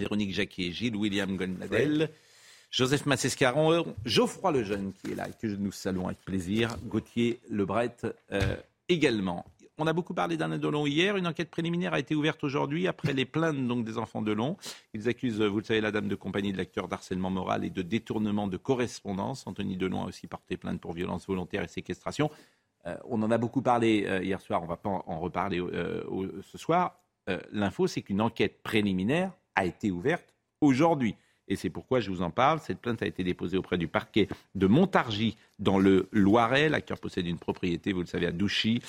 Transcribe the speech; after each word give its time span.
Véronique 0.00 0.32
Jacquier, 0.32 0.72
Gilles 0.72 0.96
William 0.96 1.36
Goldnadel, 1.36 2.10
Joseph 2.70 3.06
Massescaron, 3.06 3.94
Geoffroy 4.04 4.52
Lejeune 4.52 4.92
qui 4.92 5.12
est 5.12 5.14
là 5.14 5.28
et 5.28 5.32
que 5.32 5.46
nous 5.46 5.72
saluons 5.72 6.06
avec 6.06 6.18
plaisir, 6.24 6.76
Gauthier 6.84 7.38
Lebret 7.48 7.96
euh, 8.32 8.56
également. 8.88 9.44
On 9.76 9.86
a 9.86 9.92
beaucoup 9.92 10.12
parlé 10.12 10.36
d'Anna 10.36 10.58
Delon 10.58 10.86
hier. 10.86 11.16
Une 11.16 11.26
enquête 11.26 11.50
préliminaire 11.50 11.94
a 11.94 11.98
été 11.98 12.14
ouverte 12.14 12.44
aujourd'hui 12.44 12.86
après 12.86 13.14
les 13.14 13.24
plaintes 13.24 13.66
donc, 13.66 13.84
des 13.84 13.96
enfants 13.96 14.20
de 14.20 14.26
Delon. 14.26 14.56
Ils 14.92 15.08
accusent, 15.08 15.40
vous 15.40 15.58
le 15.58 15.64
savez, 15.64 15.80
la 15.80 15.90
dame 15.90 16.06
de 16.08 16.14
compagnie 16.14 16.52
de 16.52 16.58
l'acteur 16.58 16.86
d'harcèlement 16.86 17.30
moral 17.30 17.64
et 17.64 17.70
de 17.70 17.80
détournement 17.80 18.46
de 18.46 18.58
correspondance. 18.58 19.46
Anthony 19.46 19.78
Delon 19.78 20.02
a 20.02 20.06
aussi 20.08 20.26
porté 20.26 20.58
plainte 20.58 20.80
pour 20.80 20.92
violence 20.92 21.26
volontaire 21.26 21.62
et 21.62 21.68
séquestration. 21.68 22.30
Euh, 22.86 22.96
on 23.04 23.22
en 23.22 23.30
a 23.30 23.38
beaucoup 23.38 23.62
parlé 23.62 24.04
euh, 24.06 24.22
hier 24.22 24.40
soir, 24.40 24.60
on 24.60 24.64
ne 24.64 24.68
va 24.68 24.76
pas 24.76 24.88
en, 24.88 25.20
reparler 25.20 25.60
euh, 25.60 26.02
ce 26.42 26.58
soir. 26.58 26.96
L'info, 27.52 27.86
c'est 27.86 28.02
qu'une 28.02 28.20
enquête 28.20 28.60
préliminaire 28.60 29.30
a 29.60 29.64
été 29.64 29.90
ouverte 29.90 30.34
aujourd'hui 30.60 31.14
et 31.50 31.56
c'est 31.56 31.68
pourquoi 31.68 32.00
je 32.00 32.10
vous 32.10 32.22
en 32.22 32.30
parle. 32.30 32.60
Cette 32.60 32.78
plainte 32.78 33.02
a 33.02 33.06
été 33.06 33.24
déposée 33.24 33.58
auprès 33.58 33.76
du 33.76 33.88
parquet 33.88 34.28
de 34.54 34.66
Montargis 34.68 35.36
dans 35.58 35.78
le 35.78 36.08
Loiret. 36.12 36.68
L'acteur 36.68 36.98
possède 36.98 37.26
une 37.26 37.38
propriété, 37.38 37.92
vous 37.92 38.00
le 38.00 38.06
savez, 38.06 38.26
à 38.26 38.30
Douchy. 38.30 38.80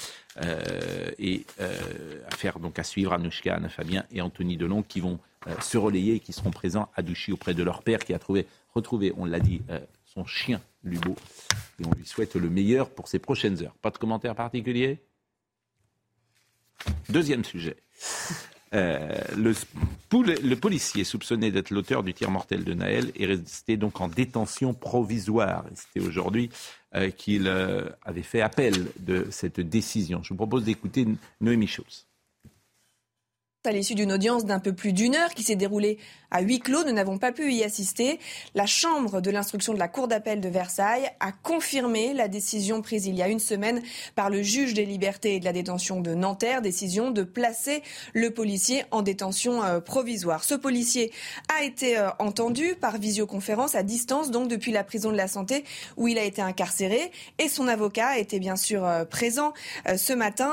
Euh, 0.43 1.09
et 1.17 1.43
euh, 1.59 2.21
affaire 2.27 2.59
donc 2.59 2.77
à 2.77 2.83
suivre 2.83 3.13
Anouchka, 3.13 3.55
Anna 3.55 3.67
Fabien 3.67 4.05
et 4.11 4.21
Anthony 4.21 4.57
Delon 4.57 4.83
qui 4.83 4.99
vont 4.99 5.19
euh, 5.47 5.59
se 5.59 5.77
relayer 5.79 6.15
et 6.15 6.19
qui 6.19 6.33
seront 6.33 6.51
présents 6.51 6.89
à 6.95 7.01
Douchy 7.01 7.31
auprès 7.31 7.55
de 7.55 7.63
leur 7.63 7.81
père 7.81 7.99
qui 7.99 8.13
a 8.13 8.19
trouvé, 8.19 8.45
retrouvé, 8.75 9.11
on 9.17 9.25
l'a 9.25 9.39
dit, 9.39 9.63
son 10.05 10.25
chien 10.25 10.61
Lubo. 10.83 11.15
Et 11.79 11.85
on 11.85 11.91
lui 11.97 12.05
souhaite 12.05 12.35
le 12.35 12.49
meilleur 12.49 12.91
pour 12.91 13.07
ses 13.07 13.17
prochaines 13.17 13.63
heures. 13.63 13.73
Pas 13.81 13.89
de 13.89 13.97
commentaires 13.97 14.35
particuliers? 14.35 14.99
Deuxième 17.09 17.43
sujet. 17.43 17.75
Euh, 18.73 19.17
le, 19.35 20.55
policier 20.55 21.03
soupçonné 21.03 21.51
d'être 21.51 21.71
l'auteur 21.71 22.03
du 22.03 22.13
tir 22.13 22.31
mortel 22.31 22.63
de 22.63 22.73
Naël 22.73 23.11
est 23.19 23.25
resté 23.25 23.75
donc 23.75 23.99
en 23.99 24.07
détention 24.07 24.73
provisoire. 24.73 25.65
C'était 25.75 26.05
aujourd'hui 26.05 26.49
euh, 26.95 27.09
qu'il 27.09 27.47
euh, 27.47 27.89
avait 28.03 28.23
fait 28.23 28.41
appel 28.41 28.87
de 28.99 29.27
cette 29.29 29.59
décision. 29.59 30.23
Je 30.23 30.29
vous 30.29 30.37
propose 30.37 30.63
d'écouter 30.63 31.05
Noémie 31.41 31.67
Schulz. 31.67 32.07
À 33.63 33.71
l'issue 33.71 33.93
d'une 33.93 34.11
audience 34.11 34.43
d'un 34.43 34.57
peu 34.57 34.73
plus 34.73 34.91
d'une 34.91 35.15
heure 35.15 35.35
qui 35.35 35.43
s'est 35.43 35.55
déroulée 35.55 35.99
à 36.31 36.41
huis 36.41 36.59
clos, 36.59 36.83
nous 36.83 36.93
n'avons 36.93 37.19
pas 37.19 37.31
pu 37.31 37.53
y 37.53 37.63
assister. 37.63 38.17
La 38.55 38.65
Chambre 38.65 39.21
de 39.21 39.29
l'instruction 39.29 39.73
de 39.75 39.77
la 39.77 39.87
Cour 39.87 40.07
d'appel 40.07 40.41
de 40.41 40.49
Versailles 40.49 41.07
a 41.19 41.31
confirmé 41.31 42.15
la 42.15 42.27
décision 42.27 42.81
prise 42.81 43.05
il 43.05 43.13
y 43.13 43.21
a 43.21 43.27
une 43.27 43.37
semaine 43.37 43.83
par 44.15 44.31
le 44.31 44.41
juge 44.41 44.73
des 44.73 44.85
libertés 44.85 45.35
et 45.35 45.39
de 45.39 45.45
la 45.45 45.53
détention 45.53 46.01
de 46.01 46.15
Nanterre, 46.15 46.63
décision 46.63 47.11
de 47.11 47.21
placer 47.21 47.83
le 48.13 48.31
policier 48.31 48.83
en 48.89 49.03
détention 49.03 49.63
euh, 49.63 49.79
provisoire. 49.79 50.43
Ce 50.43 50.55
policier 50.55 51.11
a 51.55 51.63
été 51.63 51.99
euh, 51.99 52.09
entendu 52.17 52.73
par 52.79 52.97
visioconférence 52.97 53.75
à 53.75 53.83
distance, 53.83 54.31
donc 54.31 54.47
depuis 54.47 54.71
la 54.71 54.83
prison 54.83 55.11
de 55.11 55.17
la 55.17 55.27
Santé 55.27 55.65
où 55.97 56.07
il 56.07 56.17
a 56.17 56.23
été 56.23 56.41
incarcéré, 56.41 57.11
et 57.37 57.47
son 57.47 57.67
avocat 57.67 58.17
était 58.17 58.39
bien 58.39 58.55
sûr 58.55 58.85
euh, 58.85 59.05
présent 59.05 59.53
ce 59.85 60.13
matin. 60.13 60.51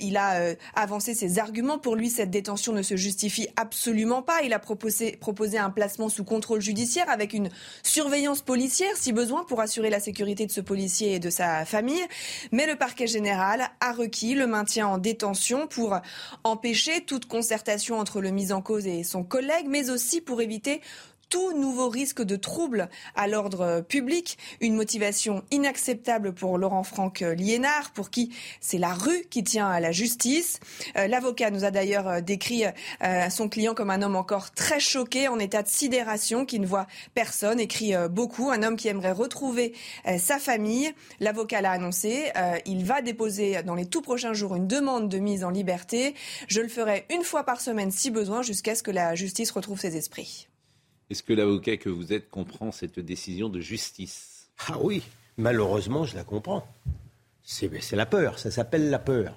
Il 0.00 0.16
a 0.16 0.54
avancé 0.74 1.14
ses 1.14 1.38
arguments. 1.38 1.78
Pour 1.78 1.96
lui, 1.96 2.08
cette 2.08 2.30
détention 2.30 2.45
détention 2.46 2.72
ne 2.72 2.82
se 2.82 2.94
justifie 2.94 3.48
absolument 3.56 4.22
pas. 4.22 4.42
Il 4.44 4.52
a 4.52 4.60
proposé, 4.60 5.16
proposé 5.16 5.58
un 5.58 5.68
placement 5.68 6.08
sous 6.08 6.22
contrôle 6.22 6.60
judiciaire 6.60 7.10
avec 7.10 7.32
une 7.32 7.48
surveillance 7.82 8.40
policière, 8.40 8.92
si 8.94 9.12
besoin, 9.12 9.42
pour 9.42 9.60
assurer 9.60 9.90
la 9.90 9.98
sécurité 9.98 10.46
de 10.46 10.52
ce 10.52 10.60
policier 10.60 11.14
et 11.14 11.18
de 11.18 11.28
sa 11.28 11.64
famille. 11.64 12.04
Mais 12.52 12.68
le 12.68 12.76
parquet 12.76 13.08
général 13.08 13.68
a 13.80 13.92
requis 13.92 14.34
le 14.34 14.46
maintien 14.46 14.86
en 14.86 14.98
détention 14.98 15.66
pour 15.66 15.98
empêcher 16.44 17.00
toute 17.00 17.26
concertation 17.26 17.98
entre 17.98 18.20
le 18.20 18.30
mis 18.30 18.52
en 18.52 18.62
cause 18.62 18.86
et 18.86 19.02
son 19.02 19.24
collègue, 19.24 19.66
mais 19.68 19.90
aussi 19.90 20.20
pour 20.20 20.40
éviter 20.40 20.82
tout 21.28 21.52
nouveau 21.52 21.88
risque 21.88 22.22
de 22.22 22.36
trouble 22.36 22.88
à 23.14 23.26
l'ordre 23.26 23.80
public, 23.80 24.38
une 24.60 24.74
motivation 24.74 25.42
inacceptable 25.50 26.32
pour 26.32 26.58
Laurent 26.58 26.84
Franck 26.84 27.20
Liénard, 27.20 27.90
pour 27.92 28.10
qui 28.10 28.32
c'est 28.60 28.78
la 28.78 28.92
rue 28.92 29.24
qui 29.30 29.42
tient 29.42 29.68
à 29.68 29.80
la 29.80 29.92
justice. 29.92 30.60
Euh, 30.96 31.06
l'avocat 31.06 31.50
nous 31.50 31.64
a 31.64 31.70
d'ailleurs 31.70 32.08
euh, 32.08 32.20
décrit 32.20 32.64
euh, 33.02 33.30
son 33.30 33.48
client 33.48 33.74
comme 33.74 33.90
un 33.90 34.02
homme 34.02 34.16
encore 34.16 34.52
très 34.52 34.80
choqué, 34.80 35.28
en 35.28 35.38
état 35.38 35.62
de 35.62 35.68
sidération, 35.68 36.44
qui 36.46 36.60
ne 36.60 36.66
voit 36.66 36.86
personne, 37.14 37.60
écrit 37.60 37.94
beaucoup, 38.10 38.50
un 38.50 38.62
homme 38.62 38.76
qui 38.76 38.88
aimerait 38.88 39.12
retrouver 39.12 39.74
sa 40.18 40.38
famille. 40.38 40.92
L'avocat 41.20 41.60
l'a 41.60 41.72
annoncé, 41.72 42.32
il 42.64 42.84
va 42.84 43.02
déposer 43.02 43.62
dans 43.62 43.74
les 43.74 43.86
tout 43.86 44.02
prochains 44.02 44.32
jours 44.32 44.56
une 44.56 44.66
demande 44.66 45.08
de 45.08 45.18
mise 45.18 45.44
en 45.44 45.50
liberté. 45.50 46.14
Je 46.48 46.60
le 46.60 46.68
ferai 46.68 47.06
une 47.10 47.22
fois 47.22 47.44
par 47.44 47.60
semaine 47.60 47.90
si 47.90 48.10
besoin, 48.10 48.42
jusqu'à 48.42 48.74
ce 48.74 48.82
que 48.82 48.90
la 48.90 49.14
justice 49.14 49.50
retrouve 49.50 49.80
ses 49.80 49.96
esprits. 49.96 50.48
Est-ce 51.10 51.22
que 51.22 51.32
l'avocat 51.32 51.76
que 51.76 51.88
vous 51.88 52.12
êtes 52.12 52.30
comprend 52.30 52.72
cette 52.72 52.98
décision 52.98 53.48
de 53.48 53.60
justice? 53.60 54.48
Ah 54.68 54.78
oui, 54.80 55.02
malheureusement, 55.36 56.04
je 56.04 56.16
la 56.16 56.24
comprends. 56.24 56.66
C'est 57.42 57.92
la 57.92 58.06
peur, 58.06 58.38
ça 58.38 58.50
s'appelle 58.50 58.90
la 58.90 58.98
peur. 58.98 59.36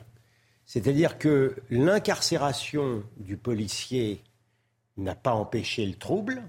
C'est-à-dire 0.66 1.18
que 1.18 1.56
l'incarcération 1.70 3.04
du 3.18 3.38
policier 3.38 4.22
n'a 4.98 5.16
pas 5.16 5.34
empêché 5.34 5.86
le 5.86 5.94
trouble, 5.94 6.42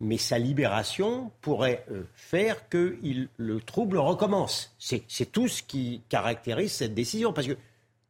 mais 0.00 0.18
sa 0.18 0.38
libération 0.38 1.30
pourrait 1.40 1.84
euh, 1.90 2.02
faire 2.14 2.68
que 2.68 2.98
le 3.36 3.60
trouble 3.60 3.98
recommence. 3.98 4.74
C'est 4.78 5.30
tout 5.30 5.48
ce 5.48 5.62
qui 5.62 6.02
caractérise 6.08 6.72
cette 6.72 6.94
décision. 6.94 7.32
Parce 7.32 7.46
que 7.46 7.56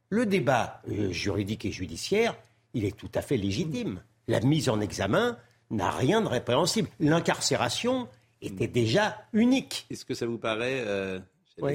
le 0.08 0.26
débat 0.26 0.80
euh, 0.90 1.10
juridique 1.10 1.64
et 1.64 1.72
judiciaire, 1.72 2.36
il 2.72 2.84
est 2.84 2.96
tout 2.96 3.10
à 3.14 3.20
fait 3.20 3.36
légitime. 3.36 4.00
La 4.28 4.40
mise 4.40 4.68
en 4.68 4.80
examen, 4.80 5.36
n'a 5.72 5.90
rien 5.90 6.20
de 6.20 6.28
répréhensible. 6.28 6.88
L'incarcération 7.00 8.08
était 8.40 8.68
déjà 8.68 9.16
unique. 9.32 9.86
Est-ce 9.90 10.04
que 10.04 10.14
ça 10.14 10.26
vous 10.26 10.38
paraît, 10.38 10.82
euh, 10.86 11.18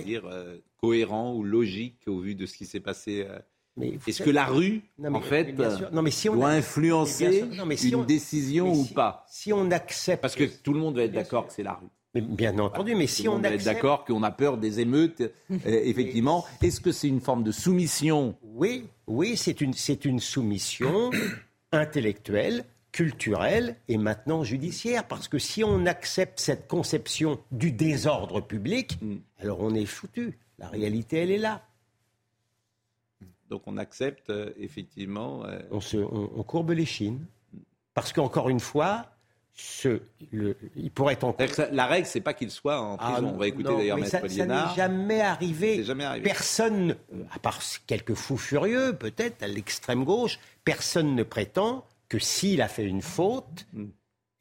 dire, 0.06 0.24
euh, 0.26 0.58
cohérent 0.78 1.34
ou 1.34 1.44
logique 1.44 2.00
au 2.08 2.20
vu 2.20 2.36
de 2.36 2.46
ce 2.46 2.58
qui 2.58 2.66
s'est 2.66 2.80
passé 2.80 3.26
euh, 3.28 3.98
Est-ce 4.08 4.24
que 4.24 4.30
la 4.30 4.46
rue, 4.46 4.82
en 5.04 5.22
fait, 5.22 5.54
non, 5.92 6.02
mais 6.02 6.12
si 6.12 6.30
on 6.30 6.36
doit 6.36 6.50
influencer 6.50 7.44
une 7.84 8.06
décision 8.06 8.72
ou 8.72 8.86
pas 8.86 9.26
Si 9.30 9.52
on 9.52 9.72
accepte... 9.72 10.22
Parce 10.22 10.36
que 10.36 10.46
tout 10.46 10.74
le 10.74 10.80
monde 10.80 10.96
va 10.96 11.04
être 11.04 11.12
d'accord 11.12 11.48
que 11.48 11.54
c'est 11.54 11.64
la 11.64 11.74
rue. 11.74 11.88
Mais 12.16 12.22
bien 12.22 12.58
entendu, 12.58 12.96
mais 12.96 13.06
si 13.06 13.28
on, 13.28 13.44
est 13.44 13.64
d'accord 13.66 14.06
qu'on 14.06 14.24
a 14.24 14.32
peur 14.32 14.58
des 14.58 14.80
émeutes, 14.80 15.24
effectivement, 15.66 16.46
est-ce 16.62 16.80
que 16.80 16.92
c'est 16.92 17.08
une 17.08 17.20
forme 17.20 17.44
de 17.44 17.52
soumission? 17.52 18.36
Oui, 18.42 18.86
oui, 19.08 19.36
c'est 19.36 19.62
une, 19.62 19.74
une 20.06 20.20
soumission 20.20 21.12
intellectuelle 21.72 22.66
culturelle 22.92 23.76
et 23.88 23.98
maintenant 23.98 24.44
judiciaire. 24.44 25.08
Parce 25.08 25.28
que 25.28 25.40
si 25.40 25.64
on 25.64 25.86
accepte 25.86 26.40
cette 26.40 26.68
conception 26.68 27.40
du 27.52 27.72
désordre 27.72 28.42
public, 28.42 29.02
mm. 29.02 29.18
alors 29.40 29.62
on 29.62 29.74
est 29.74 29.86
foutu. 29.86 30.38
La 30.60 30.68
réalité, 30.68 31.18
elle 31.18 31.32
est 31.32 31.38
là. 31.38 31.64
Donc 33.50 33.64
on 33.66 33.78
accepte 33.78 34.30
euh, 34.30 34.52
effectivement. 34.58 35.46
Euh, 35.46 35.60
on, 35.72 35.80
se, 35.80 35.98
on, 35.98 36.44
courbe 36.44 36.72
les 36.72 36.86
chines. 36.86 37.26
Parce 37.94 38.14
qu'encore 38.14 38.50
une 38.50 38.60
fois, 38.60 39.06
ce, 39.54 40.02
le, 40.32 40.56
il 40.76 40.92
pourrait 40.92 41.14
être 41.14 41.24
en... 41.24 41.36
La 41.72 41.88
règle, 41.88 42.06
c'est 42.06 42.22
pas 42.22 42.34
qu'il 42.34 42.52
soit 42.52 42.80
en 42.80 42.98
ah, 43.00 43.14
prison. 43.14 43.32
on 43.34 43.38
va 43.38 43.48
écouter 43.48 43.76
d'ailleurs 43.76 43.98
Maître 43.98 44.12
Ça, 44.12 44.30
ça 44.30 44.46
n'est 44.46 44.76
jamais 44.76 45.22
arrivé. 45.22 45.84
jamais 45.84 46.04
arrivé. 46.04 46.24
Personne, 46.24 46.96
à 47.32 47.40
part 47.40 47.60
quelques 47.88 48.14
fous 48.14 48.38
furieux, 48.38 48.94
peut-être 48.94 49.42
à 49.42 49.48
l'extrême 49.48 50.04
gauche, 50.04 50.40
personne 50.64 51.16
ne 51.16 51.24
prétend 51.24 51.86
que 52.10 52.20
s'il 52.20 52.62
a 52.62 52.68
fait 52.68 52.86
une 52.86 53.02
faute, 53.02 53.68
mm. 53.74 53.86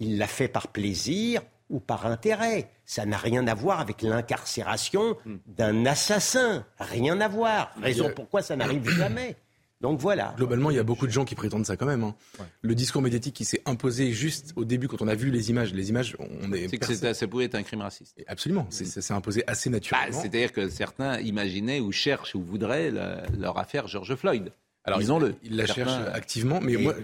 il 0.00 0.18
l'a 0.18 0.26
fait 0.26 0.48
par 0.48 0.68
plaisir 0.68 1.42
ou 1.68 1.80
par 1.80 2.06
intérêt. 2.06 2.70
Ça 2.84 3.06
n'a 3.06 3.16
rien 3.16 3.46
à 3.48 3.54
voir 3.54 3.80
avec 3.80 4.02
l'incarcération 4.02 5.16
mm. 5.24 5.34
d'un 5.46 5.86
assassin. 5.86 6.64
Rien 6.78 7.20
à 7.20 7.28
voir. 7.28 7.72
Raison 7.80 8.10
pourquoi 8.14 8.42
ça 8.42 8.56
n'arrive 8.56 8.88
jamais. 8.88 9.36
Donc 9.80 10.00
voilà. 10.00 10.34
Globalement, 10.36 10.70
il 10.70 10.76
y 10.76 10.78
a 10.78 10.82
beaucoup 10.82 11.06
de 11.06 11.12
gens 11.12 11.24
qui 11.24 11.34
prétendent 11.34 11.66
ça 11.66 11.76
quand 11.76 11.86
même. 11.86 12.02
Hein. 12.02 12.14
Le 12.62 12.74
discours 12.74 13.02
médiatique 13.02 13.34
qui 13.34 13.44
s'est 13.44 13.60
imposé 13.66 14.10
juste 14.12 14.52
au 14.56 14.64
début 14.64 14.88
quand 14.88 15.02
on 15.02 15.08
a 15.08 15.14
vu 15.14 15.30
les 15.30 15.50
images. 15.50 15.74
Les 15.74 15.90
images, 15.90 16.16
on 16.18 16.52
est. 16.52 16.68
C'est 16.68 16.78
que 16.78 17.12
ça 17.14 17.26
pouvait 17.26 17.44
être 17.44 17.56
un 17.56 17.62
crime 17.62 17.82
raciste. 17.82 18.16
Absolument. 18.26 18.66
Ça 18.70 19.02
s'est 19.02 19.14
imposé 19.14 19.44
assez 19.46 19.68
naturellement. 19.68 20.16
Bah, 20.16 20.22
c'est-à-dire 20.22 20.52
que 20.52 20.68
certains 20.68 21.20
imaginaient 21.20 21.80
ou 21.80 21.92
cherchent 21.92 22.34
ou 22.34 22.42
voudraient 22.42 22.90
leur 23.38 23.58
affaire 23.58 23.86
George 23.86 24.14
Floyd. 24.14 24.50
Alors, 24.84 25.02
ils 25.02 25.12
ont 25.12 25.18
le. 25.18 25.34
Ils 25.42 25.56
la 25.56 25.66
cherchent 25.66 26.00
activement, 26.12 26.60
mais 26.60 26.76
moi, 26.76 26.94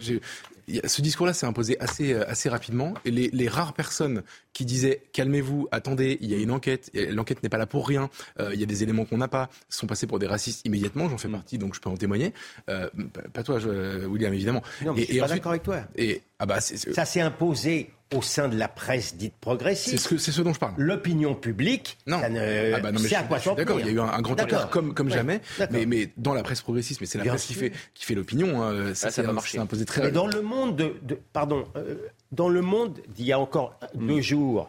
ce 0.85 1.03
discours-là 1.03 1.33
s'est 1.33 1.47
imposé 1.47 1.79
assez, 1.81 2.13
euh, 2.13 2.29
assez 2.29 2.49
rapidement. 2.49 2.95
Et 3.05 3.11
les, 3.11 3.31
les 3.33 3.49
rares 3.49 3.73
personnes 3.73 4.23
qui 4.53 4.65
disaient 4.65 5.03
calmez-vous, 5.13 5.69
attendez, 5.73 6.19
il 6.21 6.31
y 6.31 6.35
a 6.35 6.39
une 6.39 6.51
enquête, 6.51 6.91
l'enquête 6.95 7.43
n'est 7.43 7.49
pas 7.49 7.59
là 7.59 7.67
pour 7.67 7.87
rien, 7.87 8.11
euh, 8.41 8.51
il 8.55 8.61
y 8.61 8.63
a 8.63 8.67
des 8.67 8.83
éléments 8.83 9.05
qu'on 9.05 9.19
n'a 9.19 9.29
pas, 9.29 9.49
sont 9.69 9.87
passés 9.87 10.07
pour 10.07 10.19
des 10.19 10.27
racistes 10.27 10.65
immédiatement, 10.67 11.09
j'en 11.09 11.19
fais 11.19 11.29
mm. 11.29 11.33
partie, 11.33 11.59
donc 11.59 11.75
je 11.75 11.81
peux 11.81 11.91
en 11.91 11.97
témoigner. 11.97 12.33
Euh, 12.69 12.89
pas 13.33 13.43
toi, 13.43 13.59
je, 13.59 14.07
William, 14.07 14.33
évidemment. 14.33 14.63
Non, 14.85 14.95
mais 14.95 15.03
et, 15.03 15.07
je 15.07 15.13
suis 15.13 15.21
pas 15.21 15.29
d'accord 15.29 15.53
avec 15.53 15.63
toi. 15.63 15.81
Et, 15.97 16.23
ah 16.39 16.47
bah, 16.47 16.61
ça 16.61 17.05
s'est 17.05 17.21
imposé 17.21 17.91
au 18.13 18.23
sein 18.23 18.49
de 18.49 18.57
la 18.57 18.69
presse 18.69 19.17
dite 19.17 19.35
progressiste. 19.41 20.09
C'est 20.09 20.19
ce, 20.19 20.33
ce, 20.33 20.43
dont 20.43 20.53
je 20.53 20.59
parle. 20.59 20.75
L'opinion 20.77 21.35
publique, 21.35 21.99
non. 22.07 22.21
ça 22.21 22.29
ne... 22.29 22.75
ah 22.75 22.81
bah 22.81 22.93
non 22.93 23.01
mais 23.01 23.15
à 23.15 23.23
quoi 23.23 23.39
D'accord, 23.55 23.81
il 23.81 23.87
y 23.87 23.89
a 23.89 23.93
eu 23.93 24.01
un, 24.01 24.21
grand 24.21 24.41
écart 24.41 24.71
comme, 24.71 24.95
comme 24.95 25.11
jamais, 25.11 25.41
mais, 25.71 25.87
mais 25.87 26.11
dans 26.17 26.35
la 26.35 26.43
presse 26.43 26.63
progressiste, 26.63 27.01
mais 27.01 27.07
c'est 27.07 27.19
la 27.19 27.25
presse 27.25 27.47
qui 27.47 27.55
fait, 27.55 27.73
qui 27.95 28.05
fait 28.05 28.15
l'opinion, 28.15 28.63
hein, 28.63 28.95
ça, 28.95 29.11
ça 29.11 29.23
va 29.23 29.33
marcher. 29.33 29.59
imposé 29.59 29.85
très 29.85 30.03
mais 30.03 30.11
dans 30.11 30.27
le 30.27 30.43
monde, 30.43 30.77
de, 30.77 30.95
de 31.03 31.19
pardon, 31.33 31.65
euh, 31.77 31.97
dans 32.31 32.49
le 32.49 32.61
monde 32.61 33.01
d'il 33.15 33.27
y 33.27 33.33
a 33.33 33.39
encore 33.39 33.79
mm. 33.95 34.07
deux 34.07 34.21
jours, 34.21 34.69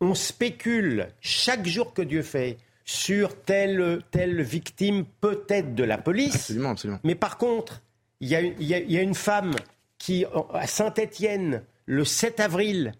on 0.00 0.14
spécule 0.14 1.08
chaque 1.20 1.66
jour 1.66 1.92
que 1.92 2.02
Dieu 2.02 2.22
fait 2.22 2.58
sur 2.84 3.36
telle, 3.42 4.00
telle 4.10 4.40
victime 4.42 5.04
peut-être 5.20 5.74
de 5.74 5.84
la 5.84 5.98
police. 5.98 6.34
Absolument, 6.34 6.70
absolument. 6.70 7.00
Mais 7.04 7.14
par 7.14 7.36
contre, 7.36 7.82
il 8.20 8.28
y, 8.28 8.64
y, 8.64 8.92
y 8.92 8.96
a, 8.96 9.02
une 9.02 9.14
femme 9.14 9.54
qui, 9.98 10.24
à 10.54 10.66
Saint-Étienne, 10.66 11.62
le 11.88 12.04
7 12.04 12.38
avril, 12.38 12.92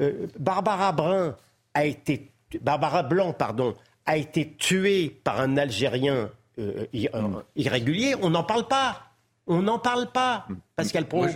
euh, 0.00 0.26
Barbara 0.38 0.92
Brun 0.92 1.34
a 1.72 1.86
été, 1.86 2.30
Barbara 2.60 3.02
Blanc, 3.02 3.32
pardon, 3.32 3.74
a 4.04 4.18
été 4.18 4.54
tuée 4.58 5.08
par 5.24 5.40
un 5.40 5.56
Algérien 5.56 6.30
euh, 6.58 6.86
hmm. 6.92 7.42
irrégulier. 7.56 8.14
On 8.20 8.30
n'en 8.30 8.44
parle 8.44 8.68
pas. 8.68 9.02
On 9.46 9.62
n'en 9.62 9.78
parle 9.78 10.12
pas, 10.12 10.46
Pascal 10.76 11.06
Pro. 11.08 11.26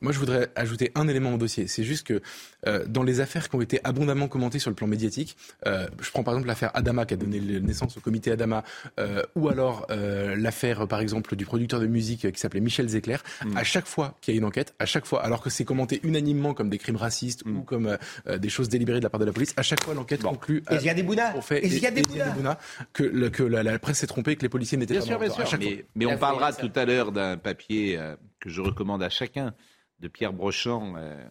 Moi, 0.00 0.12
je 0.12 0.18
voudrais 0.18 0.48
ajouter 0.56 0.92
un 0.94 1.08
élément 1.08 1.34
au 1.34 1.36
dossier. 1.36 1.66
C'est 1.66 1.84
juste 1.84 2.06
que 2.06 2.22
euh, 2.66 2.84
dans 2.86 3.02
les 3.02 3.20
affaires 3.20 3.48
qui 3.48 3.56
ont 3.56 3.60
été 3.60 3.80
abondamment 3.84 4.28
commentées 4.28 4.58
sur 4.58 4.70
le 4.70 4.76
plan 4.76 4.86
médiatique, 4.86 5.36
euh, 5.66 5.86
je 6.00 6.10
prends 6.10 6.22
par 6.22 6.34
exemple 6.34 6.48
l'affaire 6.48 6.70
Adama 6.74 7.04
qui 7.04 7.14
a 7.14 7.16
donné 7.16 7.40
naissance 7.60 7.96
au 7.96 8.00
comité 8.00 8.32
Adama, 8.32 8.64
euh, 8.98 9.22
ou 9.34 9.48
alors 9.48 9.86
euh, 9.90 10.36
l'affaire 10.36 10.86
par 10.88 11.00
exemple 11.00 11.36
du 11.36 11.44
producteur 11.44 11.80
de 11.80 11.86
musique 11.86 12.30
qui 12.32 12.40
s'appelait 12.40 12.60
Michel 12.60 12.88
Zecler. 12.88 13.18
Mm. 13.44 13.56
À 13.56 13.64
chaque 13.64 13.86
fois 13.86 14.16
qu'il 14.20 14.34
y 14.34 14.36
a 14.36 14.38
une 14.38 14.44
enquête, 14.44 14.74
à 14.78 14.86
chaque 14.86 15.06
fois, 15.06 15.22
alors 15.22 15.42
que 15.42 15.50
c'est 15.50 15.64
commenté 15.64 16.00
unanimement 16.02 16.54
comme 16.54 16.70
des 16.70 16.78
crimes 16.78 16.96
racistes 16.96 17.44
mm. 17.44 17.56
ou 17.56 17.62
comme 17.62 17.98
euh, 18.26 18.38
des 18.38 18.48
choses 18.48 18.68
délibérées 18.68 19.00
de 19.00 19.04
la 19.04 19.10
part 19.10 19.20
de 19.20 19.26
la 19.26 19.32
police, 19.32 19.52
à 19.56 19.62
chaque 19.62 19.84
fois 19.84 19.94
l'enquête 19.94 20.22
bon. 20.22 20.30
conclut. 20.30 20.62
Et 20.70 20.76
il 20.76 20.82
y 20.82 20.90
a 20.90 20.94
des 20.94 21.02
Bouna. 21.02 21.34
Et 21.50 21.66
il 21.66 21.78
y 21.78 21.86
a 21.86 21.90
des 21.90 22.02
Bouna. 22.02 22.58
Que, 22.92 23.02
le, 23.02 23.28
que 23.28 23.42
la, 23.42 23.62
la, 23.62 23.78
presse 23.78 23.98
s'est 23.98 24.06
trompée, 24.06 24.36
que 24.36 24.42
les 24.42 24.48
policiers 24.48 24.78
n'étaient 24.78 24.94
pas. 24.94 25.00
Sûr, 25.02 25.18
bien 25.18 25.30
sûr, 25.30 25.58
mais, 25.58 25.84
mais 25.94 26.06
on 26.06 26.16
parlera 26.16 26.52
tout 26.52 26.72
à 26.74 26.84
l'heure 26.84 27.12
d'un 27.12 27.36
papier 27.36 27.98
que 28.40 28.48
je 28.48 28.60
recommande 28.60 29.02
à 29.02 29.10
chacun 29.10 29.54
de 30.00 30.08
Pierre 30.08 30.32
Brochant 30.32 30.94
euh, 30.96 31.24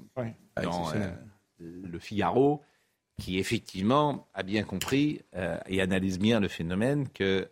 dans 0.62 0.94
euh, 0.94 1.12
Le 1.60 2.00
Figaro, 2.00 2.62
qui 3.18 3.40
effectivement 3.40 4.28
a 4.34 4.44
bien 4.44 4.64
compris 4.64 5.22
euh, 5.36 5.58
et 5.68 5.82
analyse 5.82 6.20
bien 6.20 6.40
le 6.40 6.48
phénomène 6.48 7.10
que 7.10 7.48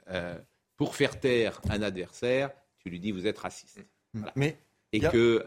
pour 0.77 0.95
faire 0.95 1.19
taire 1.19 1.59
un 1.69 1.81
adversaire, 1.81 2.51
tu 2.79 2.89
lui 2.89 2.99
dis 2.99 3.11
vous 3.11 3.27
êtes 3.27 3.39
raciste. 3.39 3.83
Mm. 4.13 4.23
Mais 4.35 4.57
et 4.93 5.01
que 5.01 5.43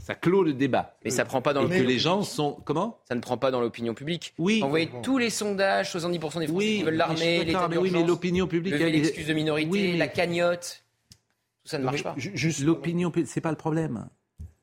ça 0.00 0.16
clôt 0.16 0.42
le 0.42 0.52
débat. 0.52 0.98
Mais 1.04 1.10
ça 1.10 1.24
prend 1.24 1.40
pas 1.40 1.52
dans 1.52 1.70
et 1.70 1.78
que 1.78 1.84
les 1.84 1.98
gens 1.98 2.22
sont 2.22 2.54
comment? 2.64 3.00
Ça 3.06 3.14
ne 3.14 3.20
prend 3.20 3.38
pas 3.38 3.52
dans 3.52 3.60
l'opinion 3.60 3.94
publique. 3.94 4.34
Oui. 4.36 4.60
Vous 4.60 4.68
voyez 4.68 4.90
tous 5.02 5.16
les 5.16 5.30
sondages, 5.30 5.94
70% 5.94 6.10
des 6.10 6.18
Français 6.18 6.46
qui 6.46 6.82
veulent 6.82 6.94
l'armée, 6.94 7.44
l'état 7.44 7.68
oui, 7.68 7.90
mais 7.92 8.04
l'opinion 8.04 8.48
publique, 8.48 8.74
l'excuse 8.74 9.28
de 9.28 9.34
minorité, 9.34 9.96
la 9.96 10.08
cagnotte, 10.08 10.84
tout 11.62 11.68
ça 11.68 11.78
ne 11.78 11.84
marche 11.84 12.02
pas. 12.02 12.16
L'opinion, 12.64 13.12
c'est 13.26 13.40
pas 13.40 13.50
le 13.50 13.56
problème. 13.56 14.08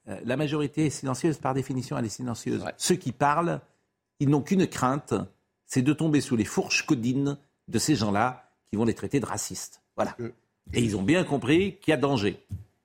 Euh, 0.08 0.20
la 0.24 0.38
majorité 0.38 0.88
est 0.88 0.90
silencieuse, 0.90 1.38
par 1.38 1.54
définition, 1.54 1.98
elle 1.98 2.06
est 2.06 2.10
silencieuse. 2.10 2.64
Ceux 2.78 2.96
qui 2.96 3.12
parlent, 3.12 3.62
ils 4.20 4.30
n'ont 4.30 4.42
qu'une 4.42 4.68
crainte, 4.68 5.14
c'est 5.66 5.82
de 5.82 5.94
tomber 5.94 6.22
sous 6.22 6.36
les 6.36 6.46
fourches 6.46 6.86
codines 6.86 7.38
de 7.68 7.80
ces 7.80 7.96
gens-là 7.96 8.50
qui 8.70 8.76
vont 8.76 8.86
les 8.86 8.94
traiter 8.94 9.20
de 9.20 9.26
racistes. 9.26 9.82
Voilà. 9.96 10.16
Euh, 10.20 10.32
Et 10.74 10.82
ils 10.82 10.96
ont 10.96 11.04
bien 11.04 11.24
compris 11.24 11.78
qu'il 11.78 11.92
y 11.92 11.94
a 11.94 11.98
danger. 11.98 12.38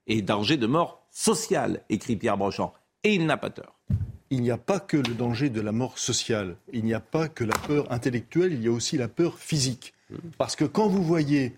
Et 0.06 0.22
danger 0.22 0.56
de 0.56 0.66
mort 0.66 1.06
sociale, 1.10 1.82
écrit 1.88 2.16
Pierre 2.16 2.36
Brochant. 2.36 2.72
Et 3.04 3.14
il 3.14 3.26
n'a 3.26 3.36
pas 3.36 3.50
tort. 3.50 3.78
Il 4.30 4.42
n'y 4.42 4.50
a 4.50 4.58
pas 4.58 4.80
que 4.80 4.96
le 4.96 5.14
danger 5.14 5.50
de 5.50 5.60
la 5.60 5.72
mort 5.72 5.98
sociale. 5.98 6.56
Il 6.72 6.84
n'y 6.84 6.94
a 6.94 7.00
pas 7.00 7.28
que 7.28 7.44
la 7.44 7.56
peur 7.66 7.90
intellectuelle, 7.90 8.52
il 8.52 8.62
y 8.62 8.68
a 8.68 8.72
aussi 8.72 8.96
la 8.96 9.08
peur 9.08 9.38
physique. 9.38 9.92
Mmh. 10.08 10.16
Parce 10.38 10.56
que 10.56 10.64
quand 10.64 10.88
vous 10.88 11.02
voyez 11.02 11.56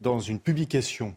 dans 0.00 0.20
une 0.20 0.38
publication, 0.38 1.14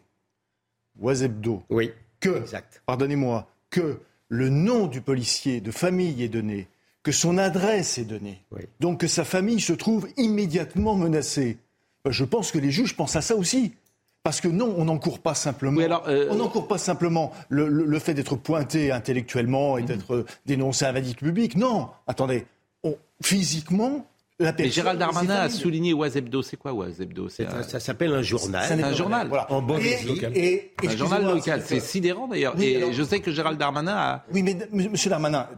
Oisebdo, 1.00 1.62
oui, 1.70 1.92
que, 2.20 2.44
pardonnez-moi, 2.84 3.48
que 3.70 4.00
le 4.28 4.48
nom 4.48 4.86
du 4.86 5.00
policier 5.00 5.60
de 5.60 5.70
famille 5.70 6.22
est 6.22 6.28
donné, 6.28 6.68
que 7.02 7.12
son 7.12 7.38
adresse 7.38 7.98
est 7.98 8.04
donnée, 8.04 8.42
donc 8.80 9.00
que 9.00 9.06
sa 9.06 9.24
famille 9.24 9.60
se 9.60 9.72
trouve 9.72 10.08
immédiatement 10.16 10.94
menacée. 10.94 11.58
Ben, 12.04 12.10
je 12.10 12.24
pense 12.24 12.52
que 12.52 12.58
les 12.58 12.70
juges 12.70 12.96
pensent 12.96 13.16
à 13.16 13.22
ça 13.22 13.36
aussi. 13.36 13.72
Parce 14.24 14.40
que 14.40 14.48
non, 14.48 14.74
on 14.76 14.84
n'encourt 14.84 15.20
pas 15.20 15.34
simplement, 15.34 15.80
euh, 16.06 16.26
on 16.30 16.34
n'encourt 16.34 16.68
pas 16.68 16.76
simplement 16.76 17.32
le, 17.48 17.98
fait 17.98 18.14
d'être 18.14 18.36
pointé 18.36 18.90
intellectuellement 18.90 19.78
et 19.78 19.82
mhm. 19.82 19.86
d'être 19.86 20.26
dénoncé 20.44 20.84
à 20.84 20.92
la 20.92 21.00
public. 21.00 21.56
Non, 21.56 21.88
attendez, 22.06 22.44
physiquement, 23.22 24.06
mais 24.40 24.70
Gérald 24.70 24.98
Darmanin 24.98 25.34
a 25.34 25.48
souligné 25.48 25.92
Oisebdo. 25.92 26.42
C'est 26.42 26.56
quoi 26.56 26.72
Oisebdo 26.72 27.28
Ça 27.28 27.80
s'appelle 27.80 28.12
un 28.12 28.22
journal. 28.22 28.64
C'est 28.68 28.82
un, 28.82 28.92
journal. 28.92 29.28
En 29.48 29.62
bon 29.62 29.78
et, 29.78 30.72
un 30.84 30.96
journal 30.96 31.24
local. 31.24 31.62
C'est 31.64 31.80
sidérant 31.80 32.28
d'ailleurs. 32.28 32.58
et 32.60 32.92
je 32.92 33.02
sais 33.02 33.20
que 33.20 33.32
Gérald 33.32 33.58
Darmanin 33.58 33.96
a. 33.96 34.24
Oui, 34.32 34.42
mais 34.42 34.56
M. 34.72 34.94
Darmanin, 35.06 35.48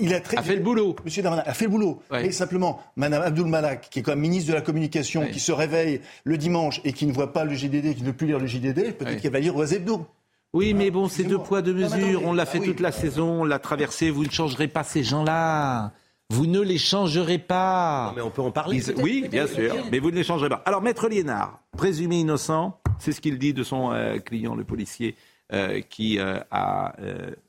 il 0.00 0.14
a, 0.14 0.20
très, 0.20 0.36
a 0.36 0.42
fait 0.42 0.56
le 0.56 0.62
boulot. 0.62 0.96
M. 1.04 1.22
Darmanin 1.22 1.42
a 1.44 1.54
fait 1.54 1.64
le 1.64 1.70
boulot. 1.70 2.02
Mais 2.10 2.30
simplement, 2.30 2.80
Mme 2.96 3.22
Abdul 3.22 3.46
Malak, 3.46 3.88
qui 3.90 4.00
est 4.00 4.02
comme 4.02 4.20
ministre 4.20 4.50
de 4.50 4.54
la 4.54 4.60
Communication, 4.60 5.26
qui 5.26 5.40
se 5.40 5.52
réveille 5.52 6.00
le 6.24 6.36
dimanche 6.36 6.80
et 6.84 6.92
qui 6.92 7.06
ne 7.06 7.12
voit 7.12 7.32
pas 7.32 7.44
le 7.44 7.54
JDD, 7.54 7.94
qui 7.94 8.02
ne 8.02 8.06
veut 8.06 8.12
plus 8.12 8.26
lire 8.26 8.38
le 8.38 8.46
JDD, 8.46 8.92
peut-être 8.96 9.20
qu'elle 9.20 9.32
va 9.32 9.40
lire 9.40 9.56
Oisebdo. 9.56 10.06
Oui, 10.52 10.74
mais 10.74 10.90
bon, 10.90 11.08
c'est 11.08 11.22
deux 11.22 11.38
poids, 11.38 11.62
deux 11.62 11.74
mesures. 11.74 12.22
on 12.24 12.32
l'a 12.32 12.44
fait 12.44 12.58
ah 12.60 12.64
toute 12.64 12.80
la 12.80 12.90
saison, 12.90 13.42
on 13.42 13.44
l'a 13.44 13.60
traversé. 13.60 14.10
Vous 14.10 14.24
ne 14.24 14.30
changerez 14.30 14.66
pas 14.66 14.82
ces 14.82 15.04
gens-là. 15.04 15.92
Vous 16.30 16.46
ne 16.46 16.60
les 16.60 16.78
changerez 16.78 17.38
pas. 17.38 18.12
mais 18.14 18.22
on 18.22 18.30
peut 18.30 18.40
en 18.40 18.52
parler. 18.52 18.80
oui, 18.98 19.26
bien 19.28 19.48
sûr, 19.48 19.74
mais 19.90 19.98
vous 19.98 20.12
ne 20.12 20.16
les 20.16 20.22
changerez 20.22 20.48
pas. 20.48 20.62
Alors, 20.64 20.80
Maître 20.80 21.08
Liénard, 21.08 21.60
présumé 21.76 22.20
innocent, 22.20 22.80
c'est 23.00 23.10
ce 23.10 23.20
qu'il 23.20 23.36
dit 23.36 23.52
de 23.52 23.64
son 23.64 23.90
euh, 23.90 24.18
client, 24.18 24.54
le 24.54 24.62
policier, 24.62 25.16
euh, 25.52 25.80
qui 25.80 26.20
euh, 26.20 26.38
a 26.52 26.94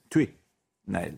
tué 0.09 0.33
Naël. 0.87 1.13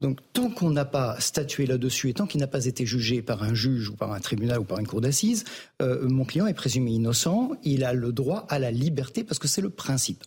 Donc, 0.00 0.20
tant 0.32 0.50
qu'on 0.50 0.70
n'a 0.70 0.84
pas 0.84 1.18
statué 1.18 1.66
là-dessus 1.66 2.08
et 2.08 2.14
tant 2.14 2.26
qu'il 2.26 2.40
n'a 2.40 2.46
pas 2.46 2.66
été 2.66 2.86
jugé 2.86 3.20
par 3.20 3.42
un 3.42 3.52
juge 3.52 3.90
ou 3.90 3.96
par 3.96 4.12
un 4.12 4.20
tribunal 4.20 4.60
ou 4.60 4.64
par 4.64 4.78
une 4.78 4.86
cour 4.86 5.00
d'assises, 5.02 5.44
mon 5.80 6.24
client 6.24 6.46
est 6.46 6.54
présumé 6.54 6.92
innocent. 6.92 7.50
Il 7.64 7.84
a 7.84 7.92
le 7.92 8.10
droit 8.10 8.46
à 8.48 8.58
la 8.58 8.70
liberté 8.70 9.24
parce 9.24 9.38
que 9.38 9.46
c'est 9.46 9.60
le 9.60 9.68
principe. 9.68 10.24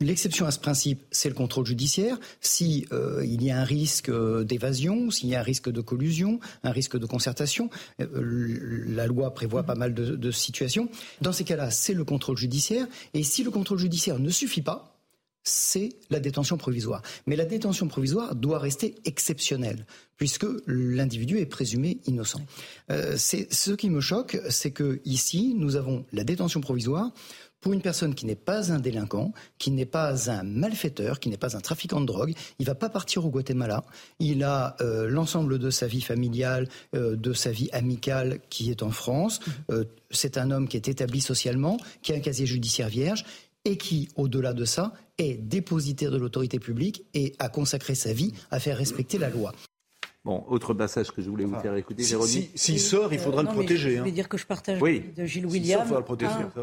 L'exception 0.00 0.46
à 0.46 0.52
ce 0.52 0.60
principe, 0.60 1.02
c'est 1.10 1.28
le 1.28 1.34
contrôle 1.34 1.66
judiciaire. 1.66 2.20
Si 2.40 2.86
euh, 2.92 3.24
il 3.26 3.42
y 3.42 3.50
a 3.50 3.60
un 3.60 3.64
risque 3.64 4.10
euh, 4.10 4.44
d'évasion, 4.44 5.10
s'il 5.10 5.28
y 5.28 5.34
a 5.34 5.40
un 5.40 5.42
risque 5.42 5.70
de 5.70 5.80
collusion, 5.80 6.38
un 6.62 6.70
risque 6.70 6.96
de 6.96 7.04
concertation, 7.04 7.68
euh, 8.00 8.84
la 8.86 9.08
loi 9.08 9.34
prévoit 9.34 9.64
pas 9.64 9.74
mal 9.74 9.94
de, 9.94 10.30
situations. 10.30 10.88
Dans 11.20 11.32
ces 11.32 11.42
cas-là, 11.42 11.72
c'est 11.72 11.94
le 11.94 12.04
contrôle 12.04 12.36
judiciaire. 12.36 12.86
Et 13.12 13.24
si 13.24 13.42
le 13.42 13.50
contrôle 13.50 13.78
judiciaire 13.78 14.20
ne 14.20 14.30
suffit 14.30 14.62
pas, 14.62 14.94
c'est 15.42 15.96
la 16.10 16.20
détention 16.20 16.58
provisoire. 16.58 17.02
Mais 17.26 17.34
la 17.34 17.46
détention 17.46 17.88
provisoire 17.88 18.36
doit 18.36 18.58
rester 18.58 18.94
exceptionnelle, 19.04 19.84
puisque 20.16 20.46
l'individu 20.66 21.38
est 21.38 21.46
présumé 21.46 21.98
innocent. 22.06 22.42
Ce 22.90 23.70
qui 23.70 23.88
me 23.88 24.00
choque, 24.00 24.38
c'est 24.50 24.72
que 24.72 25.00
ici, 25.06 25.54
nous 25.56 25.76
avons 25.76 26.04
la 26.12 26.22
détention 26.22 26.60
provisoire 26.60 27.12
pour 27.60 27.72
une 27.72 27.82
personne 27.82 28.14
qui 28.14 28.26
n'est 28.26 28.36
pas 28.36 28.72
un 28.72 28.78
délinquant, 28.78 29.32
qui 29.58 29.70
n'est 29.70 29.86
pas 29.86 30.30
un 30.30 30.42
malfaiteur, 30.42 31.20
qui 31.20 31.28
n'est 31.28 31.36
pas 31.36 31.56
un 31.56 31.60
trafiquant 31.60 32.00
de 32.00 32.06
drogue, 32.06 32.34
il 32.58 32.66
va 32.66 32.74
pas 32.74 32.88
partir 32.88 33.24
au 33.24 33.30
Guatemala. 33.30 33.84
Il 34.20 34.44
a 34.44 34.76
euh, 34.80 35.08
l'ensemble 35.08 35.58
de 35.58 35.70
sa 35.70 35.86
vie 35.86 36.00
familiale, 36.00 36.68
euh, 36.94 37.16
de 37.16 37.32
sa 37.32 37.50
vie 37.50 37.68
amicale 37.72 38.40
qui 38.48 38.70
est 38.70 38.82
en 38.82 38.90
France. 38.90 39.40
Mhm. 39.40 39.52
Euh, 39.70 39.84
c'est 40.10 40.38
un 40.38 40.50
homme 40.50 40.68
qui 40.68 40.76
est 40.76 40.88
établi 40.88 41.20
socialement, 41.20 41.78
qui 42.02 42.12
a 42.12 42.16
un 42.16 42.20
casier 42.20 42.46
judiciaire 42.46 42.88
vierge 42.88 43.24
et 43.64 43.76
qui, 43.76 44.08
au-delà 44.16 44.52
de 44.52 44.64
ça, 44.64 44.92
est 45.18 45.34
dépositaire 45.34 46.10
de 46.10 46.16
l'autorité 46.16 46.58
publique 46.58 47.04
et 47.12 47.34
a 47.38 47.48
consacré 47.48 47.94
sa 47.94 48.12
vie 48.12 48.32
à 48.50 48.60
faire 48.60 48.78
respecter 48.78 49.18
la 49.18 49.30
loi. 49.30 49.52
Bon, 50.28 50.44
autre 50.46 50.74
passage 50.74 51.10
que 51.10 51.22
je 51.22 51.30
voulais 51.30 51.46
vous 51.46 51.58
faire 51.58 51.74
écouter, 51.74 52.02
S'il 52.02 52.50
si, 52.54 52.78
sort, 52.78 53.14
il 53.14 53.18
faudra 53.18 53.42
le 53.42 53.48
protéger. 53.48 53.96
Je 53.96 54.02
vais 54.02 54.10
hein. 54.10 54.12
dire 54.12 54.28
que 54.28 54.36
je 54.36 54.44
partage 54.44 54.78
oui. 54.82 55.02
de 55.16 55.24
Gilles 55.24 55.46
William. 55.46 55.88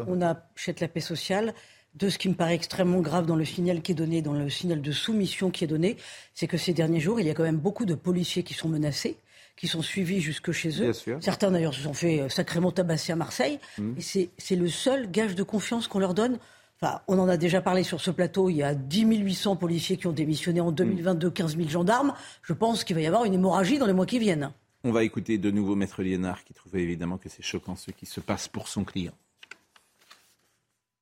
on 0.06 0.22
achète 0.22 0.78
la 0.78 0.86
paix 0.86 1.00
sociale. 1.00 1.52
De 1.96 2.10
ce 2.10 2.18
qui 2.18 2.28
me 2.28 2.34
paraît 2.34 2.54
extrêmement 2.54 3.00
grave 3.00 3.24
dans 3.24 3.34
le 3.34 3.46
signal 3.46 3.80
qui 3.80 3.92
est 3.92 3.94
donné, 3.94 4.20
dans 4.20 4.34
le 4.34 4.50
signal 4.50 4.82
de 4.82 4.92
soumission 4.92 5.50
qui 5.50 5.64
est 5.64 5.66
donné, 5.66 5.96
c'est 6.34 6.46
que 6.46 6.58
ces 6.58 6.74
derniers 6.74 7.00
jours, 7.00 7.18
il 7.20 7.26
y 7.26 7.30
a 7.30 7.34
quand 7.34 7.42
même 7.42 7.56
beaucoup 7.56 7.86
de 7.86 7.94
policiers 7.94 8.42
qui 8.42 8.54
sont 8.54 8.68
menacés 8.68 9.16
qui 9.56 9.66
sont 9.66 9.80
suivis 9.80 10.20
jusque 10.20 10.52
chez 10.52 10.82
eux. 10.82 10.92
Certains 11.20 11.50
d'ailleurs 11.50 11.72
se 11.72 11.80
sont 11.80 11.94
fait 11.94 12.28
sacrément 12.28 12.70
tabasser 12.70 13.12
à 13.12 13.16
Marseille. 13.16 13.58
Mmh. 13.78 13.94
Et 13.96 14.30
c'est 14.36 14.56
le 14.56 14.68
seul 14.68 15.10
gage 15.10 15.34
de 15.34 15.42
confiance 15.42 15.88
qu'on 15.88 15.98
leur 15.98 16.12
donne. 16.12 16.38
On 16.82 17.18
en 17.18 17.28
a 17.28 17.36
déjà 17.36 17.60
parlé 17.60 17.82
sur 17.82 18.00
ce 18.00 18.10
plateau. 18.10 18.50
Il 18.50 18.56
y 18.56 18.62
a 18.62 18.74
10 18.74 19.04
800 19.04 19.56
policiers 19.56 19.96
qui 19.96 20.06
ont 20.06 20.12
démissionné 20.12 20.60
en 20.60 20.72
2022, 20.72 21.30
15 21.30 21.56
000 21.56 21.68
gendarmes. 21.68 22.12
Je 22.42 22.52
pense 22.52 22.84
qu'il 22.84 22.96
va 22.96 23.02
y 23.02 23.06
avoir 23.06 23.24
une 23.24 23.34
hémorragie 23.34 23.78
dans 23.78 23.86
les 23.86 23.92
mois 23.92 24.06
qui 24.06 24.18
viennent. 24.18 24.50
On 24.84 24.92
va 24.92 25.02
écouter 25.02 25.38
de 25.38 25.50
nouveau 25.50 25.74
Maître 25.74 26.02
Liénard 26.02 26.44
qui 26.44 26.54
trouvait 26.54 26.82
évidemment 26.82 27.18
que 27.18 27.28
c'est 27.28 27.42
choquant 27.42 27.76
ce 27.76 27.90
qui 27.90 28.06
se 28.06 28.20
passe 28.20 28.46
pour 28.46 28.68
son 28.68 28.84
client 28.84 29.14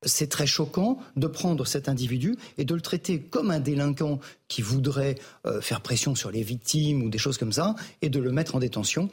c'est 0.05 0.29
très 0.29 0.47
choquant 0.47 0.99
de 1.15 1.27
prendre 1.27 1.65
cet 1.65 1.89
individu 1.89 2.35
et 2.57 2.65
de 2.65 2.75
le 2.75 2.81
traiter 2.81 3.19
comme 3.19 3.51
un 3.51 3.59
délinquant 3.59 4.19
qui 4.47 4.61
voudrait 4.61 5.15
euh, 5.47 5.59
faire 5.61 5.81
pression 5.81 6.15
sur 6.15 6.31
les 6.31 6.43
victimes 6.43 7.01
ou 7.01 7.09
des 7.09 7.17
choses 7.17 7.37
comme 7.37 7.51
ça 7.51 7.75
et 8.01 8.09
de 8.09 8.19
le 8.19 8.31
mettre 8.31 8.55
en 8.55 8.59
détention. 8.59 9.09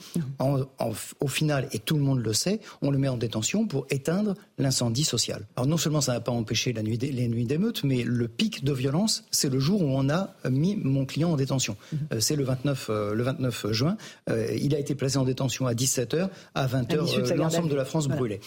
au 1.20 1.28
final, 1.28 1.68
et 1.72 1.78
tout 1.78 1.96
le 1.96 2.02
monde 2.02 2.18
le 2.22 2.32
sait, 2.32 2.60
on 2.82 2.90
le 2.90 2.98
met 2.98 3.08
en 3.08 3.16
détention 3.16 3.66
pour 3.66 3.86
éteindre 3.90 4.34
l'incendie 4.58 5.04
social. 5.04 5.46
Alors 5.56 5.66
non 5.66 5.76
seulement 5.76 6.00
ça 6.00 6.12
n'a 6.12 6.20
pas 6.20 6.32
empêché 6.32 6.72
la 6.72 6.82
nuit 6.82 6.98
les 6.98 7.28
nuits 7.28 7.46
d'émeute, 7.46 7.82
mais 7.84 8.02
le 8.02 8.28
pic 8.28 8.64
de 8.64 8.72
violence, 8.72 9.24
c'est 9.30 9.48
le 9.48 9.58
jour 9.58 9.82
où 9.82 9.86
on 9.86 10.10
a 10.10 10.34
mis 10.48 10.76
mon 10.76 11.06
client 11.06 11.32
en 11.32 11.36
détention. 11.36 11.76
Mhm. 11.92 11.98
Euh, 12.12 12.20
c'est 12.20 12.36
le 12.36 12.44
29, 12.44 12.86
euh, 12.90 13.14
le 13.14 13.22
29 13.22 13.72
juin. 13.72 13.96
il 14.28 14.74
a 14.74 14.78
été 14.78 14.94
placé 14.94 15.16
en 15.16 15.24
détention 15.24 15.66
à 15.66 15.74
17h, 15.74 16.28
à 16.54 16.66
20h, 16.66 17.34
l'ensemble 17.34 17.68
de 17.68 17.74
la 17.74 17.84
France 17.84 18.08
brûlait. 18.08 18.40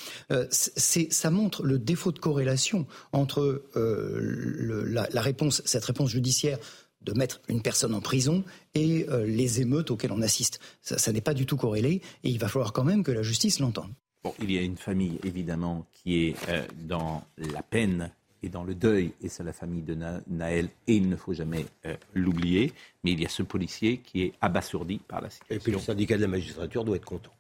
ça 0.52 1.32
montre 1.32 1.64
le 1.64 1.80
défaut 1.80 2.12
de 2.12 2.20
corrélation 2.36 2.86
entre 3.14 3.64
la 3.76 5.22
réponse, 5.22 5.62
cette 5.64 5.86
réponse 5.86 6.10
judiciaire 6.10 6.60
de 7.02 7.14
mettre 7.14 7.40
une 7.48 7.62
personne 7.62 7.94
en 7.94 8.02
prison 8.02 8.44
et 8.74 9.06
euh, 9.10 9.26
les 9.26 9.62
émeutes 9.62 9.92
auxquelles 9.92 10.12
on 10.12 10.22
assiste. 10.22 10.60
Ça, 10.82 11.12
n'est 11.12 11.22
pas 11.22 11.34
du 11.34 11.46
tout 11.46 11.56
corrélé 11.56 12.02
et 12.24 12.30
il 12.30 12.40
va 12.40 12.48
falloir 12.48 12.74
quand 12.74 12.84
même 12.84 13.04
que 13.04 13.12
la 13.12 13.22
justice 13.22 13.60
l'entende. 13.60 13.92
Bon, 14.24 14.34
il 14.42 14.52
y 14.52 14.58
a 14.58 14.62
une 14.62 14.76
famille 14.76 15.20
évidemment 15.24 15.86
qui 15.94 16.26
est 16.26 16.50
euh, 16.50 16.66
dans 16.82 17.24
la 17.38 17.62
peine 17.62 18.12
et 18.42 18.50
dans 18.50 18.64
le 18.64 18.76
deuil, 18.76 19.12
et 19.22 19.30
c'est 19.30 19.44
la 19.44 19.54
famille 19.54 19.82
de 19.82 19.96
Naël, 20.28 20.70
et 20.88 20.96
il 20.96 21.10
ne 21.10 21.16
faut 21.16 21.34
jamais 21.34 21.66
euh, 21.86 21.96
l'oublier. 22.14 22.74
Mais 23.04 23.14
il 23.14 23.22
y 23.22 23.26
a 23.26 23.30
ce 23.30 23.44
policier 23.44 24.00
qui 24.00 24.22
est 24.22 24.34
abasourdi 24.42 25.00
par 25.00 25.22
la 25.22 25.30
situation. 25.30 25.56
Et 25.56 25.60
puis 25.60 25.72
le 25.72 25.80
syndicat 25.80 26.18
de 26.18 26.22
la 26.22 26.28
magistrature 26.28 26.84
doit 26.84 26.98
être 26.98 27.06
content. 27.06 27.34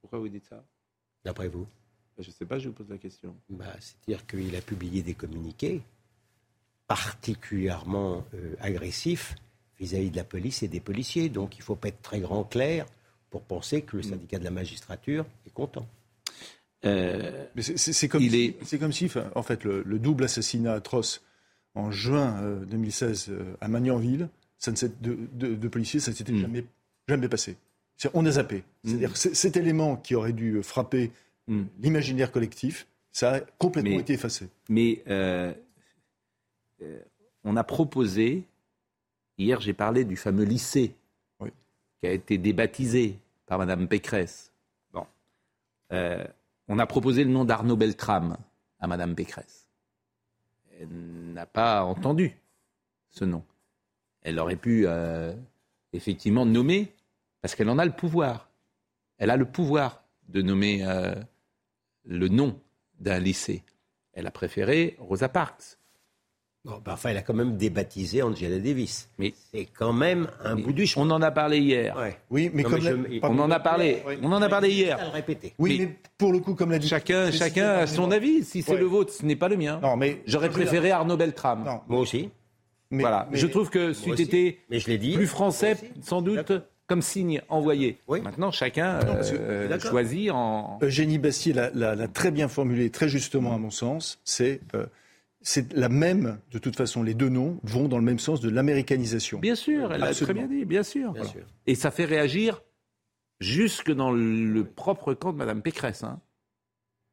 Pourquoi 0.00 0.18
vous 0.18 0.28
dites 0.28 0.46
ça? 0.46 0.64
D'après 1.24 1.48
vous? 1.48 1.66
Je 2.18 2.28
ne 2.28 2.32
sais 2.32 2.46
pas, 2.46 2.58
je 2.58 2.68
vous 2.68 2.74
pose 2.74 2.88
la 2.88 2.98
question. 2.98 3.34
Bah, 3.50 3.66
C'est-à-dire 3.80 4.26
qu'il 4.26 4.54
a 4.54 4.60
publié 4.60 5.02
des 5.02 5.14
communiqués 5.14 5.82
particulièrement 6.86 8.24
euh, 8.34 8.54
agressif 8.60 9.34
vis-à-vis 9.80 10.10
de 10.10 10.16
la 10.16 10.24
police 10.24 10.62
et 10.62 10.68
des 10.68 10.80
policiers. 10.80 11.28
Donc 11.28 11.56
il 11.56 11.60
ne 11.60 11.64
faut 11.64 11.76
pas 11.76 11.88
être 11.88 12.02
très 12.02 12.20
grand 12.20 12.44
clair 12.44 12.86
pour 13.30 13.42
penser 13.42 13.82
que 13.82 13.96
le 13.96 14.02
mm. 14.02 14.10
syndicat 14.10 14.38
de 14.38 14.44
la 14.44 14.50
magistrature 14.50 15.24
est 15.46 15.52
content. 15.52 15.86
Euh, 16.84 17.46
c'est 17.58 18.08
comme, 18.08 18.20
si, 18.20 18.78
comme 18.78 18.92
si, 18.92 19.10
en 19.34 19.42
fait, 19.42 19.64
le, 19.64 19.98
double 19.98 20.24
assassinat 20.24 20.74
atroce 20.74 21.22
en 21.74 21.90
juin 21.90 22.42
2016 22.66 23.28
euh, 23.30 23.56
à 23.62 23.68
Magnanville, 23.68 24.28
ça 24.58 24.70
ne 24.70 24.76
de, 25.00 25.18
de, 25.32 25.54
de, 25.54 25.68
policiers, 25.68 25.98
ça 25.98 26.10
ne 26.10 26.16
s'était 26.16 26.32
mm. 26.32 26.40
jamais, 26.42 26.64
jamais 27.08 27.28
passé. 27.28 27.56
On 28.12 28.26
a 28.26 28.32
zappé. 28.32 28.58
Mm. 28.58 28.88
C'est-à-dire 28.88 29.16
cet 29.16 29.56
élément 29.56 29.96
qui 29.96 30.14
aurait 30.14 30.34
dû 30.34 30.62
frapper 30.62 31.10
l'imaginaire 31.78 32.32
collectif, 32.32 32.86
ça 33.12 33.34
a 33.34 33.40
complètement 33.40 33.98
été 33.98 34.14
effacé. 34.14 34.48
Mais 34.68 35.02
euh, 35.08 35.52
on 37.44 37.56
a 37.56 37.64
proposé, 37.64 38.44
hier 39.38 39.60
j'ai 39.60 39.74
parlé 39.74 40.04
du 40.04 40.16
fameux 40.16 40.44
lycée 40.44 40.94
qui 42.00 42.06
a 42.06 42.12
été 42.12 42.38
débaptisé 42.38 43.18
par 43.46 43.58
Mme 43.58 43.88
Pécresse. 43.88 44.52
Bon. 44.92 45.06
Euh, 45.92 46.24
on 46.68 46.78
a 46.78 46.86
proposé 46.86 47.24
le 47.24 47.30
nom 47.30 47.44
d'Arnaud 47.44 47.76
Beltrame 47.76 48.36
à 48.80 48.86
Mme 48.86 49.14
Pécresse. 49.14 49.66
Elle 50.80 50.88
n'a 51.32 51.46
pas 51.46 51.84
entendu 51.84 52.36
ce 53.10 53.24
nom. 53.24 53.44
Elle 54.22 54.38
aurait 54.38 54.56
pu 54.56 54.86
euh, 54.86 55.32
effectivement 55.92 56.44
nommer, 56.46 56.92
parce 57.40 57.54
qu'elle 57.54 57.68
en 57.68 57.78
a 57.78 57.84
le 57.84 57.92
pouvoir. 57.92 58.50
Elle 59.18 59.30
a 59.30 59.36
le 59.36 59.44
pouvoir 59.44 60.02
de 60.28 60.42
nommer 60.42 60.82
le 62.04 62.28
nom 62.28 62.58
d'un 63.00 63.18
lycée. 63.18 63.62
Elle 64.12 64.26
a 64.26 64.30
préféré 64.30 64.96
Rosa 64.98 65.28
Parks. 65.28 65.78
Bon, 66.64 66.80
bah, 66.82 66.92
enfin, 66.94 67.10
il 67.10 67.16
a 67.18 67.22
quand 67.22 67.34
même 67.34 67.58
débaptisé 67.58 68.22
Angela 68.22 68.58
Davis. 68.58 69.10
Mais 69.18 69.34
c'est 69.52 69.66
quand 69.66 69.92
même 69.92 70.28
un 70.42 70.56
bout 70.56 70.72
du 70.72 70.88
On 70.96 71.10
en 71.10 71.20
a 71.20 71.30
parlé 71.30 71.58
hier. 71.58 71.94
Oui, 72.30 72.50
mais 72.54 72.62
comme 72.62 72.80
on 73.22 73.38
en 73.38 73.50
a 73.50 73.60
parlé. 73.60 74.02
On 74.22 74.32
en 74.32 74.40
a 74.40 74.48
parlé 74.48 74.70
hier. 74.70 74.98
Oui, 75.58 75.78
mais, 75.80 75.98
pour 76.16 76.32
le 76.32 76.38
coup, 76.38 76.54
comme 76.54 76.70
l'a 76.70 76.78
dit. 76.78 76.88
Chacun, 76.88 77.30
chacun 77.30 77.70
a 77.70 77.86
son 77.86 78.10
avis. 78.10 78.44
Si 78.44 78.62
c'est 78.62 78.76
le 78.76 78.86
vôtre, 78.86 79.12
ce 79.12 79.26
n'est 79.26 79.36
pas 79.36 79.48
le 79.48 79.56
mien. 79.56 79.78
Non, 79.82 79.96
mais 79.96 80.22
j'aurais 80.26 80.48
préféré 80.48 80.90
Arnaud 80.90 81.18
Beltrame. 81.18 81.80
Moi 81.86 82.00
aussi. 82.00 82.30
Mais, 82.90 83.02
voilà. 83.02 83.28
je 83.32 83.46
trouve 83.46 83.70
que 83.70 83.92
c'eût 83.92 84.18
été 84.20 84.60
plus 84.68 85.26
français, 85.26 85.76
sans 86.00 86.22
doute 86.22 86.52
comme 86.86 87.02
signe 87.02 87.40
envoyé. 87.48 87.98
Maintenant, 88.08 88.50
chacun 88.50 89.00
euh, 89.00 89.78
choisit 89.78 90.30
en. 90.30 90.78
Eugénie 90.82 91.18
Bastier 91.18 91.52
l'a 91.52 92.08
très 92.08 92.30
bien 92.30 92.48
formulé, 92.48 92.90
très 92.90 93.08
justement 93.08 93.54
à 93.54 93.58
mon 93.58 93.70
sens. 93.70 94.20
C'est 94.24 94.60
euh, 94.74 94.86
c'est 95.46 95.74
la 95.74 95.90
même, 95.90 96.38
de 96.52 96.58
toute 96.58 96.74
façon, 96.74 97.02
les 97.02 97.12
deux 97.12 97.28
noms 97.28 97.60
vont 97.64 97.86
dans 97.86 97.98
le 97.98 98.04
même 98.04 98.18
sens 98.18 98.40
de 98.40 98.48
l'américanisation. 98.48 99.38
Bien 99.40 99.54
sûr, 99.54 99.92
elle 99.92 100.00
l'a 100.00 100.14
très 100.14 100.32
bien 100.32 100.46
dit, 100.46 100.64
bien 100.64 100.82
sûr. 100.82 101.14
Et 101.66 101.74
ça 101.74 101.90
fait 101.90 102.06
réagir 102.06 102.62
jusque 103.40 103.92
dans 103.92 104.10
le 104.10 104.64
propre 104.64 105.12
camp 105.12 105.34
de 105.34 105.38
Mme 105.38 105.60
Pécresse. 105.60 106.02
Hein. 106.02 106.18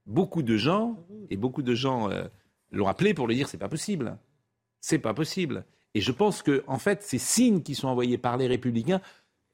Beaucoup 0.06 0.44
de 0.44 0.56
gens, 0.56 0.98
et 1.30 1.36
beaucoup 1.36 1.62
de 1.62 1.75
gens 1.75 2.10
euh, 2.10 2.24
l'ont 2.72 2.88
appelé 2.88 3.13
pour 3.13 3.28
lui 3.28 3.36
dire 3.36 3.50
c'est 3.50 3.58
pas 3.58 3.70
possible. 3.70 4.18
C'est 4.80 5.00
pas 5.00 5.13
possible. 5.13 5.66
Et 5.94 6.00
je 6.00 6.13
pense 6.13 6.42
que, 6.42 6.63
en 6.68 6.80
fait, 6.80 7.04
ces 7.04 7.18
signes 7.18 7.62
qui 7.62 7.75
sont 7.75 7.90
envoyés 7.90 8.18
par 8.18 8.38
les 8.38 8.48
républicains, 8.48 9.01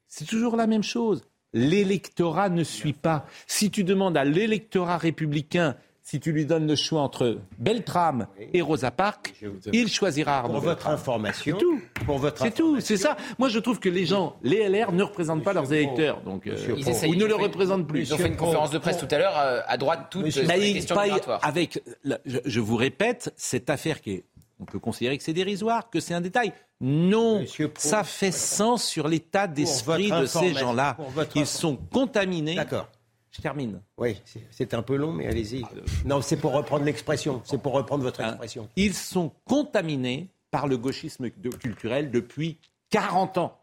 c'est 0.08 0.26
toujours 0.26 0.56
la 0.56 0.66
même 0.66 0.82
chose. 0.82 1.22
L'électorat 1.52 2.48
ne 2.48 2.64
suit 2.64 2.92
pas. 2.92 3.26
Si 3.46 3.70
tu 3.70 3.84
demandes 3.84 4.16
à 4.16 4.24
l'électorat 4.24 4.98
républicain 4.98 5.76
si 6.08 6.20
tu 6.20 6.32
lui 6.32 6.46
donnes 6.46 6.66
le 6.66 6.74
choix 6.74 7.02
entre 7.02 7.36
Beltrame 7.58 8.28
et 8.54 8.62
Rosa 8.62 8.90
Parks, 8.90 9.34
il 9.74 9.88
choisira 9.88 10.38
Arnaud 10.38 10.54
Pour 10.54 10.62
votre 10.62 10.88
information. 10.88 11.58
C'est 11.58 11.62
tout. 11.62 11.80
Pour 12.06 12.16
votre 12.16 12.42
C'est 12.42 12.54
tout. 12.54 12.80
C'est 12.80 12.96
ça. 12.96 13.14
Moi, 13.38 13.50
je 13.50 13.58
trouve 13.58 13.78
que 13.78 13.90
les 13.90 14.06
gens, 14.06 14.36
les 14.42 14.66
LR, 14.70 14.92
ne 14.92 15.02
représentent 15.02 15.44
pas 15.44 15.52
leurs 15.52 15.70
électeurs. 15.70 16.22
Donc, 16.22 16.46
euh, 16.46 16.56
ils, 16.78 17.18
ne 17.18 17.26
le 17.26 17.34
représentent 17.34 17.86
plus. 17.86 18.08
Ils 18.08 18.14
ont 18.14 18.16
fait 18.16 18.28
une 18.28 18.36
conférence 18.36 18.70
de 18.70 18.78
presse 18.78 18.96
tout 18.96 19.08
à 19.10 19.18
l'heure 19.18 19.38
euh, 19.38 19.60
à 19.66 19.76
droite, 19.76 20.06
toutes 20.10 20.24
les 20.24 20.32
questions 20.32 20.96
Avec, 21.42 21.82
je, 22.24 22.60
vous 22.60 22.76
répète, 22.76 23.34
cette 23.36 23.68
affaire 23.68 24.00
qui 24.00 24.12
est, 24.12 24.24
on 24.60 24.64
peut 24.64 24.78
considérer 24.78 25.16
que 25.16 25.24
c'est 25.24 25.32
dérisoire, 25.32 25.90
que 25.90 26.00
c'est 26.00 26.14
un 26.14 26.20
détail. 26.20 26.52
Non, 26.80 27.44
ça 27.76 28.04
fait 28.04 28.32
sens 28.32 28.84
sur 28.84 29.08
l'état 29.08 29.46
d'esprit 29.46 30.10
de 30.10 30.26
ces 30.26 30.54
gens-là. 30.54 30.96
Ils 31.34 31.46
sont 31.46 31.76
contaminés. 31.76 32.54
D'accord 32.54 32.88
je 33.30 33.42
termine. 33.42 33.80
Oui, 33.96 34.20
c'est 34.50 34.74
un 34.74 34.82
peu 34.82 34.96
long, 34.96 35.12
mais 35.12 35.26
allez-y. 35.26 35.64
Non, 36.04 36.20
c'est 36.22 36.36
pour 36.36 36.52
reprendre 36.52 36.84
l'expression. 36.84 37.40
C'est 37.44 37.60
pour 37.60 37.72
reprendre 37.72 38.02
votre 38.02 38.20
hein, 38.20 38.30
expression. 38.30 38.68
Ils 38.76 38.94
sont 38.94 39.32
contaminés 39.44 40.28
par 40.50 40.66
le 40.66 40.76
gauchisme 40.76 41.30
culturel 41.30 42.10
depuis 42.10 42.58
40 42.90 43.38
ans, 43.38 43.60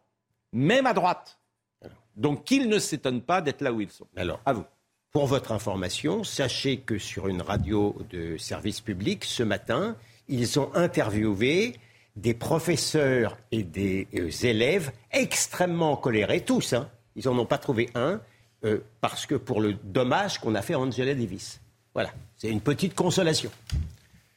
même 0.54 0.86
à 0.86 0.94
droite. 0.94 1.40
Donc 2.16 2.46
qu'ils 2.46 2.70
ne 2.70 2.80
s'étonnent 2.80 3.22
pas 3.22 3.42
d'être 3.42 3.62
là 3.62 3.74
où 3.74 3.82
ils 3.82 3.92
sont. 3.92 4.08
Alors, 4.16 4.40
à 4.46 4.54
vous. 4.54 4.64
Pour 5.12 5.28
votre 5.28 5.52
information, 5.52 6.24
sachez 6.24 6.78
que 6.78 6.98
sur 6.98 7.28
une 7.28 7.42
radio 7.42 7.96
de 8.10 8.38
service 8.38 8.82
public, 8.82 9.26
ce 9.26 9.44
matin, 9.44 9.96
ils 10.28 10.60
ont 10.60 10.74
interviewé 10.74 11.76
des 12.16 12.34
professeurs 12.34 13.38
et 13.52 13.64
des 13.64 14.08
euh, 14.16 14.30
élèves 14.44 14.92
extrêmement 15.12 15.98
colérés, 15.98 16.42
tous. 16.42 16.74
Hein. 16.74 16.90
Ils 17.16 17.26
n'en 17.26 17.38
ont 17.40 17.46
pas 17.46 17.58
trouvé 17.58 17.90
un 17.96 18.22
euh, 18.64 18.80
parce 19.02 19.26
que 19.26 19.36
pour 19.36 19.62
le 19.62 19.74
dommage 19.74 20.40
qu'on 20.40 20.56
a 20.56 20.62
fait 20.62 20.74
à 20.74 20.80
Angela 20.80 21.14
Davis. 21.14 21.62
Voilà, 21.94 22.12
c'est 22.36 22.50
une 22.50 22.62
petite 22.62 22.96
consolation. 22.96 23.52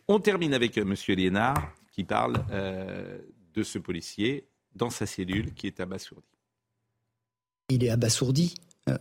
On 0.07 0.21
termine 0.21 0.55
avec 0.55 0.77
euh, 0.77 0.83
M. 0.83 0.95
Liénard 1.17 1.73
qui 1.93 2.05
parle 2.05 2.45
euh, 2.51 3.19
de 3.55 3.63
ce 3.63 3.79
policier 3.79 4.47
dans 4.75 4.91
sa 4.91 5.07
cellule 5.07 5.55
qui 5.55 5.67
est 5.67 5.81
abasourdi. 5.81 6.27
Il 7.71 7.85
est 7.85 7.91
abasourdi 7.91 8.55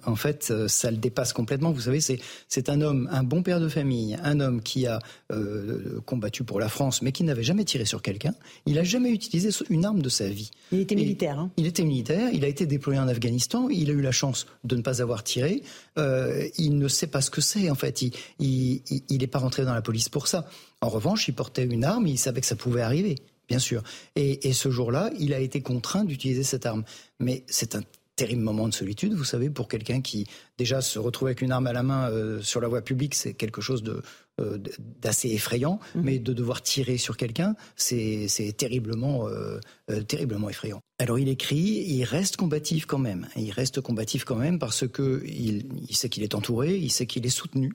en 0.05 0.15
fait, 0.15 0.49
euh, 0.51 0.67
ça 0.67 0.91
le 0.91 0.97
dépasse 0.97 1.33
complètement. 1.33 1.71
Vous 1.71 1.81
savez, 1.81 1.99
c'est 2.01 2.69
un 2.69 2.81
homme, 2.81 3.07
un 3.11 3.23
bon 3.23 3.43
père 3.43 3.59
de 3.59 3.69
famille, 3.69 4.17
un 4.23 4.39
homme 4.39 4.61
qui 4.61 4.87
a 4.87 4.99
euh, 5.31 5.99
combattu 6.05 6.43
pour 6.43 6.59
la 6.59 6.69
France, 6.69 7.01
mais 7.01 7.11
qui 7.11 7.23
n'avait 7.23 7.43
jamais 7.43 7.65
tiré 7.65 7.85
sur 7.85 8.01
quelqu'un. 8.01 8.33
Il 8.65 8.75
n'a 8.75 8.83
jamais 8.83 9.11
utilisé 9.11 9.49
une 9.69 9.85
arme 9.85 10.01
de 10.01 10.09
sa 10.09 10.27
vie. 10.27 10.51
Il 10.71 10.79
était 10.79 10.95
militaire. 10.95 11.39
Hein. 11.39 11.51
Il 11.57 11.65
était 11.65 11.83
militaire. 11.83 12.29
Il 12.33 12.43
a 12.43 12.47
été 12.47 12.65
déployé 12.65 12.99
en 12.99 13.07
Afghanistan. 13.07 13.69
Il 13.69 13.89
a 13.89 13.93
eu 13.93 14.01
la 14.01 14.11
chance 14.11 14.47
de 14.63 14.75
ne 14.75 14.81
pas 14.81 15.01
avoir 15.01 15.23
tiré. 15.23 15.63
il 15.97 16.77
ne 16.77 16.87
sait 16.87 17.07
pas 17.07 17.21
ce 17.21 17.29
que 17.29 17.41
c'est. 17.41 17.69
En 17.69 17.75
fait, 17.75 18.01
il 18.39 18.81
n'est 19.09 19.27
pas 19.27 19.39
rentré 19.39 19.65
dans 19.65 19.73
la 19.73 19.81
police 19.81 20.09
pour 20.09 20.27
ça. 20.27 20.47
En 20.81 20.89
revanche, 20.89 21.27
il 21.27 21.33
portait 21.33 21.65
une 21.65 21.83
arme. 21.83 22.07
Il 22.07 22.17
savait 22.17 22.41
que 22.41 22.47
ça 22.47 22.55
pouvait 22.55 22.81
arriver 22.81 23.15
Bien 23.47 23.59
sûr. 23.59 23.81
Et, 24.15 24.49
et 24.49 24.53
ce 24.53 24.69
jour-là, 24.69 25.09
il 25.19 25.33
a 25.33 25.39
été 25.39 25.61
contraint 25.61 26.03
d'utiliser 26.03 26.43
cette 26.43 26.65
arme. 26.65 26.83
Mais 27.19 27.43
c'est 27.47 27.75
un 27.75 27.81
terrible 28.17 28.41
moment 28.41 28.67
de 28.67 28.73
solitude, 28.73 29.13
vous 29.13 29.23
savez, 29.23 29.49
pour 29.49 29.69
quelqu'un 29.69 30.01
qui 30.01 30.27
déjà 30.57 30.81
se 30.81 30.99
retrouve 30.99 31.27
avec 31.27 31.41
une 31.41 31.51
arme 31.51 31.67
à 31.67 31.73
la 31.73 31.83
main 31.83 32.09
euh, 32.09 32.41
sur 32.41 32.59
la 32.59 32.67
voie 32.67 32.81
publique, 32.81 33.15
c'est 33.15 33.33
quelque 33.33 33.61
chose 33.61 33.83
de 33.83 34.01
euh, 34.41 34.57
d'assez 35.01 35.29
effrayant, 35.29 35.79
mmh. 35.95 36.01
mais 36.01 36.19
de 36.19 36.33
devoir 36.33 36.61
tirer 36.61 36.97
sur 36.97 37.15
quelqu'un, 37.15 37.55
c'est 37.75 38.27
terriblement 38.57 39.27
euh, 39.29 39.59
terriblement 40.07 40.49
effrayant. 40.49 40.81
Alors 40.99 41.19
il 41.19 41.29
écrit, 41.29 41.85
il 41.87 42.03
reste 42.03 42.37
combatif 42.37 42.85
quand 42.87 42.97
même, 42.99 43.27
il 43.35 43.51
reste 43.51 43.81
combatif 43.81 44.25
quand 44.25 44.35
même 44.35 44.59
parce 44.59 44.87
que 44.87 45.23
il, 45.25 45.67
il 45.87 45.95
sait 45.95 46.09
qu'il 46.09 46.23
est 46.23 46.35
entouré, 46.35 46.75
il 46.75 46.91
sait 46.91 47.05
qu'il 47.05 47.25
est 47.25 47.29
soutenu. 47.29 47.73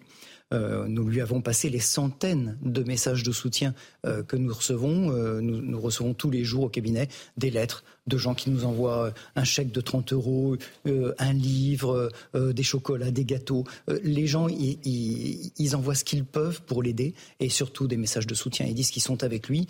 Euh, 0.53 0.87
nous 0.87 1.09
lui 1.09 1.21
avons 1.21 1.41
passé 1.41 1.71
les 1.71 1.81
centaines 1.81 2.59
de 2.63 2.83
messages 2.83 3.23
de 3.23 3.33
soutien 3.33 3.75
euh, 4.07 4.23
que 4.23 4.37
nous 4.37 4.53
recevons. 4.53 5.11
Euh, 5.11 5.41
nous, 5.41 5.81
recevons 5.81 6.15
tous 6.15 6.31
les 6.31 6.45
jours 6.45 6.65
au 6.65 6.69
cabinet 6.69 7.09
des 7.37 7.51
lettres 7.51 7.85
de 8.07 8.19
gens 8.19 8.35
qui 8.35 8.51
nous 8.51 8.65
envoient 8.65 9.13
un 9.37 9.45
chèque 9.45 9.71
de 9.71 9.81
30 9.81 10.13
euros, 10.13 10.57
un 10.85 11.33
livre, 11.33 12.11
des 12.35 12.63
chocolats, 12.63 13.13
des 13.13 13.25
gâteaux. 13.25 13.65
les 14.03 14.27
gens, 14.27 14.49
ils 14.49 15.77
envoient 15.77 15.95
ce 15.95 16.03
qu'ils 16.03 16.25
peuvent 16.25 16.63
pour 16.63 16.83
l'aider 16.83 17.15
et 17.39 17.49
surtout 17.49 17.87
des 17.87 17.97
messages 17.97 18.27
de 18.27 18.35
soutien. 18.35 18.67
Ils 18.67 18.75
disent 18.75 18.91
qu'ils 18.91 19.03
sont 19.03 19.23
avec 19.23 19.49
lui. 19.49 19.69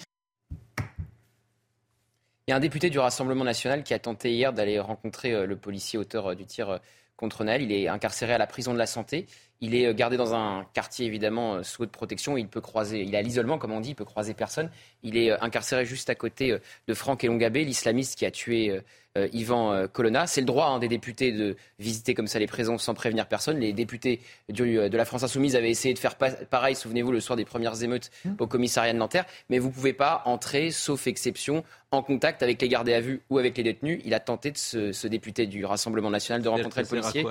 Il 2.47 2.51
y 2.51 2.53
a 2.53 2.57
un 2.57 2.61
député 2.61 2.89
du 2.89 2.99
Rassemblement 2.99 3.45
national 3.45 3.85
qui 3.85 3.93
a 3.93 3.99
tenté 3.99 4.33
hier 4.33 4.55
d'aller 4.55 4.81
rencontrer 4.81 5.47
le 5.47 5.57
policier 5.57 5.99
auteur 5.99 6.35
du 6.35 6.47
tir 6.47 6.81
contre 7.17 7.45
Naël. 7.45 7.63
Il 7.63 7.71
est 7.71 7.89
incarcéré 7.89 8.33
à 8.33 8.39
la 8.39 8.47
prison 8.47 8.73
de 8.73 8.79
la 8.79 8.87
santé. 8.87 9.27
Il 9.63 9.77
est 9.77 9.87
euh, 9.87 9.95
gardé 9.95 10.19
dans 10.19 10.35
un 10.35 10.67
quartier 10.75 11.07
évidemment 11.07 11.55
euh, 11.55 11.63
sous 11.63 11.85
haute 11.85 11.93
protection. 11.93 12.37
Il 12.37 12.49
peut 12.49 12.61
croiser, 12.61 13.01
il 13.03 13.15
est 13.15 13.19
à 13.19 13.23
l'isolement 13.23 13.59
comme 13.59 13.73
on 13.73 13.81
dit, 13.81 13.91
il 13.91 13.95
peut 13.95 14.05
croiser 14.05 14.35
personne. 14.35 14.69
Il 15.05 15.17
est 15.17 15.31
euh, 15.31 15.37
incarcéré 15.41 15.87
juste 15.87 16.11
à 16.11 16.15
côté 16.15 16.59
de 16.89 16.95
Franck 16.95 17.25
Elongabé, 17.25 17.65
l'islamiste 17.65 18.19
qui 18.19 18.27
a 18.27 18.33
tué 18.33 18.81
euh, 19.17 19.29
Yvan 19.33 19.87
Colonna. 19.93 20.27
C'est 20.27 20.41
le 20.41 20.47
droit 20.47 20.67
hein, 20.67 20.79
des 20.81 20.89
députés 20.89 21.31
de 21.31 21.57
visiter 21.79 22.15
comme 22.15 22.27
ça 22.27 22.41
les 22.41 22.47
prisons 22.49 22.77
sans 22.77 22.95
prévenir 22.95 23.29
personne. 23.29 23.59
Les 23.59 23.73
députés 23.73 24.21
de 24.49 24.97
la 24.97 25.05
France 25.05 25.23
Insoumise 25.23 25.55
avaient 25.55 25.71
essayé 25.71 25.95
de 25.95 25.99
faire 25.99 26.17
pareil, 26.17 26.75
souvenez-vous, 26.75 27.13
le 27.13 27.21
soir 27.21 27.37
des 27.37 27.45
premières 27.45 27.83
émeutes 27.85 28.11
mmh. 28.25 28.31
au 28.41 28.47
commissariat 28.49 28.93
de 28.93 28.99
Nanterre. 28.99 29.27
Mais 29.49 29.61
vous 29.61 29.69
ne 29.69 29.73
pouvez 29.73 29.93
pas 29.93 30.23
entrer, 30.25 30.73
sauf 30.73 31.07
exception, 31.07 31.63
en 31.93 32.03
contact 32.03 32.43
avec 32.43 32.61
les 32.61 32.69
gardés 32.69 32.95
à 32.95 33.01
vue 33.01 33.21
ou 33.29 33.39
avec 33.39 33.57
les 33.59 33.63
détenus. 33.63 34.01
Il 34.05 34.15
a 34.15 34.21
tenté 34.21 34.51
de 34.51 34.57
ce, 34.57 35.07
député 35.07 35.47
du 35.47 35.65
Rassemblement 35.65 36.11
national 36.11 36.41
de 36.41 36.49
rencontrer 36.49 36.83
le 36.83 36.89
policier. 36.89 37.23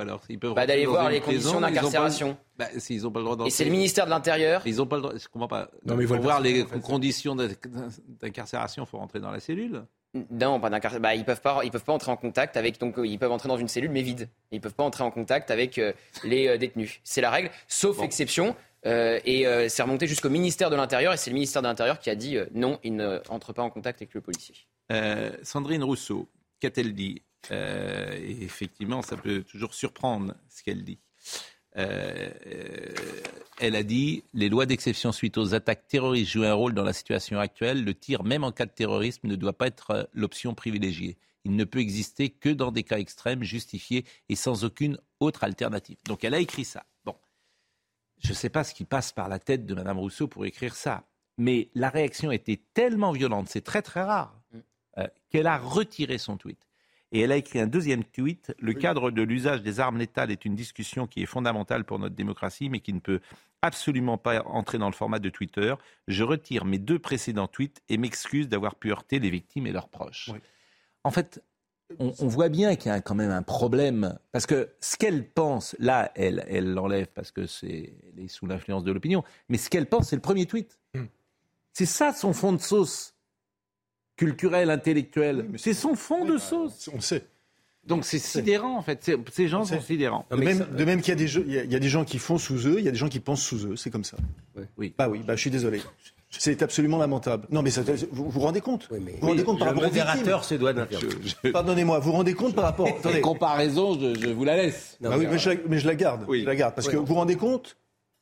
Bah, 0.55 0.67
d'aller 0.67 0.85
voir 0.85 1.09
les 1.09 1.19
conditions 1.19 1.59
d'incarcération. 1.59 2.20
Bah, 2.57 2.67
s'ils 2.77 3.05
ont 3.07 3.11
pas 3.11 3.19
le 3.19 3.25
droit 3.25 3.47
Et 3.47 3.49
c'est 3.49 3.65
le 3.65 3.71
ministère 3.71 4.05
de 4.05 4.11
l'Intérieur. 4.11 4.61
Ils 4.65 4.81
ont 4.81 4.85
pas 4.85 4.97
le 4.97 5.01
droit. 5.01 5.13
Je 5.17 5.27
comprends 5.27 5.47
pas. 5.47 5.69
Non, 5.85 5.95
mais 5.95 6.05
pour 6.05 6.19
voir 6.19 6.41
les 6.41 6.65
conditions 6.83 7.35
d'incarcération, 7.35 8.83
il 8.83 8.87
faut 8.87 8.97
rentrer 8.97 9.19
dans 9.19 9.31
la 9.31 9.39
cellule. 9.39 9.83
Non, 10.29 10.59
pas 10.59 10.69
d'un 10.69 10.99
bah, 10.99 11.15
ils 11.15 11.23
peuvent 11.23 11.41
pas, 11.41 11.61
ils 11.63 11.71
peuvent 11.71 11.85
pas 11.85 11.93
entrer 11.93 12.11
en 12.11 12.17
contact 12.17 12.57
avec, 12.57 12.79
donc 12.79 12.95
ils 13.01 13.17
peuvent 13.17 13.31
entrer 13.31 13.47
dans 13.47 13.57
une 13.57 13.69
cellule 13.69 13.91
mais 13.91 14.01
vide. 14.01 14.27
Ils 14.51 14.59
peuvent 14.59 14.73
pas 14.73 14.83
entrer 14.83 15.05
en 15.05 15.11
contact 15.11 15.51
avec 15.51 15.77
euh, 15.77 15.93
les 16.25 16.49
euh, 16.49 16.57
détenus. 16.57 16.99
C'est 17.03 17.21
la 17.21 17.29
règle, 17.29 17.49
sauf 17.67 18.01
exception. 18.01 18.55
Euh, 18.87 19.19
et 19.25 19.45
c'est 19.69 19.83
remonté 19.83 20.07
jusqu'au 20.07 20.31
ministère 20.31 20.71
de 20.71 20.75
l'Intérieur 20.75 21.13
et 21.13 21.17
c'est 21.17 21.29
le 21.29 21.35
ministère 21.35 21.61
de 21.61 21.67
l'Intérieur 21.67 21.99
qui 21.99 22.09
a 22.09 22.15
dit 22.15 22.37
non, 22.53 22.79
ils 22.83 22.95
n'entrent 22.95 23.53
pas 23.53 23.61
en 23.61 23.69
contact 23.69 24.01
avec 24.01 24.13
le 24.15 24.21
policier. 24.21 24.55
Sandrine 25.43 25.83
Rousseau, 25.83 26.27
qu'a-t-elle 26.59 26.93
dit? 26.93 27.21
Effectivement, 27.51 29.03
ça 29.03 29.17
peut 29.17 29.43
toujours 29.43 29.75
surprendre 29.75 30.33
ce 30.49 30.63
qu'elle 30.63 30.83
dit. 30.83 30.97
Euh, 31.77 32.29
elle 33.59 33.75
a 33.75 33.83
dit 33.83 34.23
les 34.33 34.49
lois 34.49 34.65
d'exception 34.65 35.11
suite 35.11 35.37
aux 35.37 35.53
attaques 35.53 35.87
terroristes 35.87 36.31
jouent 36.31 36.43
un 36.43 36.53
rôle 36.53 36.73
dans 36.73 36.83
la 36.83 36.93
situation 36.93 37.39
actuelle. 37.39 37.83
Le 37.83 37.93
tir, 37.93 38.23
même 38.23 38.43
en 38.43 38.51
cas 38.51 38.65
de 38.65 38.71
terrorisme, 38.71 39.27
ne 39.27 39.35
doit 39.35 39.53
pas 39.53 39.67
être 39.67 39.91
euh, 39.91 40.03
l'option 40.13 40.53
privilégiée. 40.53 41.17
Il 41.43 41.55
ne 41.55 41.63
peut 41.63 41.79
exister 41.79 42.29
que 42.29 42.49
dans 42.49 42.71
des 42.71 42.83
cas 42.83 42.99
extrêmes, 42.99 43.43
justifiés 43.43 44.05
et 44.29 44.35
sans 44.35 44.63
aucune 44.63 44.97
autre 45.19 45.43
alternative. 45.43 45.97
Donc 46.05 46.23
elle 46.23 46.33
a 46.33 46.39
écrit 46.39 46.65
ça. 46.65 46.85
Bon, 47.05 47.15
je 48.19 48.29
ne 48.29 48.35
sais 48.35 48.49
pas 48.49 48.63
ce 48.63 48.73
qui 48.73 48.85
passe 48.85 49.11
par 49.11 49.29
la 49.29 49.39
tête 49.39 49.65
de 49.65 49.73
Mme 49.73 49.97
Rousseau 49.97 50.27
pour 50.27 50.45
écrire 50.45 50.75
ça, 50.75 51.07
mais 51.37 51.69
la 51.73 51.89
réaction 51.89 52.31
était 52.31 52.61
tellement 52.73 53.11
violente, 53.11 53.49
c'est 53.49 53.63
très 53.63 53.81
très 53.81 54.03
rare, 54.03 54.39
mm. 54.53 54.59
euh, 54.99 55.07
qu'elle 55.29 55.47
a 55.47 55.57
retiré 55.57 56.17
son 56.17 56.37
tweet. 56.37 56.67
Et 57.11 57.21
elle 57.21 57.31
a 57.31 57.37
écrit 57.37 57.59
un 57.59 57.67
deuxième 57.67 58.03
tweet. 58.03 58.53
Le 58.59 58.73
cadre 58.73 59.11
de 59.11 59.21
l'usage 59.21 59.61
des 59.61 59.79
armes 59.79 59.97
létales 59.97 60.31
est 60.31 60.45
une 60.45 60.55
discussion 60.55 61.07
qui 61.07 61.21
est 61.21 61.25
fondamentale 61.25 61.83
pour 61.83 61.99
notre 61.99 62.15
démocratie, 62.15 62.69
mais 62.69 62.79
qui 62.79 62.93
ne 62.93 62.99
peut 62.99 63.19
absolument 63.61 64.17
pas 64.17 64.43
entrer 64.45 64.77
dans 64.77 64.87
le 64.87 64.95
format 64.95 65.19
de 65.19 65.29
Twitter. 65.29 65.75
Je 66.07 66.23
retire 66.23 66.65
mes 66.65 66.79
deux 66.79 66.99
précédents 66.99 67.47
tweets 67.47 67.81
et 67.89 67.97
m'excuse 67.97 68.47
d'avoir 68.47 68.75
pu 68.75 68.91
heurter 68.91 69.19
les 69.19 69.29
victimes 69.29 69.67
et 69.67 69.71
leurs 69.71 69.89
proches. 69.89 70.31
En 71.03 71.11
fait, 71.11 71.43
on, 71.99 72.27
voit 72.27 72.49
bien 72.49 72.75
qu'il 72.75 72.91
y 72.91 72.95
a 72.95 73.01
quand 73.01 73.15
même 73.15 73.31
un 73.31 73.43
problème. 73.43 74.17
Parce 74.31 74.45
que 74.45 74.69
ce 74.79 74.95
qu'elle 74.97 75.27
pense, 75.27 75.75
là, 75.79 76.11
elle 76.15 76.73
l'enlève 76.73 77.07
parce 77.07 77.31
que 77.31 77.45
c'est 77.45 77.93
sous 78.27 78.47
l'influence 78.47 78.83
de 78.83 78.91
l'opinion. 78.91 79.23
Mais 79.49 79.57
ce 79.57 79.69
qu'elle 79.69 79.87
pense, 79.87 80.09
c'est 80.09 80.15
le 80.15 80.21
premier 80.21 80.45
tweet. 80.45 80.79
Hmm. 80.93 81.05
C'est 81.73 81.85
ça 81.85 82.13
son 82.13 82.33
fond 82.33 82.53
de 82.53 82.61
sauce 82.61 83.15
culturel, 84.21 84.69
intellectuel. 84.69 85.47
c'est 85.57 85.73
son 85.73 85.95
fond 85.95 86.25
de 86.25 86.33
bah, 86.33 86.39
sauce. 86.39 86.89
On 86.93 87.01
sait. 87.01 87.23
Donc 87.87 88.05
c'est 88.05 88.19
sidérant 88.19 88.77
en 88.77 88.83
fait. 88.83 89.11
Ces 89.31 89.47
gens 89.47 89.65
sont 89.65 89.81
sidérants. 89.81 90.27
De 90.29 90.35
même, 90.35 90.67
de 90.77 90.85
même 90.85 91.01
qu'il 91.01 91.09
y, 91.09 91.11
a 91.13 91.15
des, 91.15 91.37
il 91.37 91.71
y 91.71 91.75
a 91.75 91.79
des 91.79 91.89
gens 91.89 92.05
qui 92.05 92.19
font 92.19 92.37
sous 92.37 92.67
eux, 92.67 92.75
il 92.77 92.85
y 92.85 92.87
a 92.87 92.91
des 92.91 92.97
gens 92.97 93.09
qui 93.09 93.19
pensent 93.19 93.41
sous 93.41 93.65
eux. 93.65 93.75
C'est 93.75 93.89
comme 93.89 94.03
ça. 94.03 94.17
Oui. 94.77 94.93
Bah 94.95 95.09
oui, 95.09 95.23
bah, 95.25 95.35
je 95.35 95.41
suis 95.41 95.49
désolé. 95.49 95.81
C'est 96.29 96.61
absolument 96.61 96.99
lamentable. 96.99 97.47
Non, 97.49 97.63
mais 97.63 97.71
vous 98.11 98.29
vous 98.29 98.39
rendez 98.39 98.61
compte? 98.61 98.87
Vous 98.91 98.97
vous 99.19 99.27
rendez 99.27 99.43
compte 99.43 99.57
par 99.57 99.69
rapport 99.69 99.83
modérateur 99.83 100.45
se 100.45 100.55
doit 100.55 100.73
Pardonnez-moi, 101.51 101.97
vous 101.97 102.11
vous 102.11 102.17
rendez 102.17 102.35
compte 102.35 102.53
par 102.53 102.65
rapport. 102.65 102.87
Attendez. 102.99 103.21
comparaison, 103.21 103.99
je, 103.99 104.29
vous 104.29 104.43
la 104.43 104.55
laisse. 104.55 104.97
bah 105.01 105.15
oui, 105.17 105.25
mais 105.29 105.39
je, 105.39 105.49
la, 105.49 105.55
mais 105.67 105.79
je, 105.79 105.87
la, 105.87 105.95
garde. 105.95 106.25
Je 106.31 106.45
la 106.45 106.55
garde 106.55 106.75
parce 106.75 106.87
que 106.87 106.95
vous 106.95 107.05
vous 107.05 107.15
rendez 107.15 107.35
compte 107.35 107.75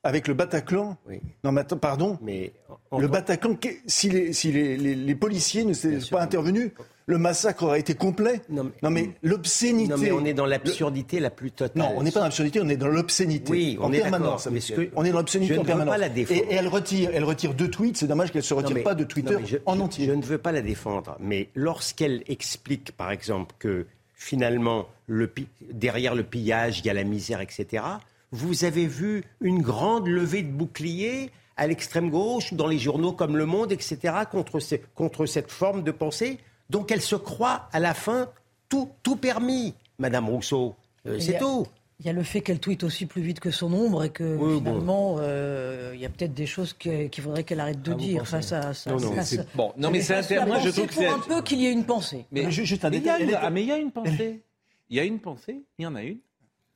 avec 0.04 0.28
le 0.28 0.34
Bataclan. 0.34 0.98
Non, 1.44 1.52
mais 1.52 1.64
pardon. 1.64 2.18
Mais 2.22 2.54
le 2.98 3.08
Bataclan, 3.08 3.58
si 3.86 4.10
les, 4.10 4.34
si 4.34 4.52
les, 4.52 4.78
les, 4.78 5.16
policiers 5.16 5.66
ne 5.66 5.74
s'étaient 5.74 6.10
pas 6.10 6.22
intervenus, 6.22 6.72
le 7.06 7.18
massacre 7.18 7.64
aurait 7.64 7.80
été 7.80 7.96
complet. 7.96 8.42
Non, 8.50 8.72
mais, 8.90 9.10
l'obscénité. 9.24 9.90
Non, 9.90 9.98
mais 9.98 10.12
on 10.12 10.26
est 10.26 10.34
dans 10.34 10.46
l'absurdité 10.46 11.20
la 11.20 11.30
plus 11.30 11.52
totale. 11.52 11.82
Non, 11.82 11.94
on 11.98 12.04
n'est 12.04 12.12
pas 12.12 12.20
dans 12.20 12.26
l'absurdité, 12.26 12.62
on 12.62 12.70
est 12.70 12.78
dans 12.78 12.88
l'obscénité. 12.88 13.52
Oui, 13.52 13.78
on 13.82 13.92
est 13.92 14.00
permanence. 14.02 14.48
on 14.96 15.04
est 15.04 15.12
dans 15.12 15.18
l'obscénité 15.18 15.58
en 15.58 15.64
permanence. 15.64 15.94
Pas 15.94 15.98
la 15.98 16.10
défendre. 16.10 16.42
Et, 16.50 16.54
elle 16.54 16.68
retire, 16.68 17.10
elle 17.14 17.24
retire 17.24 17.54
deux 17.54 17.70
tweets. 17.70 17.98
C'est 17.98 18.08
dommage 18.08 18.32
qu'elle 18.32 18.44
se 18.44 18.54
retire 18.54 18.84
pas 18.84 18.96
de 18.96 19.04
Twitter 19.04 19.38
en 19.66 19.80
entier. 19.80 20.06
Je 20.06 20.12
ne 20.12 20.24
veux 20.24 20.38
pas 20.38 20.52
la 20.52 20.62
défendre, 20.62 21.18
mais 21.20 21.50
lorsqu'elle 21.56 22.24
explique, 22.28 22.92
par 22.94 23.12
exemple, 23.12 23.56
que 23.60 23.86
finalement, 24.14 24.88
le, 25.08 25.32
derrière 25.72 26.14
le 26.14 26.24
pillage, 26.24 26.80
il 26.80 26.86
y 26.86 26.90
a 26.90 26.94
la 26.94 27.04
misère, 27.04 27.42
etc 27.42 27.84
vous 28.32 28.63
avez 28.63 28.88
vu 28.88 29.24
une 29.42 29.62
grande 29.62 30.08
levée 30.08 30.44
de 30.44 30.52
boucliers 30.52 31.32
à 31.58 31.68
l'extrême 31.68 32.10
gauche, 32.10 32.54
dans 32.54 32.68
les 32.68 32.80
journaux 32.80 33.12
comme 33.12 33.36
Le 33.36 33.46
Monde, 33.46 33.74
etc., 33.74 33.98
contre, 34.32 34.60
contre 34.96 35.26
cette 35.26 35.52
forme 35.52 35.84
de 35.84 35.92
pensée. 35.92 36.39
Donc 36.70 36.92
elle 36.92 37.02
se 37.02 37.15
croit 37.15 37.68
à 37.74 37.80
la 37.80 37.94
fin 37.94 38.30
tout, 38.70 38.89
tout 39.04 39.18
permis, 39.18 39.74
Madame 39.98 40.30
Rousseau. 40.30 40.76
Euh, 41.06 41.20
c'est 41.20 41.38
tout. 41.38 41.68
Il 42.00 42.06
y 42.06 42.10
a 42.10 42.13
le 42.13 42.24
fait 42.24 42.39
qu'elle 42.39 42.60
tweete 42.60 42.86
aussi 42.86 43.06
plus 43.06 43.22
vite 43.22 43.42
que 43.42 43.52
son 43.52 43.74
ombre 43.74 44.06
et 44.06 44.10
que 44.10 44.38
finalement, 44.56 45.18
euh, 45.20 45.92
il 45.94 46.00
y 46.00 46.06
a 46.06 46.10
peut-être 46.10 46.34
des 46.34 46.46
choses 46.46 46.72
qu'il 46.72 47.12
faudrait 47.22 47.44
qu'elle 47.44 47.60
arrête 47.60 47.82
de 47.82 47.92
ah, 47.92 47.96
dire 47.96 48.26
face 48.26 48.54
à 48.54 48.74
ça. 48.74 48.92
Non, 48.92 49.00
non, 49.02 49.13
bon, 49.54 49.74
non 49.76 49.92
mais 49.92 50.00
c'est 50.00 50.46
Moi, 50.46 50.60
je 50.60 50.70
trouve 50.70 50.88
que 50.88 50.94
c'est 50.94 51.08
un 51.08 51.20
peu 51.20 51.42
qu'il 51.42 51.60
y 51.60 51.65
ait 51.65 51.74
une 51.74 51.84
pensée. 51.84 52.26
Mais, 52.32 52.44
mais 52.44 52.52
juste 52.52 52.86
un 52.86 52.89
détail. 52.89 53.36
Ah, 53.38 53.50
mais 53.50 53.63
il 53.63 53.68
y 53.68 53.72
a 53.74 53.78
une 53.78 53.92
pensée. 53.92 54.42
Il 54.89 54.96
y 54.96 55.00
a 55.02 55.04
une 55.04 55.20
pensée. 55.20 55.62
Il 55.78 55.84
y 55.84 55.86
en 55.86 55.96
a 55.96 56.04
une. 56.04 56.20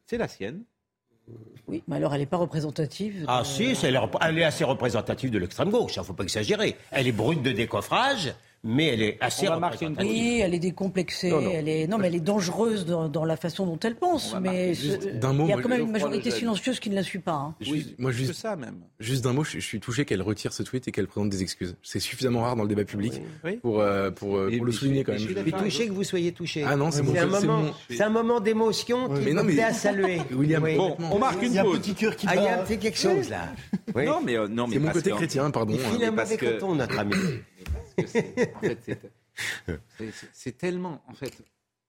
C'est 0.05 0.17
la 0.17 0.27
sienne. 0.27 0.63
Oui, 1.67 1.81
mais 1.87 1.95
alors 1.95 2.13
elle 2.13 2.19
n'est 2.19 2.25
pas 2.25 2.37
représentative. 2.37 3.25
Ah 3.27 3.43
si, 3.45 3.73
elle 3.83 3.95
est 3.95 4.43
assez 4.43 4.63
représentative 4.63 5.31
de 5.31 5.39
l'extrême 5.39 5.69
gauche, 5.69 5.95
il 5.95 5.99
ne 5.99 6.03
faut 6.03 6.13
pas 6.13 6.23
exagérer. 6.23 6.75
Elle 6.91 7.07
est 7.07 7.13
brute 7.13 7.41
de 7.41 7.51
décoffrage, 7.51 8.33
mais 8.63 8.87
elle 8.87 9.01
est 9.01 9.17
assez 9.19 9.47
représentative. 9.47 10.09
Oui, 10.09 10.39
elle 10.41 10.53
est 10.53 10.59
décomplexée, 10.59 11.29
non, 11.29 11.41
Elle 11.51 11.67
est 11.67 11.87
non, 11.87 11.97
mais 11.97 12.07
elle 12.07 12.15
est 12.15 12.21
dangereuse 12.21 12.85
dans, 12.85 13.25
la 13.25 13.37
façon 13.37 13.65
dont 13.65 13.79
elle 13.79 13.95
pense. 13.95 14.35
Mais 14.41 14.73
il 14.75 15.47
y 15.47 15.53
a 15.53 15.61
quand 15.61 15.69
même 15.69 15.81
une 15.81 15.91
majorité 15.91 16.31
silencieuse 16.31 16.79
qui 16.79 16.89
ne 16.89 16.95
la 16.95 17.03
suit 17.03 17.19
pas. 17.19 17.33
Hein. 17.33 17.55
Oui, 17.69 17.95
moi 17.97 18.11
juste 18.11 18.33
ça 18.33 18.55
même. 18.55 18.77
Juste 18.99 19.23
d'un 19.23 19.33
mot, 19.33 19.43
je, 19.43 19.59
suis 19.59 19.79
touché 19.79 20.05
qu'elle 20.05 20.21
retire 20.21 20.53
ce 20.53 20.63
tweet 20.63 20.87
et 20.87 20.91
qu'elle 20.91 21.07
présente 21.07 21.29
des 21.29 21.41
excuses. 21.41 21.75
C'est 21.83 21.99
suffisamment 21.99 22.41
rare 22.41 22.55
dans 22.55 22.63
le 22.63 22.69
débat 22.69 22.85
public 22.85 23.21
pour 23.61 23.81
euh, 23.81 24.11
pour, 24.11 24.37
euh, 24.37 24.51
pour 24.55 24.65
le 24.65 24.71
souligner 24.71 25.03
quand 25.03 25.13
même. 25.13 25.21
Je 25.21 25.27
suis 25.27 25.51
touché 25.51 25.87
que 25.87 25.93
vous 25.93 26.03
soyez 26.03 26.31
touché. 26.31 26.63
Ah 26.65 26.75
non, 26.75 26.91
c'est 26.91 27.01
un 27.17 27.25
moment, 27.25 27.65
c'est 27.89 28.03
un 28.03 28.09
moment 28.09 28.39
d'émotion 28.39 29.09
qui 29.09 29.29
est 29.29 29.63
à 29.63 29.73
saluer. 29.73 30.21
William, 30.31 30.63
bon, 30.75 30.95
on 30.99 31.19
marque 31.19 31.41
une 31.41 31.49
pause. 31.49 31.51
Il 31.51 31.55
y 31.55 31.59
a 31.59 31.63
un 31.63 31.79
petit 31.79 31.93
cœur 31.93 32.15
qui 32.15 32.25
bat. 32.25 32.33
Ah, 32.35 32.39
il 32.39 32.43
y 32.43 32.47
a 32.47 32.61
un 32.61 32.63
petit 32.63 32.77
quelque 32.77 32.97
chose 32.97 33.29
là. 33.29 33.49
Non, 33.95 34.21
mais 34.23 34.37
euh, 34.37 34.47
non, 34.47 34.67
c'est 34.71 34.79
mon 34.79 34.89
côté 34.89 35.11
chrétien, 35.11 35.51
pardon. 35.51 35.77
Il 35.99 36.11
mauvais 36.11 36.37
coton, 36.37 36.75
notre 36.75 36.99
ami. 36.99 37.15
C'est 40.33 40.57
tellement, 40.57 41.01
en 41.07 41.13
fait, 41.13 41.43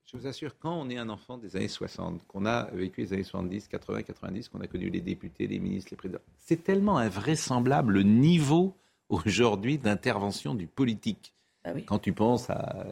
je 0.05 0.17
vous 0.17 0.27
assure, 0.27 0.57
quand 0.59 0.79
on 0.79 0.89
est 0.89 0.97
un 0.97 1.09
enfant 1.09 1.37
des 1.37 1.55
années 1.55 1.67
60, 1.67 2.25
qu'on 2.27 2.45
a 2.45 2.65
vécu 2.71 3.01
les 3.01 3.13
années 3.13 3.23
70, 3.23 3.67
80, 3.67 4.03
90, 4.03 4.49
qu'on 4.49 4.61
a 4.61 4.67
connu 4.67 4.89
les 4.89 5.01
députés, 5.01 5.47
les 5.47 5.59
ministres, 5.59 5.91
les 5.91 5.97
présidents, 5.97 6.21
c'est 6.37 6.63
tellement 6.63 6.97
invraisemblable 6.97 7.93
le 7.93 8.03
niveau 8.03 8.75
aujourd'hui 9.09 9.77
d'intervention 9.77 10.55
du 10.55 10.67
politique. 10.67 11.33
Ah 11.63 11.71
quand 11.87 11.99
tu 11.99 12.13
penses 12.13 12.49
à 12.49 12.85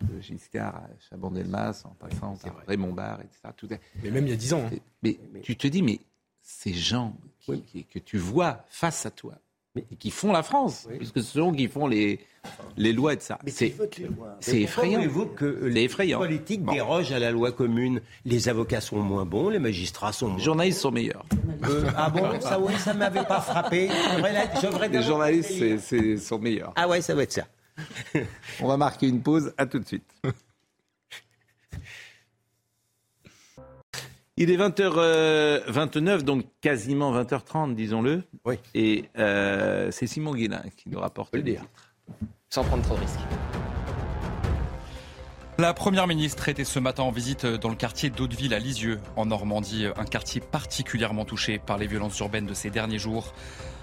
de 0.00 0.20
Giscard 0.20 0.76
à 0.76 0.88
Chaban-Delmas, 1.08 1.82
en 1.84 1.94
passant 1.94 2.36
par 2.36 2.66
Raymond 2.66 2.92
Barre, 2.92 3.20
etc. 3.20 3.48
Tout 3.56 3.68
mais 4.02 4.10
même 4.10 4.26
il 4.26 4.30
y 4.30 4.32
a 4.32 4.36
dix 4.36 4.52
ans. 4.52 4.68
Hein. 4.72 4.78
Mais, 5.02 5.18
tu 5.42 5.56
te 5.56 5.66
dis, 5.66 5.82
mais 5.82 6.00
ces 6.42 6.74
gens 6.74 7.16
que 7.46 7.98
tu 7.98 8.18
vois 8.18 8.64
face 8.68 9.06
à 9.06 9.10
toi, 9.10 9.38
qui 9.98 10.10
font 10.10 10.32
la 10.32 10.42
France, 10.42 10.88
puisque 10.96 11.20
ce 11.20 11.38
sont 11.38 11.52
qui 11.52 11.68
font 11.68 11.86
les, 11.86 12.20
les 12.76 12.92
lois 12.92 13.14
et 13.14 13.20
ça. 13.20 13.38
C'est 13.46 13.74
effrayant. 14.60 15.06
Vous 15.08 15.26
que 15.26 15.44
les 15.66 15.84
effrayant. 15.84 16.18
politiques 16.18 16.64
dérogent 16.64 17.12
à 17.12 17.18
la 17.18 17.30
loi 17.30 17.52
commune? 17.52 18.00
Les 18.24 18.48
avocats 18.48 18.80
sont 18.80 18.98
moins 18.98 19.24
bons, 19.24 19.48
les 19.50 19.58
magistrats 19.58 20.12
sont 20.12 20.28
moins 20.28 20.38
Les 20.38 20.44
journalistes 20.44 20.80
sont 20.80 20.90
meilleurs. 20.90 21.24
Euh, 21.64 21.84
ah 21.96 22.10
bon? 22.10 22.40
Ça, 22.40 22.58
ça 22.78 22.94
ne 22.94 22.98
m'avait 22.98 23.24
pas 23.24 23.40
frappé. 23.40 23.88
les 24.90 25.02
journalistes 25.02 26.18
sont 26.18 26.38
meilleurs. 26.38 26.72
Ah 26.76 26.88
ouais, 26.88 27.00
ça 27.00 27.14
va 27.14 27.22
être 27.22 27.32
ça. 27.32 27.46
On 28.60 28.68
va 28.68 28.76
marquer 28.76 29.08
une 29.08 29.22
pause. 29.22 29.52
À 29.58 29.66
tout 29.66 29.78
de 29.78 29.86
suite. 29.86 30.04
Il 34.38 34.50
est 34.50 34.58
20h29, 34.58 34.98
euh, 34.98 36.20
donc 36.20 36.44
quasiment 36.60 37.10
20h30, 37.18 37.74
disons-le. 37.74 38.22
Oui. 38.44 38.56
Et 38.74 39.06
euh, 39.16 39.90
c'est 39.90 40.06
Simon 40.06 40.34
Guillain 40.34 40.62
qui 40.76 40.90
nous 40.90 41.00
rapporte 41.00 41.34
le 41.34 41.40
dire. 41.40 41.64
Sans 42.50 42.62
prendre 42.62 42.82
trop 42.82 42.96
de 42.96 43.00
risques. 43.00 43.18
La 45.56 45.72
Première 45.72 46.06
ministre 46.06 46.50
était 46.50 46.64
ce 46.64 46.78
matin 46.78 47.04
en 47.04 47.10
visite 47.10 47.46
dans 47.46 47.70
le 47.70 47.76
quartier 47.76 48.10
d'Hauteville 48.10 48.52
à 48.52 48.58
Lisieux, 48.58 49.00
en 49.16 49.24
Normandie, 49.24 49.86
un 49.96 50.04
quartier 50.04 50.42
particulièrement 50.42 51.24
touché 51.24 51.58
par 51.58 51.78
les 51.78 51.86
violences 51.86 52.18
urbaines 52.18 52.44
de 52.44 52.52
ces 52.52 52.68
derniers 52.68 52.98
jours. 52.98 53.32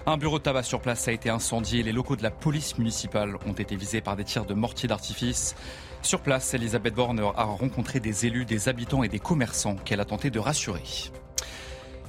Un 0.06 0.18
bureau 0.18 0.38
de 0.38 0.44
tabac 0.44 0.62
sur 0.62 0.80
place 0.80 1.08
a 1.08 1.12
été 1.12 1.30
incendié. 1.30 1.82
Les 1.82 1.90
locaux 1.90 2.14
de 2.14 2.22
la 2.22 2.30
police 2.30 2.78
municipale 2.78 3.34
ont 3.44 3.54
été 3.54 3.74
visés 3.74 4.00
par 4.00 4.14
des 4.14 4.22
tirs 4.22 4.44
de 4.44 4.54
mortier 4.54 4.88
d'artifice. 4.88 5.56
Sur 6.04 6.20
place, 6.20 6.52
Elisabeth 6.52 6.94
Borne 6.94 7.18
a 7.18 7.44
rencontré 7.44 7.98
des 7.98 8.26
élus, 8.26 8.44
des 8.44 8.68
habitants 8.68 9.02
et 9.02 9.08
des 9.08 9.18
commerçants 9.18 9.76
qu'elle 9.76 10.00
a 10.00 10.04
tenté 10.04 10.28
de 10.28 10.38
rassurer. 10.38 10.82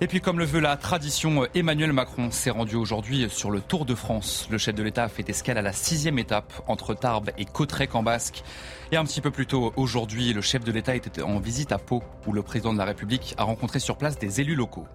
Et 0.02 0.08
puis, 0.08 0.20
comme 0.20 0.38
le 0.38 0.44
veut 0.44 0.60
la 0.60 0.76
tradition, 0.76 1.48
Emmanuel 1.56 1.94
Macron 1.94 2.30
s'est 2.30 2.50
rendu 2.50 2.76
aujourd'hui 2.76 3.26
sur 3.30 3.52
le 3.52 3.62
Tour 3.62 3.86
de 3.86 3.96
France. 3.96 4.50
Le 4.52 4.58
chef 4.58 4.76
de 4.76 4.84
l'État 4.84 5.06
a 5.06 5.08
fait 5.08 5.30
escale 5.30 5.58
à 5.58 5.62
la 5.62 5.72
sixième 5.72 6.20
étape 6.20 6.52
entre 6.68 6.94
Tarbes 6.94 7.32
et 7.38 7.46
Cautrec 7.46 7.96
en 7.96 8.04
Basque. 8.04 8.44
Et 8.92 8.98
un 8.98 9.06
petit 9.06 9.22
peu 9.22 9.32
plus 9.32 9.48
tôt, 9.48 9.72
aujourd'hui, 9.78 10.34
le 10.34 10.42
chef 10.42 10.66
de 10.66 10.74
l'État 10.74 10.94
était 10.94 11.22
en 11.22 11.40
visite 11.40 11.72
à 11.72 11.78
Pau, 11.78 12.04
où 12.28 12.34
le 12.34 12.42
président 12.42 12.74
de 12.74 12.78
la 12.78 12.86
République 12.86 13.34
a 13.38 13.46
rencontré 13.46 13.80
sur 13.80 13.96
place 13.96 14.20
des 14.20 14.42
élus 14.42 14.56
locaux. 14.56 14.88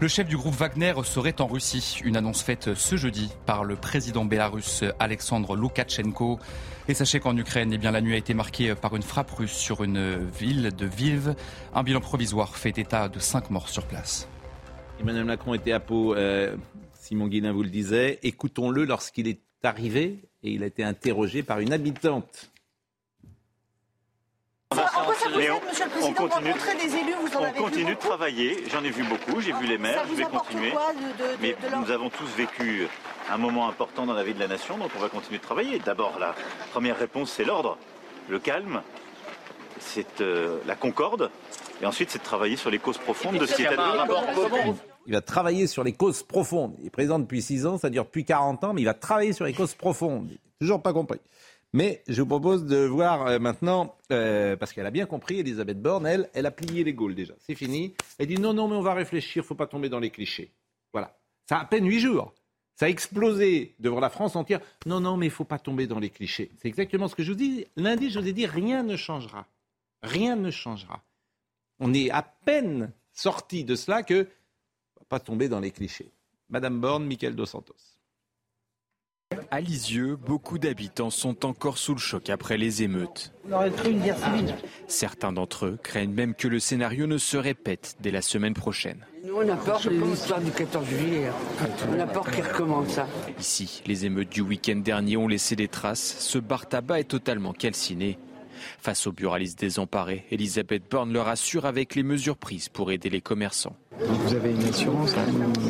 Le 0.00 0.08
chef 0.08 0.26
du 0.26 0.38
groupe 0.38 0.54
Wagner 0.54 0.94
serait 1.04 1.42
en 1.42 1.46
Russie. 1.46 2.00
Une 2.02 2.16
annonce 2.16 2.42
faite 2.42 2.72
ce 2.74 2.96
jeudi 2.96 3.28
par 3.44 3.64
le 3.64 3.76
président 3.76 4.24
bélarusse 4.24 4.82
Alexandre 4.98 5.56
Loukachenko. 5.56 6.38
Et 6.88 6.94
sachez 6.94 7.20
qu'en 7.20 7.36
Ukraine, 7.36 7.70
eh 7.74 7.76
bien, 7.76 7.90
la 7.90 8.00
nuit 8.00 8.14
a 8.14 8.16
été 8.16 8.32
marquée 8.32 8.74
par 8.74 8.96
une 8.96 9.02
frappe 9.02 9.30
russe 9.30 9.52
sur 9.52 9.84
une 9.84 10.26
ville 10.30 10.70
de 10.74 10.86
Vive. 10.86 11.34
Un 11.74 11.82
bilan 11.82 12.00
provisoire 12.00 12.56
fait 12.56 12.78
état 12.78 13.10
de 13.10 13.18
cinq 13.18 13.50
morts 13.50 13.68
sur 13.68 13.84
place. 13.84 14.26
Emmanuel 15.00 15.26
Macron 15.26 15.52
était 15.52 15.72
à 15.72 15.80
Pau. 15.80 16.14
Euh, 16.14 16.56
Simon 16.94 17.26
Guillain 17.26 17.52
vous 17.52 17.62
le 17.62 17.68
disait. 17.68 18.20
Écoutons-le 18.22 18.86
lorsqu'il 18.86 19.28
est 19.28 19.42
arrivé 19.62 20.30
et 20.42 20.52
il 20.52 20.62
a 20.62 20.66
été 20.66 20.82
interrogé 20.82 21.42
par 21.42 21.60
une 21.60 21.74
habitante 21.74 22.49
en 25.00 25.04
quoi 25.04 25.14
ça 25.14 25.28
vous 25.28 25.40
aide, 25.40 25.50
Monsieur 25.68 25.84
le 25.84 25.90
Président, 25.90 26.10
on 26.10 26.14
continue, 26.14 26.50
rencontrer 26.50 26.74
des 26.76 26.96
élus 26.96 27.14
vous 27.20 27.36
en 27.36 27.44
On 27.44 27.52
continue 27.52 27.94
de 27.94 28.00
travailler, 28.00 28.64
j'en 28.70 28.84
ai 28.84 28.90
vu 28.90 29.04
beaucoup, 29.04 29.40
j'ai 29.40 29.52
vu 29.52 29.66
les 29.66 29.78
maires, 29.78 30.04
je 30.08 30.14
vais 30.14 30.24
continuer. 30.24 30.70
Quoi 30.70 30.92
de, 30.92 31.22
de, 31.22 31.36
Mais 31.40 31.56
nous 31.76 31.90
avons 31.90 32.10
tous 32.10 32.28
vécu 32.36 32.86
un 33.30 33.38
moment 33.38 33.68
important 33.68 34.06
dans 34.06 34.14
la 34.14 34.24
vie 34.24 34.34
de 34.34 34.40
la 34.40 34.48
nation, 34.48 34.78
donc 34.78 34.90
on 34.96 35.00
va 35.00 35.08
continuer 35.08 35.38
de 35.38 35.42
travailler. 35.42 35.78
D'abord, 35.78 36.18
la 36.18 36.34
première 36.72 36.98
réponse, 36.98 37.30
c'est 37.30 37.44
l'ordre, 37.44 37.78
le 38.28 38.38
calme, 38.38 38.82
c'est 39.78 40.20
euh, 40.20 40.58
la 40.66 40.74
concorde, 40.74 41.30
et 41.82 41.86
ensuite, 41.86 42.10
c'est 42.10 42.18
de 42.18 42.24
travailler 42.24 42.56
sur 42.56 42.70
les 42.70 42.78
causes 42.78 42.98
profondes 42.98 43.38
de 43.38 43.46
ce 43.46 43.54
qui 43.54 43.62
est 43.62 43.66
advenu. 43.66 44.74
Il 45.06 45.14
va 45.14 45.22
travailler 45.22 45.66
sur 45.66 45.82
les 45.82 45.92
causes 45.92 46.22
profondes. 46.22 46.74
Il 46.78 46.86
est 46.86 46.90
président 46.90 47.18
depuis 47.18 47.40
6 47.40 47.66
ans, 47.66 47.78
ça 47.78 47.88
dure 47.88 48.04
depuis 48.04 48.24
40 48.24 48.64
ans, 48.64 48.72
mais 48.74 48.82
il 48.82 48.84
va 48.84 48.94
travailler 48.94 49.32
sur 49.32 49.46
les 49.46 49.54
causes 49.54 49.74
profondes. 49.74 50.30
Toujours 50.60 50.82
pas 50.82 50.92
compris. 50.92 51.18
Mais 51.72 52.02
je 52.08 52.20
vous 52.20 52.28
propose 52.28 52.64
de 52.64 52.84
voir 52.84 53.26
euh, 53.26 53.38
maintenant, 53.38 53.96
euh, 54.10 54.56
parce 54.56 54.72
qu'elle 54.72 54.86
a 54.86 54.90
bien 54.90 55.06
compris, 55.06 55.38
Elisabeth 55.38 55.80
Borne, 55.80 56.06
elle, 56.06 56.46
a 56.46 56.50
plié 56.50 56.82
les 56.82 56.94
Gaules 56.94 57.14
déjà. 57.14 57.34
C'est 57.38 57.54
fini. 57.54 57.94
Elle 58.18 58.26
dit 58.26 58.38
non, 58.38 58.52
non, 58.52 58.66
mais 58.66 58.74
on 58.74 58.82
va 58.82 58.94
réfléchir, 58.94 59.44
faut 59.44 59.54
pas 59.54 59.68
tomber 59.68 59.88
dans 59.88 60.00
les 60.00 60.10
clichés. 60.10 60.52
Voilà. 60.92 61.16
Ça 61.48 61.58
a 61.58 61.62
à 61.62 61.64
peine 61.64 61.86
huit 61.86 62.00
jours. 62.00 62.34
Ça 62.74 62.86
a 62.86 62.88
explosé 62.88 63.74
devant 63.78 64.00
la 64.00 64.10
France 64.10 64.36
entière. 64.36 64.60
Non, 64.86 65.00
non, 65.00 65.16
mais 65.16 65.26
il 65.26 65.32
faut 65.32 65.44
pas 65.44 65.58
tomber 65.58 65.86
dans 65.86 65.98
les 65.98 66.10
clichés. 66.10 66.50
C'est 66.60 66.68
exactement 66.68 67.08
ce 67.08 67.14
que 67.14 67.22
je 67.22 67.32
vous 67.32 67.38
dis. 67.38 67.66
Lundi, 67.76 68.10
je 68.10 68.18
vous 68.18 68.26
ai 68.26 68.32
dit, 68.32 68.46
rien 68.46 68.82
ne 68.82 68.96
changera. 68.96 69.46
Rien 70.02 70.34
ne 70.34 70.50
changera. 70.50 71.02
On 71.78 71.92
est 71.94 72.10
à 72.10 72.22
peine 72.22 72.92
sorti 73.12 73.64
de 73.64 73.74
cela 73.74 74.02
que 74.02 74.26
pas 75.10 75.20
tomber 75.20 75.48
dans 75.48 75.60
les 75.60 75.72
clichés. 75.72 76.10
Madame 76.48 76.80
Borne, 76.80 77.04
Michael 77.04 77.34
Dos 77.34 77.46
Santos. 77.46 77.99
À 79.52 79.60
Lisieux, 79.60 80.16
beaucoup 80.16 80.58
d'habitants 80.58 81.10
sont 81.10 81.46
encore 81.46 81.78
sous 81.78 81.94
le 81.94 82.00
choc 82.00 82.30
après 82.30 82.56
les 82.56 82.82
émeutes. 82.82 83.32
Certains 84.88 85.32
d'entre 85.32 85.66
eux 85.66 85.78
craignent 85.82 86.12
même 86.12 86.34
que 86.34 86.48
le 86.48 86.58
scénario 86.58 87.06
ne 87.06 87.16
se 87.16 87.36
répète 87.36 87.96
dès 88.00 88.10
la 88.10 88.22
semaine 88.22 88.54
prochaine. 88.54 89.06
Nous, 89.24 89.34
on 89.34 89.48
a 89.48 89.56
peur 89.56 89.80
de 89.82 89.90
l'histoire 89.90 90.40
du 90.40 90.50
14 90.50 90.84
juillet. 90.84 91.30
On 91.94 92.00
a 92.00 92.06
peur 92.06 92.28
qu'il 92.30 92.42
recommence 92.42 92.88
ça. 92.88 93.06
Ici, 93.38 93.82
les 93.86 94.04
émeutes 94.04 94.30
du 94.30 94.40
week-end 94.40 94.76
dernier 94.76 95.16
ont 95.16 95.28
laissé 95.28 95.54
des 95.54 95.68
traces. 95.68 96.16
Ce 96.18 96.38
bar 96.38 96.68
tabac 96.68 97.00
est 97.00 97.04
totalement 97.04 97.52
calciné. 97.52 98.18
Face 98.80 99.06
aux 99.06 99.12
buralistes 99.12 99.58
désemparés, 99.58 100.24
Elisabeth 100.30 100.90
Borne 100.90 101.12
leur 101.12 101.28
assure 101.28 101.66
avec 101.66 101.94
les 101.94 102.02
mesures 102.02 102.36
prises 102.36 102.68
pour 102.68 102.90
aider 102.92 103.10
les 103.10 103.20
commerçants. 103.20 103.76
Vous 103.98 104.34
avez 104.34 104.52
une 104.52 104.64
assurance 104.64 105.14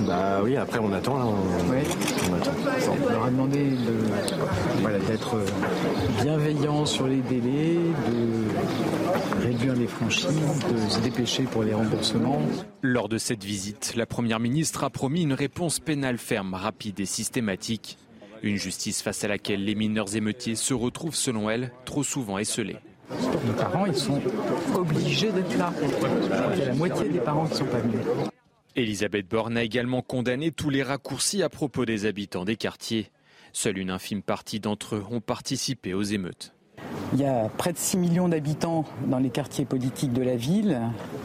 Bah 0.06 0.40
oui, 0.42 0.56
après 0.56 0.78
on 0.78 0.92
attend. 0.92 1.14
on 1.16 2.34
attend. 2.34 2.52
On 2.90 3.10
leur 3.10 3.24
a 3.24 3.30
demandé 3.30 3.70
d'être 5.08 5.36
bienveillants 6.22 6.86
sur 6.86 7.06
les 7.06 7.20
délais, 7.22 7.74
de 7.74 9.42
réduire 9.44 9.74
les 9.74 9.86
franchises, 9.86 10.28
de 10.28 10.88
se 10.88 11.00
dépêcher 11.00 11.44
pour 11.44 11.64
les 11.64 11.74
remboursements. 11.74 12.40
Lors 12.82 13.08
de 13.08 13.18
cette 13.18 13.44
visite, 13.44 13.94
la 13.96 14.06
Première 14.06 14.40
ministre 14.40 14.84
a 14.84 14.90
promis 14.90 15.22
une 15.22 15.32
réponse 15.32 15.80
pénale 15.80 16.18
ferme, 16.18 16.54
rapide 16.54 17.00
et 17.00 17.06
systématique. 17.06 17.98
Une 18.42 18.56
justice 18.56 19.02
face 19.02 19.22
à 19.24 19.28
laquelle 19.28 19.64
les 19.64 19.74
mineurs 19.74 20.16
émeutiers 20.16 20.56
se 20.56 20.72
retrouvent, 20.72 21.14
selon 21.14 21.50
elle, 21.50 21.72
trop 21.84 22.02
souvent 22.02 22.38
esselés. 22.38 22.76
Nos 23.46 23.52
parents, 23.54 23.86
ils 23.86 23.96
sont 23.96 24.20
obligés 24.74 25.32
d'être 25.32 25.56
là. 25.58 25.72
Il 26.54 26.58
y 26.58 26.62
a 26.62 26.66
la 26.66 26.74
moitié 26.74 27.08
des 27.08 27.18
parents 27.18 27.46
qui 27.46 27.52
ne 27.52 27.58
sont 27.58 27.64
pas 27.66 27.80
venus. 27.80 28.00
Elisabeth 28.76 29.28
Borne 29.28 29.56
a 29.56 29.64
également 29.64 30.00
condamné 30.00 30.52
tous 30.52 30.70
les 30.70 30.82
raccourcis 30.82 31.42
à 31.42 31.48
propos 31.48 31.84
des 31.84 32.06
habitants 32.06 32.44
des 32.44 32.56
quartiers. 32.56 33.10
Seule 33.52 33.78
une 33.78 33.90
infime 33.90 34.22
partie 34.22 34.60
d'entre 34.60 34.96
eux 34.96 35.04
ont 35.10 35.20
participé 35.20 35.92
aux 35.92 36.02
émeutes. 36.02 36.54
Il 37.12 37.18
y 37.18 37.24
a 37.24 37.48
près 37.48 37.72
de 37.72 37.78
6 37.78 37.96
millions 37.96 38.28
d'habitants 38.28 38.84
dans 39.06 39.18
les 39.18 39.30
quartiers 39.30 39.64
politiques 39.64 40.12
de 40.12 40.22
la 40.22 40.36
ville. 40.36 40.80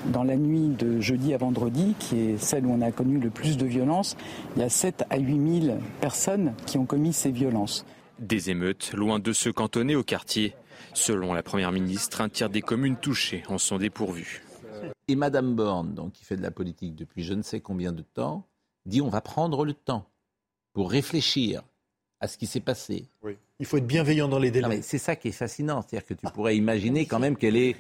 Dans 0.08 0.24
la 0.24 0.36
nuit 0.36 0.70
de 0.70 1.00
jeudi 1.00 1.34
à 1.34 1.38
vendredi, 1.38 1.94
qui 2.00 2.20
est 2.20 2.38
celle 2.38 2.66
où 2.66 2.72
on 2.72 2.82
a 2.82 2.92
connu 2.92 3.20
le 3.20 3.30
plus 3.30 3.56
de 3.56 3.68
violences, 3.68 4.18
il 4.56 4.64
y 4.64 4.66
a 4.66 4.70
7 4.70 5.04
à 5.12 5.20
8 5.20 5.62
000 5.68 5.78
personnes 6.02 6.56
qui 6.66 6.80
ont 6.80 6.86
commis 6.86 7.14
ces 7.14 7.30
violences. 7.30 7.86
Des 8.18 8.50
émeutes, 8.50 8.94
loin 8.94 9.20
de 9.20 9.32
se 9.32 9.50
cantonner 9.50 9.96
au 9.96 10.04
quartier. 10.04 10.56
Selon 10.96 11.34
la 11.34 11.44
Première 11.44 11.72
ministre, 11.72 12.22
un 12.22 12.30
tiers 12.30 12.50
des 12.50 12.62
communes 12.62 12.98
touchées 12.98 13.44
en 13.48 13.60
sont 13.60 13.78
dépourvues. 13.78 14.44
Et 15.08 15.16
Madame 15.16 15.56
Borne, 15.56 15.94
donc, 15.94 16.14
qui 16.14 16.26
fait 16.26 16.38
de 16.38 16.42
la 16.42 16.52
politique 16.52 16.96
depuis 16.96 17.24
je 17.24 17.36
ne 17.36 17.44
sais 17.44 17.60
combien 17.60 17.92
de 17.92 18.02
temps, 18.02 18.48
dit 18.88 19.02
on 19.02 19.10
va 19.10 19.22
prendre 19.22 19.66
le 19.66 19.74
temps 19.74 20.10
pour 20.74 20.90
réfléchir 20.90 21.62
à 22.22 22.28
ce 22.28 22.38
qui 22.38 22.48
s'est 22.48 22.60
passé. 22.60 23.08
Oui. 23.22 23.38
Il 23.60 23.66
faut 23.66 23.78
être 23.78 23.88
bienveillant 23.88 24.28
dans 24.28 24.40
les 24.40 24.52
délais. 24.52 24.82
C'est 24.82 24.98
ça 24.98 25.16
qui 25.16 25.30
est 25.30 25.34
fascinant. 25.34 25.82
C'est-à-dire 25.82 26.06
que 26.06 26.14
tu 26.14 26.28
pourrais 26.34 26.58
imaginer 26.58 27.06
quand 27.06 27.20
même 27.20 27.38
qu'elle 27.38 27.56
ait 27.56 27.76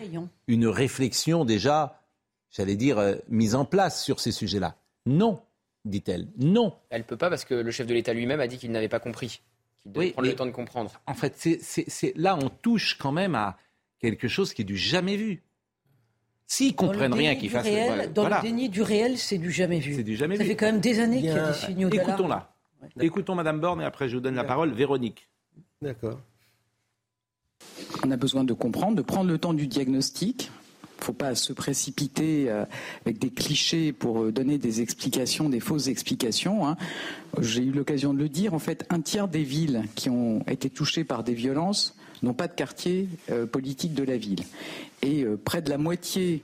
une 0.47 0.67
réflexion 0.67 1.43
déjà, 1.43 2.01
j'allais 2.49 2.75
dire, 2.75 2.97
euh, 2.97 3.15
mise 3.29 3.55
en 3.55 3.65
place 3.65 4.01
sur 4.03 4.19
ces 4.19 4.31
sujets-là. 4.31 4.75
Non, 5.05 5.41
dit-elle. 5.83 6.27
Non. 6.37 6.73
Elle 6.89 7.01
ne 7.01 7.05
peut 7.05 7.17
pas 7.17 7.29
parce 7.29 7.43
que 7.43 7.55
le 7.55 7.71
chef 7.71 7.87
de 7.87 7.93
l'État 7.93 8.13
lui-même 8.13 8.39
a 8.39 8.47
dit 8.47 8.57
qu'il 8.57 8.71
n'avait 8.71 8.89
pas 8.89 8.99
compris 8.99 9.41
oui, 9.93 10.11
prendre 10.11 10.27
le 10.27 10.35
temps 10.35 10.45
de 10.45 10.51
comprendre. 10.51 10.91
En 11.05 11.13
fait, 11.13 11.35
c'est, 11.37 12.13
là, 12.15 12.37
on 12.41 12.49
touche 12.49 12.97
quand 12.97 13.11
même 13.11 13.35
à 13.35 13.57
quelque 13.99 14.27
chose 14.27 14.53
qui 14.53 14.63
est 14.63 14.65
du 14.65 14.77
jamais 14.77 15.15
vu. 15.15 15.43
S'ils 16.47 16.75
comprennent 16.75 17.13
rien, 17.13 17.35
qu'ils 17.35 17.49
fassent. 17.49 17.67
dans 18.13 18.27
le 18.29 18.41
déni 18.41 18.69
du 18.69 18.81
réel, 18.81 19.17
c'est 19.17 19.37
du 19.37 19.51
jamais 19.51 19.79
vu. 19.79 19.95
C'est 19.95 20.03
du 20.03 20.15
jamais 20.15 20.37
Ça 20.37 20.43
vu. 20.43 20.49
fait 20.49 20.55
quand 20.55 20.67
même 20.67 20.79
des 20.79 20.99
années 20.99 21.17
qu'il 21.17 21.25
y 21.25 21.31
a 21.31 21.51
des 21.51 21.57
signaux 21.57 21.89
Écoutons-la. 21.89 22.51
Écoutons 22.99 23.33
Madame 23.33 23.59
Borne 23.59 23.81
et 23.81 23.85
après 23.85 24.09
je 24.09 24.15
vous 24.15 24.21
donne 24.21 24.35
la 24.35 24.43
parole. 24.43 24.71
Véronique. 24.71 25.27
On 28.03 28.11
a 28.11 28.17
besoin 28.17 28.43
de 28.43 28.53
comprendre, 28.53 28.95
de 28.95 29.01
prendre 29.01 29.29
le 29.29 29.37
temps 29.37 29.53
du 29.53 29.67
diagnostic. 29.67 30.51
Il 30.99 31.03
faut 31.03 31.13
pas 31.13 31.35
se 31.35 31.53
précipiter 31.53 32.49
euh, 32.49 32.65
avec 33.05 33.19
des 33.19 33.29
clichés 33.29 33.91
pour 33.91 34.23
euh, 34.23 34.31
donner 34.31 34.57
des 34.57 34.81
explications, 34.81 35.49
des 35.49 35.59
fausses 35.59 35.87
explications. 35.87 36.67
Hein. 36.67 36.77
J'ai 37.41 37.63
eu 37.63 37.71
l'occasion 37.71 38.13
de 38.13 38.19
le 38.19 38.29
dire. 38.29 38.53
En 38.53 38.59
fait, 38.59 38.85
un 38.89 39.01
tiers 39.01 39.27
des 39.27 39.43
villes 39.43 39.83
qui 39.95 40.09
ont 40.09 40.41
été 40.47 40.69
touchées 40.69 41.03
par 41.03 41.23
des 41.23 41.33
violences 41.33 41.95
n'ont 42.23 42.33
pas 42.33 42.47
de 42.47 42.53
quartier 42.53 43.09
politique 43.51 43.93
de 43.93 44.03
la 44.03 44.17
ville. 44.17 44.43
Et 45.03 45.25
près 45.43 45.61
de 45.61 45.69
la 45.69 45.77
moitié 45.77 46.43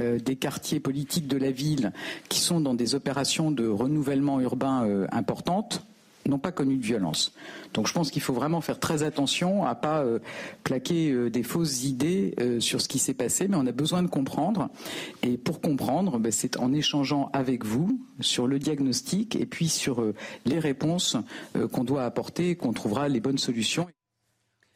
des 0.00 0.34
quartiers 0.34 0.80
politiques 0.80 1.28
de 1.28 1.36
la 1.36 1.50
ville 1.50 1.92
qui 2.30 2.40
sont 2.40 2.58
dans 2.58 2.72
des 2.74 2.94
opérations 2.94 3.50
de 3.50 3.68
renouvellement 3.68 4.40
urbain 4.40 5.06
importantes 5.12 5.86
n'ont 6.28 6.38
pas 6.38 6.52
connu 6.52 6.76
de 6.76 6.84
violence. 6.84 7.32
Donc 7.74 7.86
je 7.86 7.92
pense 7.92 8.10
qu'il 8.10 8.22
faut 8.22 8.32
vraiment 8.32 8.60
faire 8.60 8.78
très 8.78 9.02
attention 9.02 9.64
à 9.64 9.74
pas 9.74 10.02
euh, 10.02 10.18
plaquer 10.64 11.10
euh, 11.10 11.30
des 11.30 11.42
fausses 11.42 11.84
idées 11.84 12.34
euh, 12.40 12.60
sur 12.60 12.80
ce 12.80 12.88
qui 12.88 12.98
s'est 12.98 13.14
passé, 13.14 13.48
mais 13.48 13.56
on 13.56 13.66
a 13.66 13.72
besoin 13.72 14.02
de 14.02 14.08
comprendre. 14.08 14.68
Et 15.22 15.36
pour 15.36 15.60
comprendre, 15.60 16.18
ben, 16.18 16.32
c'est 16.32 16.58
en 16.58 16.72
échangeant 16.72 17.30
avec 17.32 17.64
vous 17.64 18.00
sur 18.20 18.46
le 18.46 18.58
diagnostic 18.58 19.36
et 19.36 19.46
puis 19.46 19.68
sur 19.68 20.04
les 20.44 20.58
réponses 20.58 21.16
qu'on 21.72 21.84
doit 21.84 22.04
apporter, 22.04 22.56
qu'on 22.56 22.72
trouvera 22.72 23.08
les 23.08 23.20
bonnes 23.20 23.38
solutions. 23.38 23.86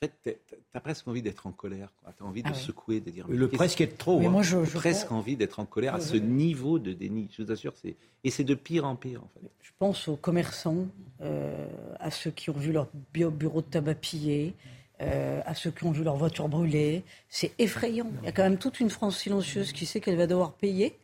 En 0.03 0.07
fait, 0.07 0.39
tu 0.49 0.57
as 0.75 0.81
presque 0.81 1.07
envie 1.09 1.23
d'être 1.23 1.47
en 1.47 1.53
colère. 1.53 1.89
Tu 2.17 2.23
as 2.23 2.27
envie 2.27 2.43
de 2.43 2.49
ah 2.51 2.55
secouer, 2.55 3.01
de 3.01 3.11
dire. 3.11 3.27
Le 3.29 3.49
presque 3.49 3.81
est 3.81 3.97
trop. 3.97 4.19
Mais 4.19 4.27
hein. 4.27 4.31
moi, 4.31 4.43
je, 4.43 4.59
presque 4.59 5.11
envie 5.13 5.37
d'être 5.37 5.61
en 5.61 5.65
colère 5.65 5.95
à 5.95 6.01
ce 6.01 6.17
niveau 6.17 6.79
de 6.79 6.93
déni. 6.93 7.29
Je 7.37 7.43
vous 7.43 7.53
assure, 7.53 7.75
c'est 7.81 7.97
et 8.25 8.31
c'est 8.31 8.45
de 8.45 8.55
pire 8.55 8.85
en 8.85 8.97
pire. 8.97 9.23
En 9.23 9.29
fait. 9.35 9.49
Je 9.63 9.71
pense 9.79 10.09
aux 10.09 10.17
commerçants, 10.17 10.87
euh, 11.21 11.67
à 12.01 12.11
ceux 12.11 12.31
qui 12.31 12.51
ont 12.51 12.55
vu 12.55 12.73
leur 12.73 12.89
bureau 13.13 13.61
de 13.61 13.67
tabac 13.67 13.95
pillé. 13.95 14.55
Euh, 15.03 15.41
à 15.45 15.57
ceux 15.57 15.73
qui 15.73 15.85
ont 15.85 15.91
vu 15.91 16.05
leur 16.05 16.17
voiture 16.17 16.49
brûlée. 16.49 17.03
C'est 17.29 17.53
effrayant. 17.59 18.13
Il 18.23 18.27
y 18.27 18.29
a 18.29 18.33
quand 18.33 18.45
même 18.45 18.59
toute 18.59 18.79
une 18.79 18.91
France 18.91 19.19
silencieuse 19.19 19.73
qui 19.73 19.87
sait 19.87 20.01
qu'elle 20.01 20.17
va 20.17 20.29
devoir 20.29 20.53
payer. 20.53 20.97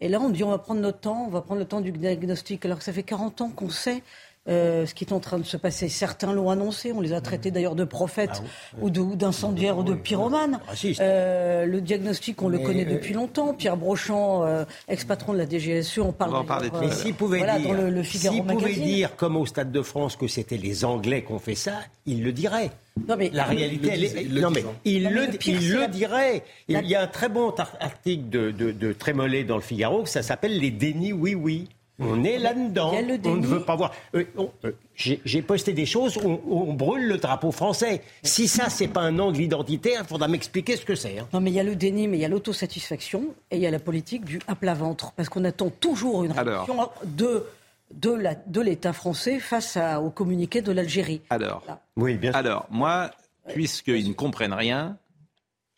Et 0.00 0.08
là, 0.08 0.20
on 0.20 0.28
dit 0.28 0.44
on 0.44 0.50
va 0.50 0.58
prendre 0.58 0.80
notre 0.80 1.00
temps, 1.00 1.24
on 1.26 1.30
va 1.30 1.40
prendre 1.40 1.60
le 1.60 1.66
temps 1.66 1.80
du 1.80 1.90
diagnostic, 1.90 2.64
alors 2.66 2.78
que 2.78 2.84
ça 2.84 2.92
fait 2.92 3.02
40 3.02 3.40
ans 3.40 3.48
qu'on 3.48 3.70
sait 3.70 4.02
euh, 4.48 4.86
ce 4.86 4.94
qui 4.94 5.04
est 5.04 5.12
en 5.12 5.20
train 5.20 5.38
de 5.38 5.44
se 5.44 5.56
passer. 5.56 5.88
Certains 5.88 6.32
l'ont 6.32 6.50
annoncé, 6.50 6.92
on 6.92 7.00
les 7.00 7.12
a 7.12 7.20
traités 7.20 7.50
d'ailleurs 7.50 7.74
de 7.74 7.84
prophètes 7.84 8.42
ah 8.42 8.76
ou 8.80 8.90
d'incendiaires 8.90 9.78
ou 9.78 9.82
de 9.82 9.94
pyromanes. 9.94 10.60
Euh, 11.00 11.66
le 11.66 11.80
diagnostic, 11.80 12.40
on 12.42 12.48
le 12.48 12.58
connaît 12.58 12.86
euh, 12.86 12.94
depuis 12.94 13.14
longtemps. 13.14 13.52
Pierre 13.54 13.76
Brochant, 13.76 14.46
ex-patron 14.88 15.32
de 15.34 15.38
la 15.38 15.48
DGSE, 15.48 15.98
on 15.98 16.12
parle, 16.12 16.34
on 16.34 16.44
parler 16.44 16.70
Mais 16.80 16.90
s'il 16.90 17.14
pouvait, 17.14 17.40
dire, 17.40 17.68
dans 17.68 17.72
le, 17.74 18.02
Figaro 18.02 18.42
pouvait 18.42 18.72
dire, 18.72 19.16
comme 19.16 19.36
au 19.36 19.46
Stade 19.46 19.72
de 19.72 19.82
France, 19.82 20.16
que 20.16 20.28
c'était 20.28 20.56
les 20.56 20.84
Anglais 20.84 21.24
qui 21.24 21.32
ont 21.32 21.38
fait 21.38 21.54
ça, 21.54 21.74
il 22.06 22.22
le 22.22 22.32
dirait. 22.32 22.70
Non 23.06 23.16
mais 23.16 23.30
la 23.32 23.44
réalité, 23.44 23.92
il 24.22 24.40
non 24.40 24.50
mais 24.50 24.64
il 24.84 25.04
le, 25.08 25.28
il 25.46 25.72
le 25.72 25.86
dirait. 25.88 26.42
Il 26.68 26.84
y 26.86 26.94
a 26.94 27.02
un 27.02 27.06
très 27.06 27.28
bon 27.28 27.54
article 27.80 28.28
de, 28.28 28.50
de, 28.50 28.72
de 28.72 28.92
Trémollet 28.92 29.44
dans 29.44 29.56
le 29.56 29.62
Figaro, 29.62 30.04
ça 30.06 30.22
s'appelle 30.22 30.58
les 30.58 30.70
dénis 30.70 31.12
oui 31.12 31.34
oui. 31.34 31.68
On 31.98 32.22
est 32.22 32.38
là-dedans. 32.38 32.92
On 33.24 33.36
ne 33.36 33.46
veut 33.46 33.64
pas 33.64 33.74
voir. 33.74 33.92
Euh, 34.14 34.24
euh, 34.64 34.72
j'ai 34.94 35.42
posté 35.42 35.72
des 35.72 35.86
choses 35.86 36.16
où 36.16 36.40
on, 36.48 36.72
brûle 36.74 37.08
le 37.08 37.16
drapeau 37.18 37.50
français. 37.50 38.02
Si 38.22 38.46
ça, 38.46 38.68
c'est 38.70 38.88
pas 38.88 39.00
un 39.00 39.18
angle 39.18 39.40
identitaire, 39.40 40.02
il 40.04 40.08
faudra 40.08 40.28
m'expliquer 40.28 40.76
ce 40.76 40.84
que 40.84 40.94
c'est. 40.94 41.18
Hein. 41.18 41.28
Non, 41.32 41.40
mais 41.40 41.50
il 41.50 41.54
y 41.54 41.60
a 41.60 41.64
le 41.64 41.74
déni, 41.74 42.06
mais 42.06 42.18
il 42.18 42.20
y 42.20 42.24
a 42.24 42.28
l'autosatisfaction 42.28 43.34
et 43.50 43.56
il 43.56 43.62
y 43.62 43.66
a 43.66 43.70
la 43.70 43.80
politique 43.80 44.24
du 44.24 44.38
à 44.46 44.54
plat 44.54 44.74
ventre. 44.74 45.12
Parce 45.12 45.28
qu'on 45.28 45.44
attend 45.44 45.70
toujours 45.70 46.24
une 46.24 46.32
réaction 46.32 46.88
de 47.04 47.44
de 47.90 48.60
l'État 48.60 48.92
français 48.92 49.38
face 49.38 49.78
au 50.02 50.10
communiqué 50.10 50.60
de 50.60 50.72
l'Algérie. 50.72 51.22
Alors, 51.30 51.62
oui, 51.96 52.16
bien 52.18 52.32
Alors, 52.32 52.66
moi, 52.70 53.10
puisqu'ils 53.54 54.10
ne 54.10 54.12
comprennent 54.12 54.52
rien, 54.52 54.98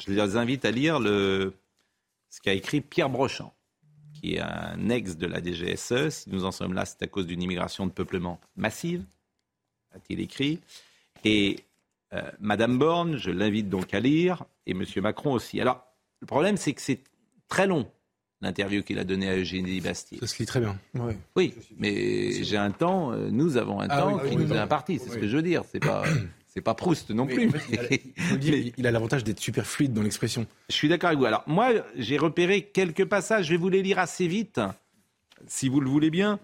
je 0.05 0.13
les 0.13 0.37
invite 0.37 0.65
à 0.65 0.73
lire 0.73 0.99
le, 0.99 1.55
ce 2.29 2.41
qu'a 2.41 2.53
écrit 2.53 2.81
Pierre 2.81 3.11
Brochant 3.11 3.55
qui 4.21 4.35
est 4.35 4.41
un 4.41 4.89
ex 4.89 5.17
de 5.17 5.27
la 5.27 5.43
DGSE. 5.43 6.11
Si 6.11 6.31
nous 6.31 6.45
en 6.45 6.53
sommes 6.53 6.75
là, 6.75 6.85
c'est 6.85 7.03
à 7.03 7.07
cause 7.07 7.27
d'une 7.27 7.43
immigration 7.43 7.87
de 7.87 7.93
peuplement 7.93 8.41
massive, 8.57 9.05
a-t-il 9.95 10.21
écrit. 10.21 10.61
Et 11.25 11.61
euh, 12.13 12.23
Madame 12.41 12.79
Borne, 12.79 13.17
je 13.17 13.31
l'invite 13.31 13.69
donc 13.69 13.95
à 13.95 14.01
lire, 14.01 14.45
et 14.67 14.75
Monsieur 14.75 15.01
Macron 15.01 15.33
aussi. 15.33 15.61
Alors, 15.61 15.85
le 16.21 16.27
problème, 16.27 16.57
c'est 16.57 16.73
que 16.73 16.83
c'est 16.83 17.01
très 17.49 17.67
long, 17.67 17.91
l'interview 18.41 18.83
qu'il 18.83 18.99
a 18.99 19.05
donnée 19.05 19.29
à 19.29 19.37
Eugénie 19.37 19.81
Bastier. 19.81 20.19
Ça 20.19 20.27
se 20.27 20.39
lit 20.39 20.47
très 20.47 20.61
bien. 20.61 20.79
Oui, 21.37 21.55
mais 21.79 22.43
j'ai 22.43 22.57
un 22.57 22.71
temps, 22.71 23.13
euh, 23.13 23.31
nous 23.31 23.57
avons 23.57 23.81
un 23.81 23.89
ah 23.89 24.01
temps 24.01 24.19
qui 24.19 24.37
nous 24.37 24.53
est 24.53 24.59
imparti, 24.59 24.99
c'est 24.99 25.11
ce 25.11 25.19
que 25.19 25.29
je 25.29 25.37
veux 25.37 25.43
dire. 25.43 25.63
C'est 25.71 25.81
pas. 25.81 26.05
C'est 26.53 26.61
pas 26.63 26.75
Proust 26.75 27.11
non 27.11 27.27
plus. 27.29 27.49
il 28.77 28.87
a 28.87 28.91
l'avantage 28.91 29.23
d'être 29.23 29.39
super 29.39 29.65
fluide 29.67 29.93
dans 29.93 30.03
l'expression. 30.03 30.47
Je 30.69 30.75
suis 30.75 30.89
d'accord 30.89 31.09
avec 31.09 31.21
vous. 31.21 31.25
Alors 31.25 31.45
moi, 31.47 31.71
j'ai 31.95 32.19
repéré 32.19 32.63
quelques 32.63 33.05
passages. 33.05 33.47
Je 33.47 33.53
vais 33.53 33.57
vous 33.57 33.69
les 33.69 33.83
lire 33.83 34.01
assez 34.01 34.27
vite, 34.27 34.61
si 35.47 35.69
vous 35.69 35.81
le 35.81 35.89
voulez 35.89 36.11
bien. 36.11 36.41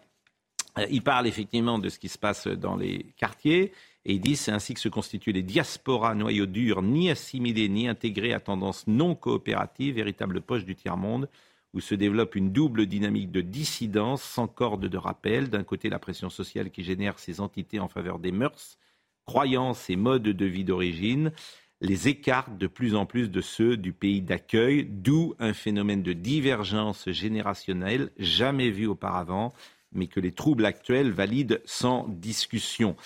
Euh, 0.78 0.86
il 0.90 1.02
parle 1.02 1.26
effectivement 1.26 1.80
de 1.80 1.88
ce 1.88 1.98
qui 1.98 2.08
se 2.08 2.18
passe 2.18 2.46
dans 2.46 2.76
les 2.76 3.06
quartiers. 3.16 3.72
Et 4.04 4.14
il 4.14 4.20
dit 4.20 4.36
c'est 4.36 4.52
ainsi 4.52 4.74
que 4.74 4.80
se 4.80 4.88
constituent 4.88 5.32
les 5.32 5.42
diasporas 5.42 6.14
noyaux 6.14 6.46
durs, 6.46 6.82
ni 6.82 7.10
assimilés, 7.10 7.68
ni 7.68 7.88
intégrés 7.88 8.32
à 8.32 8.38
tendance 8.38 8.86
non 8.86 9.16
coopérative, 9.16 9.96
véritable 9.96 10.40
poche 10.40 10.64
du 10.64 10.76
tiers-monde, 10.76 11.28
où 11.74 11.80
se 11.80 11.96
développe 11.96 12.36
une 12.36 12.52
double 12.52 12.86
dynamique 12.86 13.32
de 13.32 13.40
dissidence 13.40 14.22
sans 14.22 14.46
corde 14.46 14.86
de 14.86 14.96
rappel. 14.96 15.50
D'un 15.50 15.64
côté, 15.64 15.90
la 15.90 15.98
pression 15.98 16.30
sociale 16.30 16.70
qui 16.70 16.84
génère 16.84 17.18
ces 17.18 17.40
entités 17.40 17.80
en 17.80 17.88
faveur 17.88 18.20
des 18.20 18.30
mœurs 18.30 18.78
croyances 19.26 19.90
et 19.90 19.96
modes 19.96 20.22
de 20.22 20.46
vie 20.46 20.64
d'origine 20.64 21.32
les 21.80 22.08
écartent 22.08 22.56
de 22.56 22.66
plus 22.66 22.94
en 22.94 23.04
plus 23.04 23.30
de 23.30 23.40
ceux 23.40 23.76
du 23.76 23.92
pays 23.92 24.22
d'accueil, 24.22 24.86
d'où 24.88 25.34
un 25.38 25.52
phénomène 25.52 26.02
de 26.02 26.14
divergence 26.14 27.10
générationnelle 27.10 28.10
jamais 28.18 28.70
vu 28.70 28.86
auparavant, 28.86 29.52
mais 29.92 30.06
que 30.06 30.20
les 30.20 30.32
troubles 30.32 30.64
actuels 30.64 31.10
valident 31.10 31.60
sans 31.64 32.08
discussion. 32.08 32.96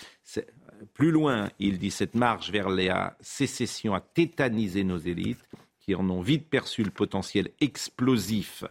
Plus 0.95 1.11
loin, 1.11 1.51
il 1.59 1.79
dit 1.79 1.91
cette 1.91 2.15
marche 2.15 2.51
vers 2.51 2.69
la 2.69 3.17
sécession 3.21 3.95
a 3.95 4.01
tétanisé 4.01 4.85
nos 4.85 4.99
élites 4.99 5.45
qui 5.91 5.97
en 5.97 6.09
ont 6.09 6.21
vite 6.21 6.49
perçu 6.49 6.85
le 6.85 6.91
potentiel 6.91 7.49
explosif. 7.61 8.63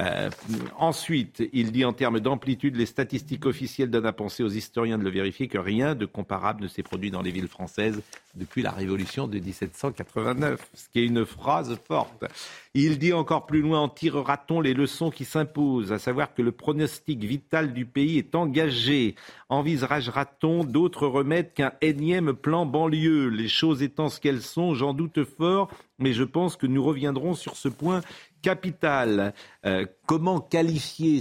Euh, 0.00 0.30
ensuite, 0.78 1.42
il 1.52 1.72
dit 1.72 1.84
en 1.84 1.92
termes 1.92 2.20
d'amplitude, 2.20 2.76
les 2.76 2.86
statistiques 2.86 3.44
officielles 3.44 3.90
donnent 3.90 4.06
à 4.06 4.14
penser 4.14 4.42
aux 4.42 4.48
historiens 4.48 4.96
de 4.96 5.04
le 5.04 5.10
vérifier 5.10 5.46
que 5.46 5.58
rien 5.58 5.94
de 5.94 6.06
comparable 6.06 6.62
ne 6.62 6.68
s'est 6.68 6.82
produit 6.82 7.10
dans 7.10 7.20
les 7.20 7.32
villes 7.32 7.48
françaises 7.48 8.00
depuis 8.34 8.62
la 8.62 8.70
Révolution 8.70 9.28
de 9.28 9.38
1789, 9.38 10.70
ce 10.72 10.88
qui 10.88 11.00
est 11.00 11.04
une 11.04 11.26
phrase 11.26 11.76
forte. 11.86 12.24
Il 12.72 12.98
dit 12.98 13.12
encore 13.12 13.46
plus 13.46 13.60
loin, 13.60 13.80
en 13.80 13.88
tirera-t-on 13.88 14.60
les 14.60 14.74
leçons 14.74 15.10
qui 15.10 15.24
s'imposent, 15.24 15.92
à 15.92 15.98
savoir 15.98 16.34
que 16.34 16.42
le 16.42 16.50
pronostic 16.50 17.22
vital 17.22 17.72
du 17.72 17.84
pays 17.84 18.18
est 18.18 18.34
engagé. 18.34 19.14
Envisagera-t-on 19.48 20.64
d'autres 20.64 21.06
remèdes 21.06 21.52
qu'un 21.52 21.72
énième 21.82 22.32
plan 22.32 22.66
banlieue? 22.66 23.28
Les 23.28 23.46
choses 23.46 23.82
étant 23.82 24.08
ce 24.08 24.18
qu'elles 24.18 24.42
sont, 24.42 24.74
j'en 24.74 24.92
doute 24.92 25.22
fort, 25.22 25.70
mais 25.98 26.12
je 26.12 26.24
pense 26.24 26.56
que 26.56 26.66
nous 26.66 26.82
reviendrons 26.82 27.34
sur 27.34 27.56
ce 27.56 27.68
point 27.68 28.00
capital. 28.42 29.34
Euh, 29.64 29.86
comment 30.06 30.40
qualifier 30.40 31.20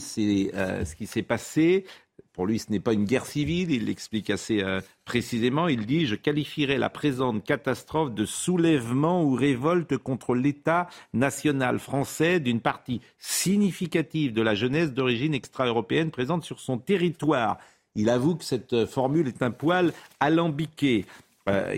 euh, 0.55 0.85
ce 0.85 0.95
qui 0.95 1.07
s'est 1.07 1.23
passé? 1.23 1.85
Pour 2.33 2.47
lui, 2.47 2.57
ce 2.57 2.71
n'est 2.71 2.79
pas 2.79 2.93
une 2.93 3.05
guerre 3.05 3.27
civile, 3.27 3.69
il 3.69 3.85
l'explique 3.85 4.31
assez 4.31 4.63
euh, 4.63 4.81
précisément. 5.05 5.67
Il 5.67 5.85
dit 5.85 6.07
Je 6.07 6.15
qualifierais 6.15 6.79
la 6.79 6.89
présente 6.89 7.43
catastrophe 7.43 8.11
de 8.11 8.25
soulèvement 8.25 9.23
ou 9.23 9.35
révolte 9.35 9.97
contre 9.97 10.33
l'État 10.33 10.89
national 11.13 11.77
français 11.77 12.39
d'une 12.39 12.59
partie 12.59 13.01
significative 13.19 14.33
de 14.33 14.41
la 14.41 14.55
jeunesse 14.55 14.93
d'origine 14.93 15.35
extra-européenne 15.35 16.09
présente 16.09 16.43
sur 16.43 16.59
son 16.59 16.79
territoire. 16.79 17.59
Il 17.95 18.09
avoue 18.09 18.35
que 18.35 18.43
cette 18.43 18.87
formule 18.87 19.27
est 19.27 19.43
un 19.43 19.51
poil 19.51 19.93
alambiqué. 20.19 21.05
Euh, 21.49 21.73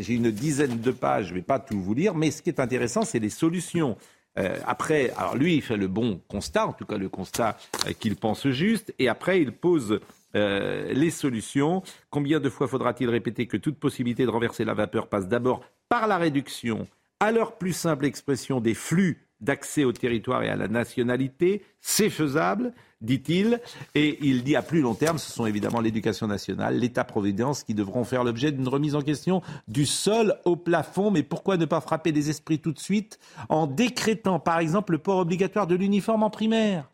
j'ai 0.00 0.14
une 0.14 0.30
dizaine 0.30 0.80
de 0.80 0.90
pages, 0.90 1.26
je 1.26 1.30
ne 1.30 1.36
vais 1.36 1.42
pas 1.42 1.58
tout 1.58 1.80
vous 1.80 1.94
lire, 1.94 2.14
mais 2.14 2.30
ce 2.30 2.42
qui 2.42 2.48
est 2.48 2.60
intéressant, 2.60 3.02
c'est 3.02 3.18
les 3.18 3.30
solutions. 3.30 3.96
Euh, 4.38 4.56
après, 4.66 5.10
alors 5.16 5.36
lui, 5.36 5.56
il 5.56 5.62
fait 5.62 5.76
le 5.76 5.88
bon 5.88 6.20
constat, 6.28 6.66
en 6.66 6.72
tout 6.72 6.86
cas 6.86 6.96
le 6.96 7.08
constat 7.08 7.58
euh, 7.86 7.92
qu'il 7.92 8.16
pense 8.16 8.48
juste, 8.48 8.94
et 8.98 9.08
après, 9.08 9.40
il 9.40 9.52
pose 9.52 10.00
les 10.32 11.10
solutions. 11.10 11.82
Combien 12.08 12.38
de 12.38 12.48
fois 12.48 12.68
faudra-t-il 12.68 13.10
répéter 13.10 13.48
que 13.48 13.56
toute 13.56 13.80
possibilité 13.80 14.24
de 14.24 14.30
renverser 14.30 14.64
la 14.64 14.74
vapeur 14.74 15.08
passe 15.08 15.26
d'abord 15.26 15.64
par 15.88 16.06
la 16.06 16.18
réduction, 16.18 16.86
à 17.18 17.32
leur 17.32 17.58
plus 17.58 17.72
simple 17.72 18.04
expression, 18.04 18.60
des 18.60 18.74
flux 18.74 19.26
d'accès 19.40 19.84
au 19.84 19.92
territoire 19.92 20.42
et 20.42 20.48
à 20.48 20.56
la 20.56 20.68
nationalité. 20.68 21.62
C'est 21.80 22.10
faisable, 22.10 22.72
dit-il. 23.00 23.60
Et 23.94 24.18
il 24.22 24.42
dit 24.42 24.56
à 24.56 24.62
plus 24.62 24.80
long 24.80 24.94
terme, 24.94 25.18
ce 25.18 25.32
sont 25.32 25.46
évidemment 25.46 25.80
l'éducation 25.80 26.26
nationale, 26.26 26.78
l'État-providence 26.78 27.62
qui 27.62 27.74
devront 27.74 28.04
faire 28.04 28.24
l'objet 28.24 28.52
d'une 28.52 28.68
remise 28.68 28.94
en 28.94 29.02
question 29.02 29.42
du 29.68 29.86
sol 29.86 30.36
au 30.44 30.56
plafond. 30.56 31.10
Mais 31.10 31.22
pourquoi 31.22 31.56
ne 31.56 31.64
pas 31.64 31.80
frapper 31.80 32.12
les 32.12 32.30
esprits 32.30 32.58
tout 32.58 32.72
de 32.72 32.78
suite 32.78 33.18
en 33.48 33.66
décrétant, 33.66 34.40
par 34.40 34.58
exemple, 34.58 34.92
le 34.92 34.98
port 34.98 35.18
obligatoire 35.18 35.66
de 35.66 35.74
l'uniforme 35.74 36.22
en 36.22 36.30
primaire 36.30 36.90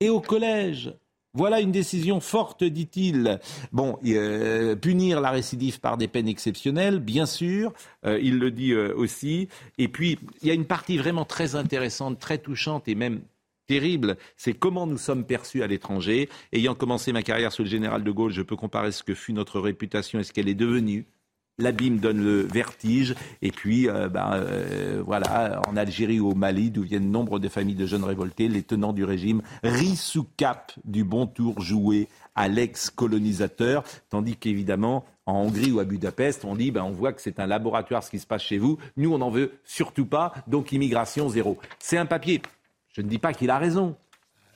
et 0.00 0.08
au 0.08 0.20
collège? 0.20 0.92
Voilà 1.34 1.60
une 1.60 1.72
décision 1.72 2.20
forte, 2.20 2.64
dit-il. 2.64 3.38
Bon, 3.70 3.98
euh, 4.06 4.74
punir 4.76 5.20
la 5.20 5.30
récidive 5.30 5.78
par 5.78 5.98
des 5.98 6.08
peines 6.08 6.28
exceptionnelles, 6.28 7.00
bien 7.00 7.26
sûr, 7.26 7.72
euh, 8.06 8.18
il 8.22 8.38
le 8.38 8.50
dit 8.50 8.72
euh, 8.72 8.94
aussi. 8.96 9.48
Et 9.76 9.88
puis, 9.88 10.18
il 10.40 10.48
y 10.48 10.50
a 10.50 10.54
une 10.54 10.64
partie 10.64 10.96
vraiment 10.96 11.26
très 11.26 11.54
intéressante, 11.54 12.18
très 12.18 12.38
touchante 12.38 12.88
et 12.88 12.94
même 12.94 13.20
terrible, 13.66 14.16
c'est 14.36 14.54
comment 14.54 14.86
nous 14.86 14.96
sommes 14.96 15.24
perçus 15.24 15.62
à 15.62 15.66
l'étranger. 15.66 16.30
Ayant 16.52 16.74
commencé 16.74 17.12
ma 17.12 17.22
carrière 17.22 17.52
sous 17.52 17.62
le 17.62 17.68
général 17.68 18.02
de 18.02 18.10
Gaulle, 18.10 18.32
je 18.32 18.42
peux 18.42 18.56
comparer 18.56 18.90
ce 18.90 19.02
que 19.02 19.14
fut 19.14 19.34
notre 19.34 19.60
réputation 19.60 20.18
et 20.18 20.24
ce 20.24 20.32
qu'elle 20.32 20.48
est 20.48 20.54
devenue 20.54 21.06
l'abîme 21.58 21.98
donne 21.98 22.22
le 22.22 22.42
vertige. 22.42 23.14
Et 23.42 23.50
puis, 23.50 23.88
euh, 23.88 24.08
ben, 24.08 24.30
euh, 24.34 25.02
voilà, 25.04 25.60
en 25.68 25.76
Algérie 25.76 26.20
ou 26.20 26.30
au 26.30 26.34
Mali, 26.34 26.70
d'où 26.70 26.82
viennent 26.82 27.10
nombre 27.10 27.38
de 27.38 27.48
familles 27.48 27.74
de 27.74 27.86
jeunes 27.86 28.04
révoltés, 28.04 28.48
les 28.48 28.62
tenants 28.62 28.92
du 28.92 29.04
régime 29.04 29.42
rient 29.62 29.96
sous 29.96 30.24
cap 30.36 30.72
du 30.84 31.04
bon 31.04 31.26
tour 31.26 31.60
joué 31.60 32.08
à 32.34 32.48
l'ex-colonisateur, 32.48 33.84
tandis 34.10 34.36
qu'évidemment, 34.36 35.04
en 35.26 35.40
Hongrie 35.42 35.72
ou 35.72 35.80
à 35.80 35.84
Budapest, 35.84 36.44
on 36.44 36.54
dit, 36.54 36.70
ben, 36.70 36.84
on 36.84 36.92
voit 36.92 37.12
que 37.12 37.20
c'est 37.20 37.40
un 37.40 37.46
laboratoire 37.46 38.02
ce 38.02 38.10
qui 38.10 38.18
se 38.18 38.26
passe 38.26 38.42
chez 38.42 38.58
vous. 38.58 38.78
Nous, 38.96 39.12
on 39.12 39.18
n'en 39.18 39.30
veut 39.30 39.52
surtout 39.64 40.06
pas, 40.06 40.32
donc 40.46 40.72
immigration 40.72 41.28
zéro. 41.28 41.58
C'est 41.78 41.98
un 41.98 42.06
papier. 42.06 42.40
Je 42.92 43.02
ne 43.02 43.08
dis 43.08 43.18
pas 43.18 43.32
qu'il 43.32 43.50
a 43.50 43.58
raison. 43.58 43.96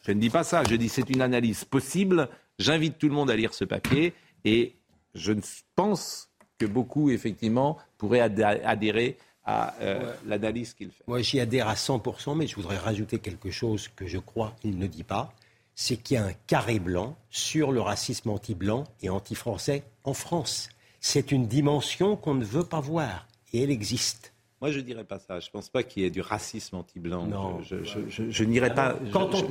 Je 0.06 0.12
ne 0.12 0.20
dis 0.20 0.30
pas 0.30 0.44
ça. 0.44 0.64
Je 0.64 0.74
dis 0.74 0.88
c'est 0.88 1.10
une 1.10 1.22
analyse 1.22 1.64
possible. 1.64 2.28
J'invite 2.58 2.98
tout 2.98 3.08
le 3.08 3.14
monde 3.14 3.30
à 3.30 3.36
lire 3.36 3.54
ce 3.54 3.64
papier 3.64 4.14
et 4.44 4.74
je 5.14 5.32
pense 5.76 6.31
que 6.62 6.66
beaucoup, 6.66 7.10
effectivement, 7.10 7.76
pourraient 7.98 8.20
adhérer 8.20 9.18
à 9.44 9.74
euh, 9.80 10.14
l'analyse 10.26 10.74
qu'il 10.74 10.90
fait. 10.90 11.02
Moi, 11.08 11.20
j'y 11.20 11.40
adhère 11.40 11.66
à 11.66 11.74
100%, 11.74 12.36
mais 12.36 12.46
je 12.46 12.54
voudrais 12.54 12.78
rajouter 12.78 13.18
quelque 13.18 13.50
chose 13.50 13.88
que 13.96 14.06
je 14.06 14.18
crois 14.18 14.54
qu'il 14.60 14.78
ne 14.78 14.86
dit 14.86 15.02
pas. 15.02 15.32
C'est 15.74 15.96
qu'il 15.96 16.16
y 16.16 16.18
a 16.18 16.24
un 16.24 16.32
carré 16.46 16.78
blanc 16.78 17.16
sur 17.30 17.72
le 17.72 17.80
racisme 17.80 18.30
anti-blanc 18.30 18.84
et 19.00 19.08
anti-français 19.08 19.82
en 20.04 20.14
France. 20.14 20.68
C'est 21.00 21.32
une 21.32 21.48
dimension 21.48 22.14
qu'on 22.14 22.34
ne 22.34 22.44
veut 22.44 22.64
pas 22.64 22.80
voir, 22.80 23.26
et 23.52 23.62
elle 23.64 23.70
existe. 23.70 24.32
Moi, 24.62 24.70
je 24.70 24.78
ne 24.78 24.84
dirais 24.84 25.02
pas 25.02 25.18
ça. 25.18 25.40
Je 25.40 25.48
ne 25.48 25.50
pense 25.50 25.68
pas 25.68 25.82
qu'il 25.82 26.04
y 26.04 26.06
ait 26.06 26.10
du 26.10 26.20
racisme 26.20 26.76
anti-blanc. 26.76 27.26
Non. 27.26 27.60
Je, 27.62 27.78
je, 28.08 28.44
n'irai 28.44 28.72
pas. 28.72 28.96
Quand 29.12 29.34
on, 29.34 29.42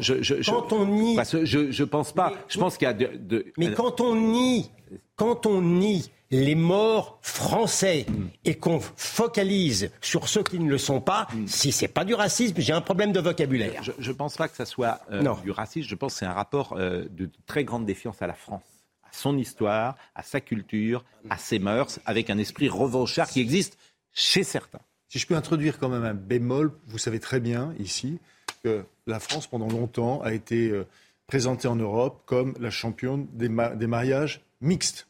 quand 0.45 0.71
on 0.71 0.85
nie. 0.85 1.17
je 1.43 1.83
ne 1.83 1.85
pense 1.85 2.13
pas. 2.13 2.31
je 2.47 2.57
pense 2.57 2.77
qu'il 2.77 2.87
y 2.87 2.89
a 2.89 2.93
de, 2.93 3.51
Mais 3.57 3.73
quand 3.73 3.99
on 3.99 4.15
nie, 4.15 4.71
quand 5.17 5.45
on 5.45 5.61
nie 5.61 6.09
les 6.29 6.55
morts 6.55 7.19
français 7.21 8.05
mm. 8.07 8.27
et 8.45 8.55
qu'on 8.55 8.79
focalise 8.79 9.91
sur 9.99 10.29
ceux 10.29 10.43
qui 10.43 10.59
ne 10.59 10.69
le 10.69 10.77
sont 10.77 11.01
pas, 11.01 11.27
mm. 11.33 11.45
si 11.45 11.73
c'est 11.73 11.89
pas 11.89 12.05
du 12.05 12.13
racisme, 12.13 12.55
j'ai 12.59 12.71
un 12.71 12.79
problème 12.79 13.11
de 13.11 13.19
vocabulaire. 13.19 13.83
Je 13.83 14.11
ne 14.11 14.15
pense 14.15 14.37
pas 14.37 14.47
que 14.47 14.55
ça 14.55 14.65
soit 14.65 15.01
euh, 15.11 15.21
du 15.43 15.51
racisme. 15.51 15.89
Je 15.89 15.95
pense 15.95 16.13
que 16.13 16.19
c'est 16.19 16.25
un 16.25 16.31
rapport 16.31 16.77
euh, 16.77 17.03
de 17.09 17.29
très 17.47 17.65
grande 17.65 17.85
défiance 17.85 18.21
à 18.21 18.27
la 18.27 18.33
France, 18.33 18.63
à 19.03 19.09
son 19.11 19.37
histoire, 19.37 19.97
à 20.15 20.23
sa 20.23 20.39
culture, 20.39 21.03
à 21.29 21.37
ses 21.37 21.59
mœurs, 21.59 21.99
avec 22.05 22.29
un 22.29 22.37
esprit 22.37 22.69
revanchard 22.69 23.27
qui 23.27 23.41
existe 23.41 23.77
chez 24.13 24.45
certains. 24.45 24.79
Si 25.11 25.19
je 25.19 25.27
peux 25.27 25.35
introduire 25.35 25.77
quand 25.77 25.89
même 25.89 26.05
un 26.05 26.13
bémol, 26.13 26.71
vous 26.87 26.97
savez 26.97 27.19
très 27.19 27.41
bien 27.41 27.75
ici 27.77 28.17
que 28.63 28.85
la 29.07 29.19
France 29.19 29.45
pendant 29.45 29.67
longtemps 29.67 30.21
a 30.21 30.31
été 30.31 30.69
euh, 30.69 30.87
présentée 31.27 31.67
en 31.67 31.75
Europe 31.75 32.21
comme 32.25 32.55
la 32.61 32.69
championne 32.69 33.27
des, 33.33 33.49
des 33.75 33.87
mariages 33.87 34.41
mixtes 34.61 35.09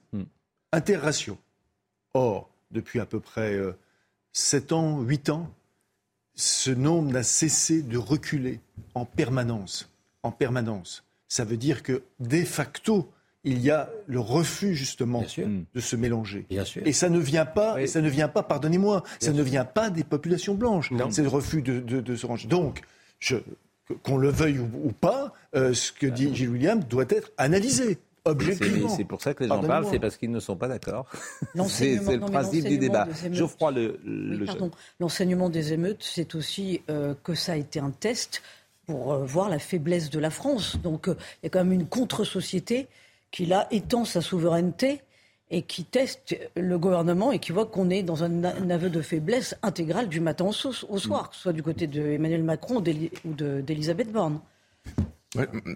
interratio. 0.72 1.38
Or, 2.16 2.50
depuis 2.72 3.00
à 3.00 3.06
peu 3.06 3.20
près 3.20 3.60
7 4.34 4.72
euh, 4.72 4.76
ans, 4.76 5.02
8 5.02 5.30
ans, 5.30 5.54
ce 6.34 6.72
nombre 6.72 7.12
n'a 7.12 7.22
cessé 7.22 7.84
de 7.84 8.00
reculer 8.00 8.60
en 8.96 9.06
permanence. 9.06 9.88
En 10.24 10.32
permanence. 10.32 11.04
Ça 11.28 11.44
veut 11.44 11.58
dire 11.58 11.84
que, 11.84 12.02
de 12.20 12.44
facto, 12.44 13.08
il 13.44 13.60
y 13.60 13.72
a 13.72 13.90
le 14.08 14.20
refus 14.20 14.76
justement 14.76 15.24
de 15.74 15.80
se 15.80 15.96
mélanger. 15.96 16.46
Et 16.86 16.94
ça 16.94 17.10
ne 17.10 17.20
vient 17.20 17.46
pas, 17.46 17.86
ça 17.88 18.02
ne 18.02 18.10
vient 18.10 18.28
pas, 18.28 18.44
pardonnez-moi, 18.44 19.04
ça 19.20 19.34
ne 19.34 19.44
vient 19.44 19.66
pas 19.66 19.90
des 19.90 20.04
populations 20.04 20.56
blanches. 20.56 20.92
C'est 21.10 21.24
le 21.24 21.30
refus 21.30 21.62
de, 21.62 22.16
se 22.16 22.26
ranger. 22.26 22.48
Donc, 22.48 22.82
qu'on 24.04 24.18
le 24.18 24.30
veuille 24.30 24.60
ou, 24.60 24.92
pas, 24.92 25.34
euh, 25.56 25.74
ce 25.74 25.92
que 25.92 26.08
dit 26.08 26.34
Gilles 26.34 26.50
William 26.50 26.82
doit 26.82 27.06
être 27.10 27.32
analysé. 27.38 27.98
C'est 28.96 29.04
pour 29.04 29.22
ça 29.22 29.34
que 29.34 29.44
les 29.44 29.50
gens 29.50 29.64
parlent, 29.64 29.88
c'est 29.90 30.00
parce 30.00 30.16
qu'ils 30.16 30.32
ne 30.32 30.40
sont 30.40 30.56
pas 30.56 30.68
d'accord. 30.68 31.08
c'est 31.68 31.96
le 31.96 32.20
principe 32.20 32.66
du 32.66 32.78
débat. 32.78 33.08
Geoffroy 33.32 33.72
le, 33.72 34.00
le 34.04 34.46
L'enseignement 35.00 35.50
des 35.50 35.74
émeutes, 35.74 36.04
c'est 36.04 36.36
aussi 36.36 36.82
euh, 36.90 37.16
que 37.24 37.34
ça 37.34 37.54
a 37.54 37.56
été 37.56 37.80
un 37.80 37.90
test 37.90 38.44
pour 38.86 39.14
euh, 39.14 39.26
voir 39.26 39.50
la 39.50 39.58
faiblesse 39.58 40.12
de 40.12 40.20
la 40.20 40.30
France. 40.30 40.78
Donc 40.82 41.08
euh, 41.08 41.16
il 41.42 41.46
y 41.46 41.48
a 41.48 41.50
quand 41.50 41.64
même 41.64 41.74
une 41.74 41.88
contre-société 41.88 42.88
qui 43.32 43.46
là 43.46 43.68
étend 43.72 44.06
sa 44.06 44.22
souveraineté 44.22 45.02
et 45.50 45.64
qui 45.64 45.84
teste 45.84 46.38
le 46.56 46.78
gouvernement 46.78 47.32
et 47.32 47.40
qui 47.40 47.52
voit 47.52 47.66
qu'on 47.66 47.90
est 47.90 48.04
dans 48.04 48.24
un, 48.24 48.70
aveu 48.70 48.90
de 48.90 49.02
faiblesse 49.02 49.56
intégrale 49.64 50.08
du 50.08 50.22
matin 50.22 50.46
au, 50.46 50.52
soir, 50.52 51.30
que 51.30 51.36
ce 51.36 51.42
soit 51.42 51.54
du 51.54 51.64
côté 51.64 51.88
d'Emmanuel 51.88 52.44
Macron 52.44 52.78
ou 52.78 53.34
d'Elisabeth 53.34 54.12
Borne 54.12 54.40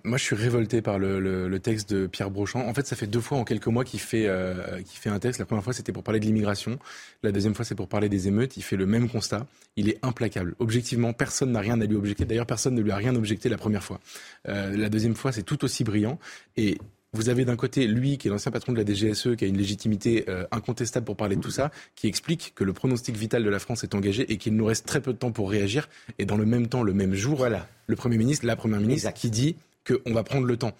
moi, 0.03 0.17
je 0.17 0.23
suis 0.23 0.35
révolté 0.35 0.81
par 0.81 0.99
le, 0.99 1.57
texte 1.59 1.93
de 1.93 2.07
Pierre 2.07 2.29
Brochant. 2.29 2.67
En 2.67 2.73
fait, 2.73 2.85
ça 2.85 2.97
fait 2.97 3.07
deux 3.07 3.21
fois 3.21 3.37
en 3.37 3.45
quelques 3.45 3.67
mois 3.67 3.85
qu'il 3.85 4.01
fait, 4.01 4.27
euh, 4.27 4.81
fait 4.85 5.09
un 5.09 5.19
texte. 5.19 5.39
La 5.39 5.45
première 5.45 5.63
fois, 5.63 5.71
c'était 5.71 5.93
pour 5.93 6.03
parler 6.03 6.19
de 6.19 6.25
l'immigration. 6.25 6.77
La 7.23 7.31
deuxième 7.31 7.55
fois, 7.55 7.63
c'est 7.63 7.75
pour 7.75 7.87
parler 7.87 8.09
des 8.09 8.27
émeutes. 8.27 8.57
Il 8.57 8.63
fait 8.63 8.75
le 8.75 8.85
même 8.85 9.09
constat. 9.09 9.47
Il 9.77 9.87
est 9.87 9.97
implacable. 10.03 10.55
Objectivement, 10.59 11.13
personne 11.13 11.53
n'a 11.53 11.61
rien 11.61 11.79
à 11.79 11.85
lui 11.85 11.95
objecter. 11.95 12.25
D'ailleurs, 12.25 12.45
personne 12.45 12.75
ne 12.75 12.81
lui 12.81 12.91
a 12.91 12.97
rien 12.97 13.15
objecté 13.15 13.47
la 13.47 13.57
première 13.57 13.83
fois. 13.83 14.01
Euh, 14.49 14.75
la 14.75 14.89
deuxième 14.89 15.15
fois, 15.15 15.31
c'est 15.31 15.43
tout 15.43 15.63
aussi 15.63 15.85
brillant. 15.85 16.19
Et 16.57 16.77
vous 17.15 17.29
avez 17.29 17.45
d'un 17.45 17.55
côté 17.55 17.87
lui, 17.87 18.17
qui 18.17 18.27
est 18.27 18.31
l'ancien 18.31 18.51
patron 18.51 18.73
de 18.73 18.77
la 18.77 18.85
DGSE, 18.85 19.35
qui 19.37 19.45
a 19.45 19.47
une 19.47 19.57
légitimité 19.57 20.25
euh, 20.27 20.45
incontestable 20.51 21.05
pour 21.05 21.15
parler 21.15 21.35
de 21.35 21.41
tout 21.41 21.51
ça, 21.51 21.71
qui 21.95 22.07
explique 22.07 22.53
que 22.55 22.63
le 22.63 22.73
pronostic 22.73 23.15
vital 23.15 23.43
de 23.43 23.49
la 23.49 23.59
France 23.59 23.83
est 23.83 23.95
engagé 23.95 24.31
et 24.31 24.37
qu'il 24.37 24.55
nous 24.55 24.65
reste 24.65 24.85
très 24.85 25.01
peu 25.01 25.13
de 25.13 25.17
temps 25.17 25.31
pour 25.31 25.49
réagir. 25.49 25.89
Et 26.19 26.25
dans 26.25 26.37
le 26.37 26.45
même 26.45 26.67
temps, 26.67 26.83
le 26.83 26.93
même 26.93 27.15
jour, 27.15 27.37
voilà. 27.37 27.67
le 27.87 27.95
Premier 27.95 28.17
ministre, 28.17 28.45
la 28.45 28.55
Première 28.55 28.79
ministre, 28.79 29.11
qui 29.13 29.29
dit 29.29 29.55
qu'on 29.87 30.13
va 30.13 30.23
prendre 30.23 30.47
le 30.47 30.57
temps. 30.57 30.73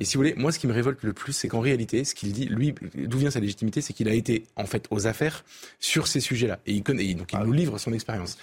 Et 0.00 0.04
si 0.04 0.14
vous 0.14 0.20
voulez, 0.20 0.34
moi, 0.36 0.52
ce 0.52 0.58
qui 0.58 0.66
me 0.66 0.72
révolte 0.72 1.02
le 1.02 1.12
plus, 1.12 1.32
c'est 1.32 1.48
qu'en 1.48 1.60
réalité, 1.60 2.04
ce 2.04 2.14
qu'il 2.14 2.32
dit, 2.32 2.46
lui, 2.46 2.74
d'où 2.94 3.18
vient 3.18 3.30
sa 3.30 3.40
légitimité, 3.40 3.80
c'est 3.80 3.92
qu'il 3.92 4.08
a 4.08 4.14
été, 4.14 4.44
en 4.56 4.66
fait, 4.66 4.86
aux 4.90 5.06
affaires 5.06 5.44
sur 5.80 6.06
ces 6.06 6.20
sujets-là. 6.20 6.60
Et 6.66 6.72
il 6.72 6.82
connaît, 6.82 7.12
donc 7.14 7.32
il 7.32 7.38
ah 7.40 7.44
nous 7.44 7.52
livre 7.52 7.78
son 7.78 7.92
expérience 7.92 8.38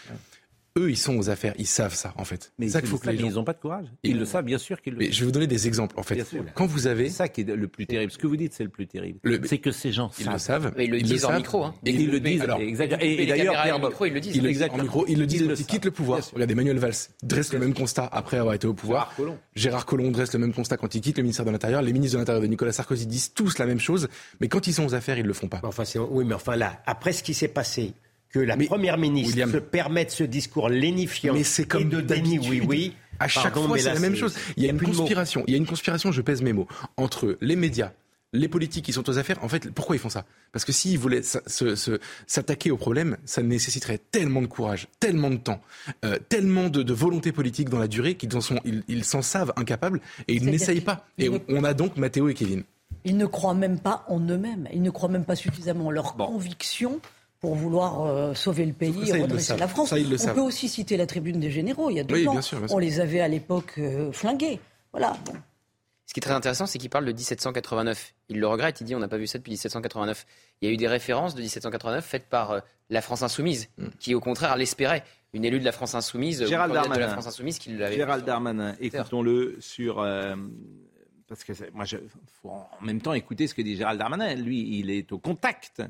eux, 0.77 0.89
ils 0.89 0.97
sont 0.97 1.17
aux 1.17 1.29
affaires, 1.29 1.53
ils 1.57 1.67
savent 1.67 1.93
ça, 1.93 2.13
en 2.17 2.25
fait. 2.25 2.51
Mais 2.57 2.69
ça 2.69 2.81
faut 2.81 2.97
que 2.97 3.09
ils 3.09 3.33
n'ont 3.33 3.43
pas 3.43 3.53
de 3.53 3.59
courage. 3.59 3.87
Ils, 4.03 4.17
le 4.17 4.25
savent, 4.25 4.45
bien 4.45 4.57
sûr 4.57 4.81
qu'ils 4.81 4.93
le 4.93 5.05
savent. 5.05 5.13
Je 5.13 5.19
vais 5.19 5.25
vous 5.25 5.31
donner 5.31 5.47
des 5.47 5.67
exemples, 5.67 5.99
en 5.99 6.03
fait. 6.03 6.25
Quand 6.53 6.65
vous 6.65 6.87
avez. 6.87 7.09
C'est 7.09 7.15
ça 7.15 7.27
qui 7.27 7.41
est 7.41 7.55
le 7.55 7.67
plus 7.67 7.85
terrible. 7.85 8.11
Ce 8.11 8.17
que 8.17 8.27
vous 8.27 8.37
dites, 8.37 8.53
c'est 8.53 8.63
le 8.63 8.69
plus 8.69 8.87
terrible. 8.87 9.19
C'est 9.45 9.57
que 9.57 9.71
ces 9.71 9.91
gens 9.91 10.11
ils 10.19 10.27
le 10.29 10.37
savent. 10.37 10.73
ils 10.77 10.91
le 10.91 11.01
disent 11.01 11.25
en 11.25 11.35
micro. 11.35 11.63
Hein. 11.63 11.75
Et 11.85 11.91
ils 11.91 12.09
le 12.09 12.19
disent. 12.19 12.41
Alors, 12.41 12.59
exactement. 12.59 13.01
Et, 13.01 13.25
d'ailleurs, 13.25 13.55
ils 13.65 14.13
le 14.13 14.19
disent. 14.19 14.35
Ils 14.35 14.43
le 14.43 14.49
disent 14.49 14.67
en 14.69 14.77
micro. 14.77 15.05
Ils 15.07 15.19
le 15.19 15.25
disent 15.25 15.47
quand 15.47 15.59
ils 15.59 15.65
quittent 15.65 15.85
le 15.85 15.91
pouvoir. 15.91 16.21
Regardez, 16.33 16.53
Emmanuel 16.53 16.77
Valls 16.77 16.93
dresse 17.23 17.53
le 17.53 17.59
même 17.59 17.73
constat 17.73 18.07
après 18.11 18.37
avoir 18.37 18.53
été 18.55 18.67
au 18.67 18.73
pouvoir. 18.73 19.15
Gérard 19.55 19.85
Collomb 19.85 20.11
dresse 20.11 20.33
le 20.33 20.39
même 20.39 20.53
constat 20.53 20.77
quand 20.77 20.93
il 20.95 21.01
quitte 21.01 21.17
le 21.17 21.23
ministère 21.23 21.45
de 21.45 21.51
l'Intérieur. 21.51 21.81
Les 21.81 21.93
ministres 21.93 22.15
de 22.15 22.19
l'Intérieur 22.19 22.41
de 22.41 22.47
Nicolas 22.47 22.71
Sarkozy 22.71 23.07
disent 23.07 23.33
tous 23.33 23.57
la 23.57 23.65
même 23.65 23.79
chose. 23.79 24.07
Mais 24.39 24.47
quand 24.47 24.67
ils 24.67 24.73
sont 24.73 24.85
aux 24.85 24.95
affaires, 24.95 25.17
ils 25.17 25.25
le 25.25 25.33
font 25.33 25.47
pas. 25.47 25.59
Enfin, 25.63 25.83
oui, 26.11 26.25
mais 26.25 26.35
enfin 26.35 26.55
là, 26.55 26.81
après 26.85 27.13
ce 27.13 27.23
qui 27.23 27.33
s'est 27.33 27.47
passé, 27.47 27.93
que 28.29 28.39
la 28.39 28.57
première 28.57 28.97
ministre 28.97 29.49
se 29.49 29.57
permette 29.57 30.11
ce 30.11 30.23
discours 30.23 30.69
lénifiant 30.69 31.33
mais 31.33 31.43
c'est 31.43 31.65
comme 31.65 31.81
et 31.81 31.85
de 31.85 32.01
déni 32.01 32.39
oui 32.39 32.61
oui. 32.65 32.93
À 33.19 33.27
chaque 33.27 33.53
fois, 33.53 33.77
c'est 33.77 33.93
la 33.93 33.99
même 33.99 34.15
chose. 34.15 34.33
Il 34.55 34.63
y 34.63 34.67
a 34.67 34.71
une 34.71 34.81
conspiration. 34.81 35.43
Il 35.47 35.51
y 35.51 35.55
a 35.55 35.57
une 35.57 35.65
conspiration. 35.65 36.11
Je 36.11 36.21
pèse 36.21 36.41
mes 36.41 36.53
mots 36.53 36.67
entre 36.95 37.37
les 37.41 37.57
médias, 37.57 37.91
les 38.33 38.47
politiques 38.47 38.85
qui 38.85 38.93
sont 38.93 39.09
aux 39.09 39.17
affaires, 39.17 39.43
en 39.43 39.49
fait, 39.49 39.71
pourquoi 39.71 39.95
ils 39.95 39.99
font 39.99 40.09
ça? 40.09 40.25
Parce 40.51 40.65
que 40.65 40.71
s'ils 40.71 40.99
voulaient 40.99 41.21
s'attaquer 42.27 42.71
au 42.71 42.77
problème, 42.77 43.17
ça 43.25 43.41
nécessiterait 43.41 43.99
tellement 44.11 44.41
de 44.41 44.47
courage, 44.47 44.87
tellement 44.99 45.29
de 45.29 45.37
temps, 45.37 45.61
euh, 46.05 46.17
tellement 46.29 46.69
de, 46.69 46.93
volonté 46.93 47.31
politique 47.31 47.69
dans 47.69 47.79
la 47.79 47.87
durée 47.87 48.15
qu'ils 48.15 48.31
s'en 48.31 48.41
sont, 48.41 48.59
ils, 48.63 49.03
s'en 49.03 49.21
savent 49.21 49.53
incapables 49.55 49.99
et 50.27 50.35
ils 50.35 50.45
n'essayent 50.45 50.81
pas. 50.81 51.07
Et 51.17 51.29
on, 51.49 51.63
a 51.63 51.73
donc 51.73 51.97
Mathéo 51.97 52.29
et 52.29 52.33
Kevin. 52.33 52.63
Ils 53.03 53.17
ne 53.17 53.25
croient 53.25 53.53
même 53.53 53.79
pas 53.79 54.05
en 54.07 54.19
eux-mêmes. 54.19 54.67
Ils 54.73 54.81
ne 54.81 54.89
croient 54.89 55.09
même 55.09 55.25
pas 55.25 55.35
suffisamment 55.35 55.87
en 55.87 55.91
leurs 55.91 56.15
convictions 56.15 56.99
pour 57.39 57.55
vouloir 57.55 58.01
euh, 58.01 58.33
sauver 58.33 58.65
le 58.65 58.73
pays 58.73 59.09
et 59.09 59.21
redresser 59.21 59.55
la 59.57 59.67
France. 59.67 59.93
on 59.93 60.33
peut 60.33 60.41
aussi 60.41 60.67
citer 60.67 60.97
la 60.97 61.05
tribune 61.05 61.39
des 61.39 61.51
généraux. 61.51 61.89
Il 61.89 61.95
y 61.95 61.99
a 61.99 62.03
deux 62.03 62.27
ans, 62.27 62.39
on 62.69 62.79
les 62.79 62.99
avait 62.99 63.21
à 63.21 63.27
l'époque 63.27 63.75
euh, 63.77 64.11
flingués. 64.11 64.59
Voilà. 64.91 65.15
Ce 66.05 66.13
qui 66.13 66.19
est 66.19 66.21
très 66.21 66.33
intéressant, 66.33 66.65
c'est 66.65 66.79
qu'il 66.79 66.89
parle 66.89 67.05
de 67.05 67.11
1789. 67.11 68.13
Il 68.29 68.39
le 68.39 68.47
regrette, 68.47 68.81
il 68.81 68.83
dit 68.83 68.95
on 68.95 68.99
n'a 68.99 69.07
pas 69.07 69.17
vu 69.17 69.27
ça 69.27 69.37
depuis 69.37 69.51
1789. 69.51 70.25
Il 70.61 70.67
y 70.67 70.71
a 70.71 70.73
eu 70.73 70.77
des 70.77 70.87
références 70.87 71.35
de 71.35 71.41
1789 71.41 72.03
faites 72.03 72.25
par 72.25 72.51
euh, 72.51 72.59
la 72.89 73.01
France 73.01 73.21
insoumise, 73.21 73.69
mm. 73.77 73.87
qui 73.99 74.15
au 74.15 74.19
contraire 74.19 74.57
l'espérait. 74.57 75.03
Une 75.31 75.45
élue 75.45 75.59
de 75.59 75.65
la 75.65 75.71
France 75.71 75.93
insoumise, 75.93 76.43
Gérald 76.47 76.73
Darmanin. 76.73 76.95
de 76.95 76.99
la 77.01 77.09
France 77.09 77.27
insoumise 77.27 77.59
qui 77.59 77.69
l'avait. 77.69 77.95
Gérald 77.95 78.25
Darmanin, 78.25 78.75
écoutons-le 78.79 79.57
sur 79.59 80.03
parce 81.27 81.43
que 81.43 81.53
moi, 81.73 81.85
il 81.91 81.99
faut 82.41 82.49
en 82.49 82.81
même 82.81 82.99
temps 82.99 83.13
écouter 83.13 83.45
ce 83.45 83.53
que 83.53 83.61
dit 83.61 83.77
Gérald 83.77 83.99
Darmanin. 83.99 84.33
Lui, 84.33 84.79
il 84.79 84.89
est 84.89 85.11
au 85.11 85.19
contact 85.19 85.83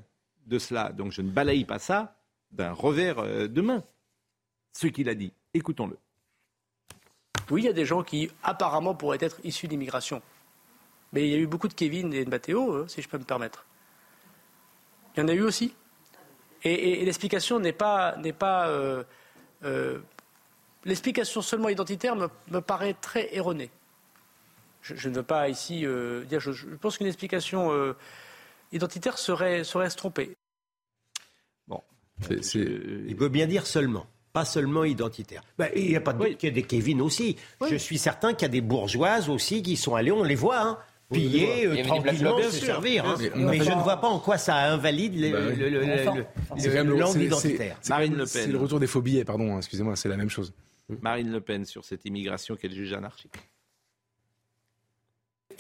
de 0.50 0.60
cela. 0.60 0.92
Donc 0.92 1.12
je 1.12 1.22
ne 1.22 1.30
balaye 1.30 1.64
pas 1.64 1.80
ça 1.80 2.16
d'un 2.52 2.74
revers 2.74 3.20
euh, 3.20 3.48
de 3.48 3.62
main. 3.62 3.84
Ce 4.74 4.88
qu'il 4.88 5.08
a 5.10 5.16
dit. 5.16 5.32
Écoutons-le. 5.54 5.98
Oui, 7.50 7.62
il 7.62 7.66
y 7.66 7.70
a 7.70 7.74
des 7.74 7.86
gens 7.86 8.04
qui 8.04 8.30
apparemment 8.44 8.94
pourraient 8.94 9.18
être 9.22 9.40
issus 9.44 9.68
d'immigration. 9.68 10.22
Mais 11.14 11.28
il 11.28 11.32
y 11.32 11.36
a 11.36 11.38
eu 11.38 11.48
beaucoup 11.48 11.68
de 11.68 11.74
Kevin 11.74 12.14
et 12.14 12.24
de 12.24 12.30
Matteo, 12.30 12.72
euh, 12.72 12.88
si 12.88 13.02
je 13.02 13.10
peux 13.10 13.18
me 13.18 13.24
permettre. 13.24 13.66
Il 15.16 15.22
y 15.22 15.24
en 15.24 15.28
a 15.28 15.34
eu 15.34 15.42
aussi. 15.42 15.74
Et, 16.64 17.04
l'explication 17.06 17.60
n'est 17.60 17.74
pas. 17.74 18.16
N'est 18.18 18.34
pas 18.34 18.68
euh, 18.68 19.04
l'explication 20.86 21.42
seulement 21.42 21.70
identitaire 21.70 22.16
me, 22.16 22.62
paraît 22.62 22.94
très 22.94 23.34
erronée. 23.36 23.72
Je, 24.82 25.10
ne 25.10 25.16
veux 25.16 25.24
pas 25.24 25.50
ici 25.50 25.86
dire. 26.28 26.40
Je, 26.40 26.76
pense 26.76 26.98
qu'une 26.98 27.08
explication 27.08 27.96
identitaire 28.72 29.18
serait, 29.18 29.64
serait 29.64 29.90
Bon. 32.20 32.36
Il 32.36 33.16
veut 33.16 33.30
bien 33.30 33.48
dire 33.48 33.66
seulement 33.66 34.06
pas 34.34 34.46
seulement 34.46 34.84
identitaire. 34.84 35.42
Ben, 35.58 35.70
il 35.76 35.90
n'y 35.90 35.96
a 35.96 36.02
pas 36.02 36.14
de 36.14 36.20
doute 36.20 36.38
qu'il 36.38 36.50
y 36.50 36.52
a 36.52 36.56
des 36.56 36.64
Kevin 36.64 37.02
aussi. 37.02 37.36
Je 37.70 37.76
suis 37.76 37.98
certain 37.98 38.34
qu'il 38.34 38.44
y 38.44 38.46
a 38.46 38.50
des 38.50 38.62
bourgeoises 38.62 39.30
aussi 39.30 39.64
qui 39.64 39.76
sont 39.76 39.96
allées, 39.96 40.12
on 40.12 40.24
les 40.24 40.36
voit, 40.36 40.62
hein, 40.62 40.78
piller 41.12 41.66
euh, 41.66 41.84
tranquillement, 41.84 42.38
se 42.44 42.52
servir. 42.52 43.06
Hein. 43.06 43.16
Mais, 43.36 43.58
je 43.58 43.72
ne 43.72 43.82
vois 43.82 43.98
pas 43.98 44.08
en 44.08 44.20
quoi 44.20 44.38
ça 44.38 44.56
invalide 44.72 45.20
le, 45.20 46.98
langue 46.98 47.22
identitaire. 47.22 47.80
Marine 47.90 48.14
Le 48.14 48.18
Pen. 48.18 48.28
C'est 48.28 48.48
le 48.48 48.58
retour 48.58 48.80
des 48.80 48.88
faux 48.88 49.02
billets, 49.02 49.26
pardon, 49.26 49.56
hein, 49.56 49.58
excusez-moi, 49.58 49.96
c'est 49.96 50.10
la 50.10 50.18
même 50.18 50.30
chose. 50.30 50.54
Marine 51.02 51.32
Le 51.32 51.42
Pen 51.42 51.66
sur 51.66 51.86
cette 51.86 52.06
immigration 52.06 52.56
qu'elle 52.56 52.74
juge 52.74 52.94
anarchique. 52.94 53.34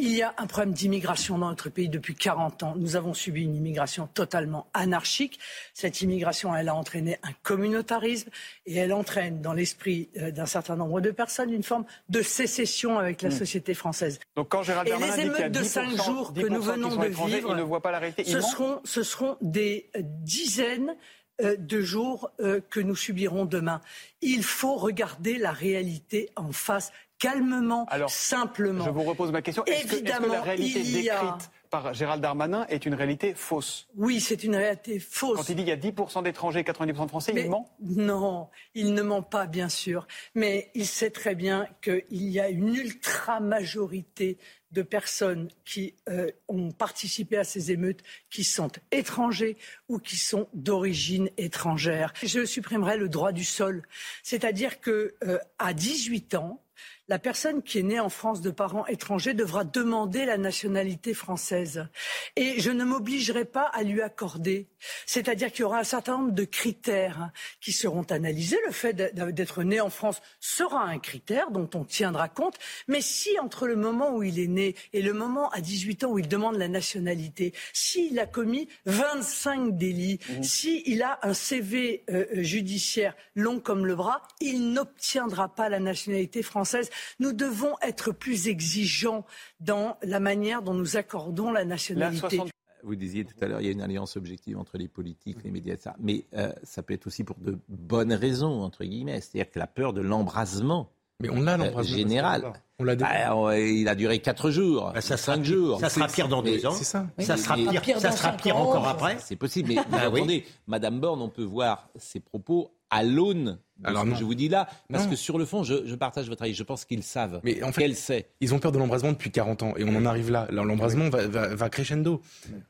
Il 0.02 0.16
y 0.16 0.22
a 0.22 0.34
un 0.38 0.47
problème 0.47 0.74
d'immigration 0.74 1.38
dans 1.38 1.50
notre 1.50 1.70
pays 1.70 1.89
depuis 1.89 2.16
40 2.16 2.64
ans. 2.64 2.74
Nous 2.78 2.95
avons 2.95 3.14
subi 3.14 3.43
une 3.43 3.54
immigration 3.54 4.08
totalement 4.08 4.68
anarchique. 4.74 5.39
Cette 5.74 6.02
immigration, 6.02 6.56
elle 6.56 6.70
a 6.70 6.76
entraîné 6.76 7.18
un 7.22 7.34
communautarisme 7.43 8.30
et 8.66 8.78
elle 8.78 8.93
entraîne 8.93 9.41
dans 9.41 9.52
l'esprit 9.52 10.10
euh, 10.18 10.32
d'un 10.32 10.45
certain 10.45 10.78
nombre 10.78 11.02
de 11.02 11.12
personnes 11.12 11.52
une 11.52 11.64
forme 11.64 11.84
de 12.08 12.22
sécession 12.22 12.97
avec 12.97 13.22
la 13.22 13.30
hmm. 13.30 13.34
société 13.34 13.74
française. 13.74 14.20
Donc 14.38 14.47
quand 14.47 14.64
Gérald 14.64 14.88
et 14.88 14.97
les 14.97 15.20
émeutes 15.20 15.52
de 15.52 15.64
cinq 15.64 15.89
jours 16.02 16.34
que 16.34 16.47
nous 16.47 16.62
venons 16.62 16.95
de 16.95 17.08
vivre, 17.08 17.54
ne 17.54 17.62
voit 17.62 17.82
pas 17.82 17.91
la 17.91 18.00
réalité. 18.00 18.24
Ce 18.24 18.39
seront, 18.39 18.80
ce 18.86 19.04
seront 19.04 19.36
des 19.41 19.89
dizaines 19.97 20.95
euh, 21.41 21.58
de 21.58 21.82
jours 21.82 22.32
euh, 22.39 22.62
que 22.70 22.80
nous 22.80 22.95
subirons 22.95 23.45
demain. 23.45 23.82
Il 24.22 24.43
faut 24.43 24.76
regarder 24.76 25.38
la 25.38 25.52
réalité 25.52 26.30
en 26.38 26.52
face 26.52 26.91
calmement, 27.20 27.86
Alors, 27.89 28.09
simplement. 28.09 28.86
Je 28.86 28.89
vous 28.89 29.03
repose 29.03 29.32
ma 29.32 29.41
question. 29.41 29.63
Est-ce 29.65 29.97
que, 29.97 30.28
la 30.28 30.41
réalité 30.41 30.82
décrite 30.82 31.51
par 31.70 31.93
Gérald 31.93 32.22
Darmanin 32.22 32.65
est 32.70 32.86
une 32.86 32.95
réalité 32.95 33.34
fausse? 33.36 33.88
Oui, 33.95 34.22
c'est 34.22 34.43
une 34.43 34.55
réalité 34.55 34.99
fausse. 34.99 35.38
Quand 35.38 35.49
il 35.49 35.55
dit 35.55 35.63
qu'il 35.63 35.70
y 35.70 35.72
a 35.72 35.78
10% 35.78 36.24
d'étrangers, 36.24 36.61
90% 36.61 37.03
de 37.03 37.09
Français, 37.09 37.34
il 37.36 37.49
ment? 37.49 37.70
Non, 37.82 38.49
il 38.74 38.93
ne 38.93 39.01
ment 39.01 39.22
pas, 39.22 39.45
bien 39.45 39.70
sûr. 39.70 40.07
Mais 40.34 40.72
il 40.74 40.88
sait 40.88 41.11
très 41.11 41.36
bien 41.36 41.67
qu'il 41.82 42.03
y 42.09 42.39
a 42.39 42.49
une 42.49 42.74
ultra-majorité 42.74 44.38
de 44.72 44.82
personnes 44.82 45.49
qui 45.65 45.95
euh, 46.09 46.30
ont 46.47 46.72
participé 46.72 47.38
à 47.38 47.43
ces 47.43 47.72
émeutes 47.72 48.03
qui 48.30 48.43
sont 48.43 48.70
étrangers 48.91 49.57
ou 49.88 49.97
qui 49.97 50.15
sont 50.15 50.47
d'origine 50.53 51.30
étrangère. 51.38 52.13
Je 52.24 52.45
supprimerai 52.45 52.97
le 52.97 53.09
droit 53.09 53.32
du 53.32 53.43
sol. 53.43 53.84
C'est-à-dire 54.22 54.80
qu'à 54.80 54.91
euh, 54.91 55.39
18 55.74 56.36
ans, 56.36 56.61
la 57.10 57.18
personne 57.18 57.64
qui 57.64 57.80
est 57.80 57.84
née 57.84 57.99
en 57.99 58.10
France 58.10 58.41
de 58.41 58.51
parents 58.51 58.86
étrangers 58.86 59.34
devra 59.34 59.64
demander 59.64 60.26
la 60.26 60.38
nationalité 60.38 61.16
française. 61.16 61.88
Et 62.36 62.60
je 62.60 62.70
ne 62.70 62.86
m'obligerai 62.86 63.45
pas 63.45 63.64
à 63.64 63.82
lui 63.82 64.01
accorder. 64.01 64.68
C'est-à-dire 65.07 65.51
qu'il 65.51 65.62
y 65.62 65.64
aura 65.64 65.80
un 65.80 65.84
certain 65.84 66.20
nombre 66.20 66.34
de 66.34 66.45
critères 66.45 67.32
qui 67.62 67.72
seront 67.72 68.03
analysés. 68.03 68.60
Le 68.68 68.72
fait 68.72 68.93
d'être 68.93 69.64
né 69.64 69.82
en 69.82 69.89
France 69.89 70.22
sera 70.39 70.84
un 70.84 70.99
critère 70.99 71.49
dont 71.49 71.70
on 71.74 71.84
tiendra 71.84 72.30
compte. 72.30 72.57
Mais 72.88 73.01
si 73.01 73.38
entre 73.39 73.68
le 73.68 73.76
moment 73.76 74.16
où 74.16 74.22
il 74.22 74.39
est 74.39 74.47
né 74.47 74.76
et 74.93 75.01
le 75.01 75.14
moment 75.14 75.49
à 75.49 75.62
18 75.62 76.03
ans 76.03 76.12
où 76.12 76.20
il 76.20 76.28
demande 76.28 76.57
la 76.57 76.68
nationalité, 76.68 77.53
s'il 77.74 78.20
a 78.20 78.28
commis 78.28 78.70
25 78.86 79.76
délits, 79.76 80.20
mmh. 80.30 80.43
s'il 80.43 81.01
a 81.01 81.20
un 81.24 81.34
CV 81.34 82.03
euh, 82.12 82.26
judiciaire 82.36 83.16
long 83.34 83.60
comme 83.60 83.88
le 83.88 83.95
bras, 83.95 84.22
il 84.41 84.74
n'obtiendra 84.74 85.49
pas 85.49 85.70
la 85.70 85.80
nationalité 85.80 86.43
française. 86.43 86.91
Nous 87.20 87.34
devons 87.34 87.76
être 87.82 88.12
plus 88.12 88.47
exigeants 88.47 89.26
dans 89.60 89.97
la 90.04 90.20
manière 90.20 90.62
dont 90.62 90.74
nous 90.74 90.97
accordons 90.97 91.52
la 91.52 91.66
nationalité. 91.66 92.41
Vous 92.84 92.95
disiez 92.95 93.26
tout 93.26 93.36
à 93.41 93.47
l'heure, 93.47 93.62
il 93.62 93.66
y 93.66 93.70
a 93.70 93.72
une 93.72 93.82
alliance 93.82 94.16
objective 94.16 94.58
entre 94.58 94.78
les 94.78 94.88
politiques, 94.88 95.39
les 95.43 95.52
médias, 95.52 95.74
etc. 95.74 95.91
Mais 96.00 96.24
euh, 96.34 96.52
ça 96.64 96.82
peut 96.82 96.93
être 96.93 97.08
aussi 97.08 97.24
pour 97.24 97.36
de 97.39 97.58
bonnes 97.68 98.14
raisons, 98.14 98.62
entre 98.62 98.84
guillemets. 98.86 99.20
C'est-à-dire 99.20 99.52
que 99.52 99.60
la 99.60 99.68
peur 99.68 99.93
de 99.93 100.02
l'embrasement. 100.02 100.89
Mais 101.20 101.30
on 101.30 101.47
a 101.47 101.58
l'embrasement. 101.58 101.97
général. 101.97 102.54
On 102.80 102.86
l'a 102.86 102.95
bah, 102.95 103.60
il 103.60 103.89
a 103.89 103.95
duré 103.95 104.20
4 104.20 104.52
jours, 104.52 104.91
bah, 104.93 105.02
ça 105.02 105.18
5 105.18 105.43
jours. 105.43 105.82
Ça 105.82 105.89
sera 105.89 106.08
pire 106.08 106.30
dans 106.30 106.41
2 106.41 106.66
ans. 106.66 106.72
C'est 106.72 106.86
ça. 106.86 107.08
Ça 107.20 107.36
sera 107.36 107.58
pire, 107.58 108.00
ça 108.00 108.12
sera 108.12 108.32
pire 108.32 108.56
encore 108.56 108.88
après. 108.88 109.18
C'est 109.20 109.36
possible. 109.36 109.70
Mais 109.70 109.76
bah 109.91 110.04
attendez, 110.04 110.45
Madame 110.68 111.02
Borne, 111.02 111.22
on 111.22 111.28
peut 111.28 111.43
voir 111.43 111.89
ses 111.97 112.22
propos 112.22 112.72
à 112.89 113.04
l'aune 113.04 113.60
alors 113.84 114.05
je 114.15 114.23
vous 114.23 114.36
dis 114.36 114.49
là, 114.49 114.67
parce 114.91 115.07
que 115.07 115.15
sur 115.15 115.38
le 115.38 115.45
fond, 115.45 115.63
je, 115.63 115.95
partage 115.95 116.27
votre 116.30 116.43
avis. 116.43 116.53
Je 116.53 116.63
pense 116.63 116.86
qu'ils 116.86 117.03
savent. 117.03 117.41
Mais 117.43 117.61
en 117.63 117.71
fait, 117.71 117.82
qu'elle 117.82 117.95
sait. 117.95 118.27
Ils 118.41 118.53
ont 118.53 118.59
peur 118.59 118.71
de 118.71 118.80
l'embrasement 118.80 119.11
depuis 119.11 119.32
40 119.32 119.63
ans, 119.63 119.73
et 119.77 119.84
on 119.84 119.95
en 119.95 120.05
arrive 120.05 120.32
là. 120.32 120.47
L'embrasement 120.51 121.09
va, 121.09 121.69
crescendo. 121.69 122.21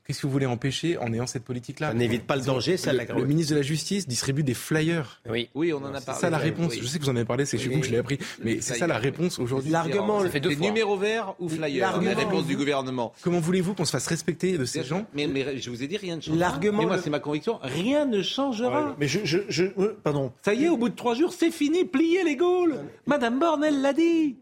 Qu'est-ce 0.05 0.21
que 0.21 0.27
vous 0.27 0.33
voulez 0.33 0.45
empêcher 0.45 0.97
en 0.97 1.13
ayant 1.13 1.27
cette 1.27 1.43
politique-là 1.43 1.89
Ça 1.89 1.93
n'évite 1.93 2.23
pas 2.23 2.35
le 2.35 2.43
danger. 2.43 2.77
Ça, 2.77 2.93
le, 2.93 2.99
le, 2.99 3.25
ministre 3.25 3.53
de 3.53 3.57
la 3.57 3.63
Justice 3.63 4.07
distribue 4.07 4.43
des 4.43 4.53
flyers. 4.53 5.21
Oui, 5.29 5.49
oui, 5.55 5.73
on 5.73 5.77
en 5.77 5.93
a 5.93 6.01
parlé. 6.01 6.03
C'est 6.05 6.13
ça 6.13 6.29
la 6.29 6.37
réponse. 6.37 6.73
Je 6.79 6.85
sais 6.85 6.99
que 6.99 7.03
vous 7.03 7.09
en 7.09 7.15
avez 7.15 7.25
parlé, 7.25 7.45
c'est 7.45 7.57
chez 7.57 7.69
vous 7.69 7.79
que 7.79 7.85
je 7.85 7.91
l'ai 7.91 7.97
appris, 7.97 8.17
mais 8.43 8.61
c'est 8.61 8.75
ça 8.75 8.87
la 8.87 8.97
réponse 8.97 9.39
aujourd'hui. 9.39 9.71
L'argument, 9.71 10.21
c'est 10.31 10.45
numéro 10.59 10.97
vert 10.97 11.35
ou 11.39 11.49
flyer. 11.49 11.99
La 12.01 12.13
réponse 12.13 12.45
du 12.45 12.57
gouvernement. 12.57 13.13
Comment 13.21 13.39
voulez-vous 13.39 13.73
qu'on 13.73 13.85
se 13.85 13.91
fasse 13.91 14.07
respecter 14.07 14.57
de 14.57 14.65
ces 14.65 14.83
gens 14.83 15.05
mais, 15.13 15.59
je 15.59 15.69
vous 15.69 15.83
ai 15.83 15.87
dit 15.87 15.97
rien 15.97 16.15
ne 16.15 16.21
changera. 16.21 16.39
L'argument, 16.39 16.83
moi 16.83 16.97
c'est 16.97 17.09
ma 17.09 17.19
conviction, 17.19 17.59
rien 17.61 18.05
ne 18.05 18.21
changera. 18.21 18.95
Mais 18.99 19.07
je, 19.07 19.63
pardon. 20.03 20.31
Ça 20.43 20.53
y 20.53 20.65
est, 20.65 20.69
au 20.69 20.77
bout 20.77 20.89
de 20.89 20.95
trois 20.99 21.15
jours, 21.15 21.33
c'est 21.33 21.49
fini 21.49 21.85
plier 21.85 22.23
les 22.23 22.35
Gaules. 22.35 22.77
Madame 23.07 23.39
Borne, 23.39 23.63
elle 23.63 23.81
l'a 23.81 23.93
dit. 23.93 24.35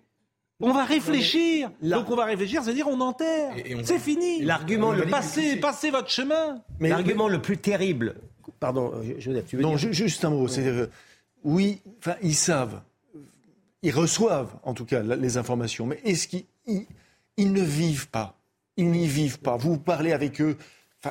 On 0.59 0.73
va 0.73 0.83
réfléchir. 0.85 1.69
Donc 1.81 2.09
on 2.09 2.15
va 2.15 2.25
réfléchir, 2.25 2.63
c'est-à-dire 2.63 2.87
on 2.87 2.99
enterre. 2.99 3.53
C'est 3.83 3.99
fini. 3.99 4.41
L'argument 4.41 4.91
le 4.91 5.05
passez, 5.05 5.55
passez 5.57 5.91
votre 5.91 6.09
chemin. 6.09 6.61
Mais 6.79 6.89
l'argument 6.89 7.27
le 7.27 7.41
plus 7.41 7.57
terrible. 7.57 8.15
Pardon, 8.59 8.91
euh, 8.95 9.19
Joseph, 9.19 9.45
tu 9.45 9.57
veux 9.57 9.61
non, 9.61 9.75
dire 9.75 9.93
juste 9.93 10.25
un 10.25 10.31
mot. 10.31 10.47
Euh, 10.57 10.87
oui, 11.43 11.79
enfin, 11.99 12.15
ils 12.23 12.33
savent, 12.33 12.81
ils 13.83 13.91
reçoivent 13.91 14.55
en 14.63 14.73
tout 14.73 14.85
cas 14.85 15.03
les 15.03 15.37
informations, 15.37 15.85
mais 15.85 15.99
est-ce 16.03 16.27
qu'ils 16.27 16.45
ils 17.37 17.53
ne 17.53 17.61
vivent 17.61 18.09
pas 18.09 18.39
Ils 18.77 18.89
n'y 18.89 19.05
vivent 19.05 19.39
pas. 19.39 19.57
Vous 19.57 19.77
parlez 19.77 20.11
avec 20.11 20.41
eux, 20.41 20.57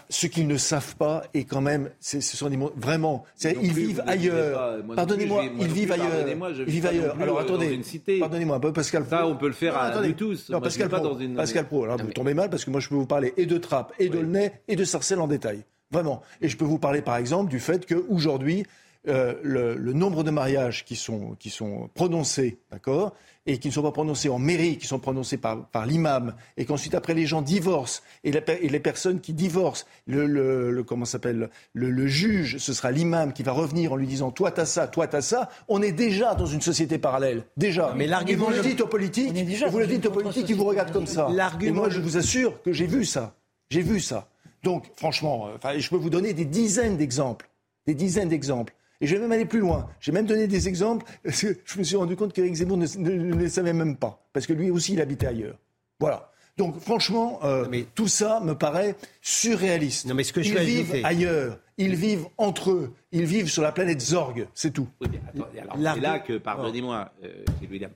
ce 0.09 0.27
qu'ils 0.27 0.47
ne 0.47 0.57
savent 0.57 0.97
pas, 0.97 1.25
et 1.33 1.45
quand 1.45 1.61
même, 1.61 1.91
ce 2.01 2.21
sont 2.21 2.49
des 2.49 2.57
mots 2.57 2.73
vraiment. 2.77 3.25
Ils 3.43 3.73
vivent 3.73 4.03
ailleurs. 4.07 4.83
Pardonnez-moi, 4.95 5.45
ils 5.61 5.69
vivent 5.69 5.93
ailleurs. 5.93 6.29
Ils 6.59 6.65
vivent 6.65 6.87
ailleurs. 6.87 7.17
Alors 7.21 7.39
attendez, 7.39 7.81
pardonnez-moi, 8.21 8.61
Pascal 8.61 9.05
Pro. 9.05 9.11
Ça, 9.11 9.27
on 9.27 9.37
peut 9.37 9.47
le 9.47 9.53
faire 9.53 9.77
à 9.77 10.01
nous 10.01 10.13
tous. 10.13 10.51
Non, 10.51 10.61
Pascal 10.61 10.89
Pro. 10.89 11.01
Dans 11.01 11.19
une... 11.19 11.35
Pascal 11.35 11.67
Pro. 11.67 11.85
Alors 11.85 11.99
vous 11.99 12.13
tombez 12.13 12.35
mal 12.35 12.51
parce 12.51 12.65
que 12.65 12.71
moi, 12.71 12.81
je 12.81 12.89
peux 12.89 12.95
vous 12.95 13.07
parler 13.07 13.33
et 13.37 13.47
de 13.47 13.59
Trappe, 13.59 13.93
et 13.99 14.09
de 14.09 14.19
Nez, 14.19 14.53
et 14.69 14.77
de 14.77 14.85
Sarcelles 14.85 15.21
en 15.21 15.29
détail. 15.29 15.65
Vraiment. 15.91 16.23
Et 16.41 16.49
je 16.49 16.57
peux 16.57 16.65
vous 16.65 16.79
parler, 16.79 17.01
par 17.01 17.17
exemple, 17.17 17.49
du 17.49 17.61
fait 17.61 17.87
qu'aujourd'hui, 17.87 18.65
euh, 19.09 19.35
le, 19.45 19.77
le, 19.77 19.93
nombre 19.93 20.25
de 20.25 20.33
mariages 20.33 20.85
qui 20.85 20.97
sont, 20.97 21.37
qui 21.39 21.49
sont 21.49 21.89
prononcés, 21.95 22.59
d'accord, 22.73 23.15
et 23.47 23.59
qui 23.59 23.69
ne 23.69 23.73
sont 23.73 23.83
pas 23.83 23.93
prononcés 23.93 24.29
en 24.29 24.39
mairie, 24.39 24.79
qui 24.79 24.87
sont 24.87 24.99
prononcés 24.99 25.37
par, 25.37 25.67
par 25.69 25.87
l'imam, 25.87 26.35
et 26.57 26.65
qu'ensuite 26.65 26.95
après 26.95 27.15
les 27.15 27.27
gens 27.27 27.43
divorcent, 27.43 28.03
et, 28.25 28.31
et 28.31 28.69
les 28.69 28.81
personnes 28.81 29.21
qui 29.21 29.33
divorcent, 29.33 29.87
le, 30.07 30.27
le, 30.27 30.83
comment 30.83 31.05
s'appelle, 31.05 31.51
le, 31.73 31.91
le, 31.91 32.07
juge, 32.07 32.59
ce 32.59 32.73
sera 32.73 32.91
l'imam 32.91 33.33
qui 33.33 33.43
va 33.43 33.53
revenir 33.53 33.93
en 33.93 33.97
lui 33.97 34.07
disant 34.07 34.31
toi 34.31 34.51
t'as 34.51 34.67
ça, 34.67 34.87
toi 34.89 35.07
t'as 35.07 35.23
ça. 35.23 35.49
On 35.69 35.83
est 35.83 35.93
déjà 35.93 36.35
dans 36.35 36.47
une 36.47 36.61
société 36.61 36.99
parallèle, 36.99 37.45
déjà. 37.57 37.95
Mais 37.97 38.07
l'argument, 38.07 38.47
vous 38.47 38.53
le 38.53 38.63
dites 38.63 38.81
aux 38.81 38.87
politiques, 38.87 39.33
vous 39.71 39.79
le 39.79 39.87
dites 39.87 40.07
aux 40.07 40.11
politiques 40.11 40.47
qui 40.47 40.53
vous 40.53 40.65
regardent 40.65 40.93
comme 40.93 41.07
ça. 41.07 41.29
Et 41.61 41.71
moi, 41.71 41.89
je 41.89 42.01
vous 42.01 42.17
assure 42.17 42.63
que 42.63 42.73
j'ai 42.73 42.87
vu 42.87 43.05
ça, 43.05 43.35
j'ai 43.71 43.83
vu 43.83 44.01
ça. 44.01 44.29
Donc, 44.63 44.87
franchement, 44.97 45.49
euh, 45.65 45.79
je 45.79 45.89
peux 45.89 45.97
vous 45.97 46.11
donner 46.11 46.33
des 46.33 46.45
dizaines 46.45 46.97
d'exemples, 46.97 47.49
des 47.87 47.95
dizaines 47.95 48.29
d'exemples. 48.29 48.75
Et 49.01 49.07
je 49.07 49.15
vais 49.15 49.21
même 49.21 49.33
aller 49.33 49.45
plus 49.45 49.61
loin. 49.61 49.89
J'ai 50.01 50.13
même 50.13 50.27
donné 50.27 50.47
des 50.47 50.69
exemples. 50.69 51.05
Je 51.25 51.79
me 51.79 51.83
suis 51.83 51.97
rendu 51.97 52.17
compte 52.17 52.33
qu'Éric 52.33 52.55
Zemmour 52.55 52.79
ne, 52.79 53.35
les 53.35 53.49
savait 53.49 53.73
même 53.73 53.97
pas. 53.97 54.27
Parce 54.33 54.47
que 54.47 54.53
lui 54.53 54.71
aussi, 54.71 54.95
il 54.95 55.01
habitait 55.01 55.27
ailleurs. 55.27 55.59
Voilà. 56.01 56.33
Donc 56.57 56.79
franchement, 56.81 57.41
euh, 57.45 57.67
mais, 57.71 57.87
tout 57.95 58.09
ça 58.09 58.41
me 58.41 58.55
paraît 58.55 58.97
surréaliste. 59.21 60.07
Non, 60.07 60.15
mais 60.15 60.25
ce 60.25 60.33
que 60.33 60.41
je 60.41 60.55
ils 60.55 60.59
vivent 60.59 61.05
ailleurs, 61.05 61.59
ils 61.77 61.95
vivent 61.95 62.27
entre 62.39 62.71
eux, 62.71 62.95
ils 63.13 63.27
vivent 63.27 63.51
sur 63.51 63.63
la 63.63 63.73
planète 63.73 64.01
Zorg, 64.01 64.49
c'est 64.55 64.73
tout. 64.73 64.89
Oui, 65.03 65.09
c'est 65.35 66.01
là 66.01 66.19
que, 66.19 66.39
pardonnez-moi, 66.39 67.13
euh, 67.23 67.45
William. 67.71 67.91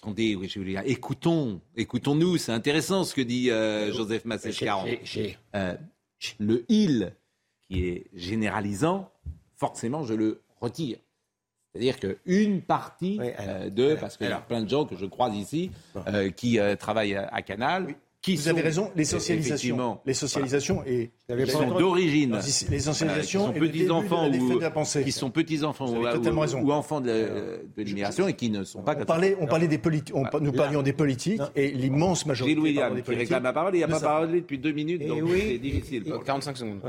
Attendez, 0.00 0.36
oui. 0.36 0.76
Écoutons, 0.84 1.60
écoutons-nous, 1.76 2.36
c'est 2.36 2.52
intéressant 2.52 3.02
ce 3.02 3.14
que 3.14 3.20
dit 3.20 3.50
euh, 3.50 3.92
Joseph 3.92 4.24
Massescaron. 4.24 4.86
Euh, 5.56 5.76
le 6.38 6.64
il 6.68 7.14
qui 7.66 7.84
est 7.86 8.06
généralisant, 8.14 9.10
forcément, 9.58 10.04
je 10.04 10.14
le 10.14 10.40
retire. 10.60 10.98
C'est-à-dire 11.72 11.98
qu'une 12.00 12.62
partie 12.62 13.20
euh, 13.20 13.68
de, 13.68 13.94
parce 13.94 14.16
qu'il 14.16 14.28
y 14.28 14.32
a 14.32 14.38
plein 14.38 14.62
de 14.62 14.68
gens 14.68 14.86
que 14.86 14.96
je 14.96 15.06
croise 15.06 15.36
ici 15.36 15.70
euh, 16.08 16.30
qui 16.30 16.58
euh, 16.58 16.76
travaillent 16.76 17.14
à, 17.14 17.42
Canal. 17.42 17.94
Qui 18.20 18.34
Vous 18.34 18.48
avez 18.48 18.62
raison, 18.62 18.90
les 18.96 19.04
socialisations, 19.04 20.00
les 20.04 20.12
socialisations 20.12 20.82
et 20.84 21.12
qui 21.28 21.50
sont 21.52 21.78
d'origine, 21.78 22.34
les 22.68 22.80
socialisations, 22.80 23.46
sont 23.46 23.52
petits 23.52 23.88
enfants 23.90 24.28
ou 24.28 24.60
qui 25.04 25.12
sont 25.12 25.30
petits 25.30 25.62
enfants 25.62 25.86
ou, 25.86 26.72
enfants 26.72 27.00
de, 27.00 27.60
l'immigration 27.76 28.26
et 28.26 28.34
qui 28.34 28.50
ne 28.50 28.64
sont 28.64 28.82
pas. 28.82 28.96
On 28.98 29.04
parlait, 29.04 29.36
on 29.38 29.46
parlait 29.46 29.68
des 29.68 29.78
politiques, 29.78 30.16
nous 30.40 30.52
parlions 30.52 30.82
des 30.82 30.92
politiques 30.92 31.40
et 31.54 31.70
l'immense 31.70 32.26
majorité. 32.26 32.56
Gilles 32.56 32.64
William 32.64 33.00
qui 33.00 33.14
réclame 33.14 33.44
la 33.44 33.52
parole, 33.52 33.76
il 33.76 33.80
n'a 33.80 33.86
pas 33.86 34.00
parlé 34.00 34.40
depuis 34.40 34.58
deux 34.58 34.72
minutes, 34.72 35.06
donc 35.06 35.22
c'est 35.30 35.58
difficile. 35.58 36.12
45 36.24 36.56
secondes. 36.56 36.80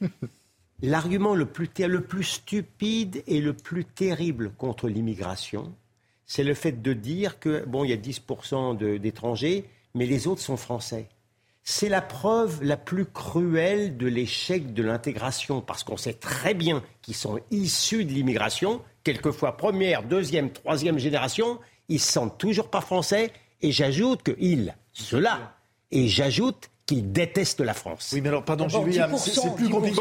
L'argument 0.82 1.34
le 1.34 1.46
plus, 1.46 1.70
le 1.78 2.02
plus 2.02 2.24
stupide 2.24 3.22
et 3.26 3.40
le 3.40 3.54
plus 3.54 3.84
terrible 3.84 4.50
contre 4.50 4.88
l'immigration, 4.88 5.74
c'est 6.26 6.44
le 6.44 6.54
fait 6.54 6.82
de 6.82 6.92
dire 6.92 7.38
que, 7.38 7.64
bon, 7.66 7.84
il 7.84 7.90
y 7.90 7.92
a 7.94 7.96
10% 7.96 8.98
d'étrangers, 8.98 9.64
mais 9.94 10.06
les 10.06 10.26
autres 10.26 10.42
sont 10.42 10.58
français. 10.58 11.08
C'est 11.62 11.88
la 11.88 12.02
preuve 12.02 12.62
la 12.62 12.76
plus 12.76 13.06
cruelle 13.06 13.96
de 13.96 14.06
l'échec 14.06 14.74
de 14.74 14.82
l'intégration, 14.82 15.62
parce 15.62 15.82
qu'on 15.82 15.96
sait 15.96 16.12
très 16.12 16.52
bien 16.52 16.82
qu'ils 17.00 17.16
sont 17.16 17.40
issus 17.50 18.04
de 18.04 18.12
l'immigration, 18.12 18.82
quelquefois 19.02 19.56
première, 19.56 20.02
deuxième, 20.02 20.52
troisième 20.52 20.98
génération, 20.98 21.58
ils 21.88 22.00
se 22.00 22.12
sentent 22.12 22.38
toujours 22.38 22.70
pas 22.70 22.82
français, 22.82 23.32
et 23.62 23.72
j'ajoute 23.72 24.22
que 24.22 24.36
ils, 24.38 24.76
ceux-là, 24.92 25.56
et 25.90 26.06
j'ajoute 26.06 26.70
qu'ils 26.86 27.12
détestent 27.12 27.60
la 27.60 27.74
France. 27.74 28.10
Oui, 28.12 28.20
mais 28.20 28.28
alors, 28.28 28.44
pardon, 28.44 28.68
c'est 28.68 29.54
plus 29.54 29.68
compliqué. 29.68 30.00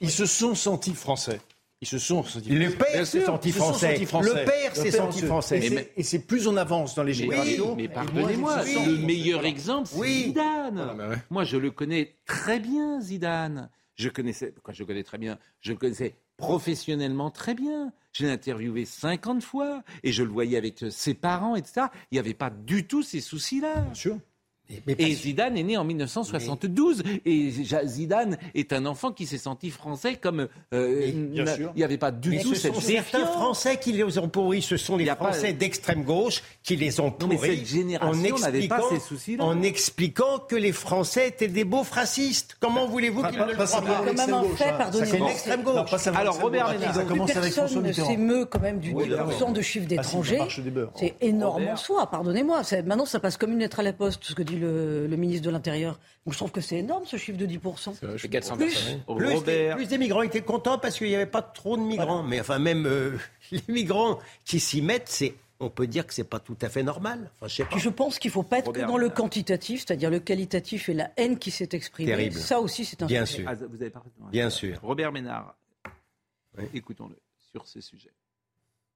Ils 0.00 0.10
se 0.10 0.26
sont 0.26 0.54
sentis 0.54 0.94
français. 0.94 1.40
Ils 1.82 1.88
se 1.88 1.98
sont 1.98 2.22
sentis 2.22 2.48
Le 2.50 2.70
père 2.70 3.06
s'est 3.06 3.24
senti 3.24 3.50
français. 3.50 3.98
Le 3.98 4.44
père 4.44 4.76
s'est 4.76 4.92
senti 4.92 5.20
français. 5.22 5.90
Et 5.96 6.02
c'est 6.02 6.20
plus 6.20 6.46
on 6.46 6.56
avance 6.56 6.94
dans 6.94 7.02
les 7.02 7.12
générations. 7.12 7.76
mais 7.76 7.88
pardonnez-moi, 7.88 8.64
le 8.64 8.98
meilleur 8.98 9.44
exemple, 9.44 9.88
c'est 9.92 10.06
Zidane. 10.06 10.88
Ah, 10.90 10.94
bah 10.94 11.08
Moi, 11.30 11.44
je 11.44 11.56
le 11.56 11.70
connais 11.70 12.14
très 12.24 12.60
bien, 12.60 13.00
Zidane. 13.00 13.68
Je 13.94 14.08
connaissais, 14.08 14.54
quoi, 14.62 14.72
je 14.72 14.84
connais 14.84 15.02
très 15.02 15.18
bien, 15.18 15.38
je 15.60 15.72
le 15.72 15.76
connaissais 15.76 16.14
professionnellement 16.38 17.30
très 17.30 17.54
bien. 17.54 17.92
Je 18.12 18.24
l'ai 18.24 18.32
interviewé 18.32 18.84
50 18.84 19.42
fois 19.42 19.82
et 20.02 20.12
je 20.12 20.22
le 20.22 20.30
voyais 20.30 20.56
avec 20.56 20.84
ses 20.90 21.14
parents, 21.14 21.56
etc. 21.56 21.86
Il 22.10 22.14
n'y 22.14 22.18
avait 22.18 22.34
pas 22.34 22.50
du 22.50 22.86
tout 22.86 23.02
ces 23.02 23.20
soucis-là. 23.20 23.80
Bien 23.80 23.94
sûr 23.94 24.18
et 24.86 25.14
Zidane 25.14 25.56
est 25.56 25.62
né 25.62 25.76
en 25.76 25.84
1972. 25.84 27.02
Et 27.24 27.52
Zidane 27.84 28.38
est 28.54 28.72
un 28.72 28.86
enfant 28.86 29.12
qui 29.12 29.26
s'est 29.26 29.38
senti 29.38 29.70
français 29.70 30.16
comme 30.16 30.48
euh, 30.72 31.06
il 31.06 31.44
n'y 31.76 31.84
avait 31.84 31.98
pas 31.98 32.10
du 32.10 32.38
tout 32.40 32.54
cette 32.54 32.74
sont 32.74 32.80
certains 32.80 33.26
Français 33.26 33.78
qui 33.78 33.92
les 33.92 34.18
ont 34.18 34.28
pourris. 34.28 34.62
Ce 34.62 34.76
sont 34.76 34.96
les 34.96 35.06
Français 35.06 35.52
d'extrême 35.52 36.04
gauche 36.04 36.42
qui 36.62 36.76
les 36.76 37.00
ont 37.00 37.10
pourris. 37.10 37.38
mais 37.40 37.56
cette 37.56 37.66
génération 37.66 38.38
n'avait 38.38 38.68
pas 38.68 38.82
ces 38.90 39.00
soucis-là. 39.00 39.44
En 39.44 39.62
expliquant 39.62 40.38
que 40.38 40.56
les 40.56 40.72
Français 40.72 41.28
étaient 41.28 41.48
des 41.48 41.64
beaux 41.64 41.84
racistes. 41.90 42.56
Comment 42.60 42.86
voulez-vous 42.86 43.22
qu'ils 43.24 43.38
ne 43.38 43.46
le 43.46 43.54
croient 43.54 43.66
pas 43.66 44.04
C'est 44.06 44.26
même 44.26 44.34
un 44.34 44.44
fait, 44.56 44.76
pardonnez-moi. 44.78 45.06
C'est 45.06 45.18
l'extrême 45.20 45.62
gauche. 45.62 46.06
Alors 46.14 46.40
Robert 46.40 46.72
Ménard, 46.72 47.26
personne 47.26 47.82
ne 47.82 47.92
s'émeut 47.92 48.46
quand 48.46 48.60
même 48.60 48.78
du 48.78 48.94
10% 48.94 49.52
de 49.52 49.62
chiffre 49.62 49.86
d'étrangers. 49.86 50.40
C'est 50.94 51.14
énorme 51.20 51.66
en 51.68 51.76
soi, 51.76 52.08
pardonnez-moi. 52.10 52.62
Maintenant, 52.86 53.06
ça 53.06 53.20
passe 53.20 53.36
comme 53.36 53.52
une 53.52 53.58
lettre 53.58 53.80
à 53.80 53.82
la 53.82 53.92
poste, 53.92 54.24
ce 54.24 54.34
que 54.34 54.42
dit 54.42 54.61
le, 54.62 55.16
ministre 55.16 55.44
de 55.44 55.50
l'Intérieur. 55.50 55.98
Donc 56.24 56.34
je 56.34 56.38
trouve 56.38 56.52
que 56.52 56.60
c'est 56.60 56.78
énorme 56.78 57.04
ce 57.06 57.16
chiffre 57.16 57.38
de 57.38 57.46
10%. 57.46 57.94
C'est 58.18 58.28
400 58.28 58.56
plus, 58.56 58.98
Plus, 59.06 59.88
des, 59.88 59.98
migrants 59.98 60.22
étaient 60.22 60.40
contents 60.40 60.78
parce 60.78 60.96
qu'il 60.98 61.08
n'y 61.08 61.14
avait 61.14 61.26
pas 61.26 61.42
trop 61.42 61.76
de 61.76 61.82
migrants. 61.82 62.22
Mais 62.22 62.40
enfin, 62.40 62.58
même 62.58 62.86
euh, 62.86 63.18
les 63.50 63.62
migrants 63.68 64.18
qui 64.44 64.60
s'y 64.60 64.82
mettent, 64.82 65.08
c'est 65.08 65.34
on 65.60 65.70
peut 65.70 65.86
dire 65.86 66.06
que 66.06 66.12
c'est 66.12 66.24
pas 66.24 66.40
tout 66.40 66.56
à 66.60 66.68
fait 66.68 66.82
normal. 66.82 67.30
Enfin, 67.36 67.48
je, 67.48 67.54
sais 67.56 67.64
pas. 67.64 67.78
je 67.78 67.88
pense 67.88 68.18
qu'il 68.18 68.30
faut 68.30 68.42
pas 68.42 68.58
être 68.58 68.72
que 68.72 68.80
dans 68.80 68.98
le 68.98 69.10
quantitatif, 69.10 69.84
c'est-à-dire 69.86 70.10
le 70.10 70.18
qualitatif 70.18 70.88
et 70.88 70.94
la 70.94 71.10
haine 71.16 71.38
qui 71.38 71.50
s'est 71.50 71.68
exprimée. 71.72 72.10
Terrible. 72.10 72.36
Ça 72.36 72.60
aussi, 72.60 72.84
c'est 72.84 73.02
un 73.02 73.06
Bien 73.06 73.24
sûr. 73.24 73.44
Ah, 73.46 73.54
vous 73.54 73.80
avez 73.80 73.90
parfaitement 73.90 74.26
Bien 74.28 74.50
sûr. 74.50 74.78
Robert 74.82 75.12
Ménard, 75.12 75.56
écoutons-le 76.74 77.16
sur 77.52 77.66
ce 77.66 77.80
sujet. 77.80 78.10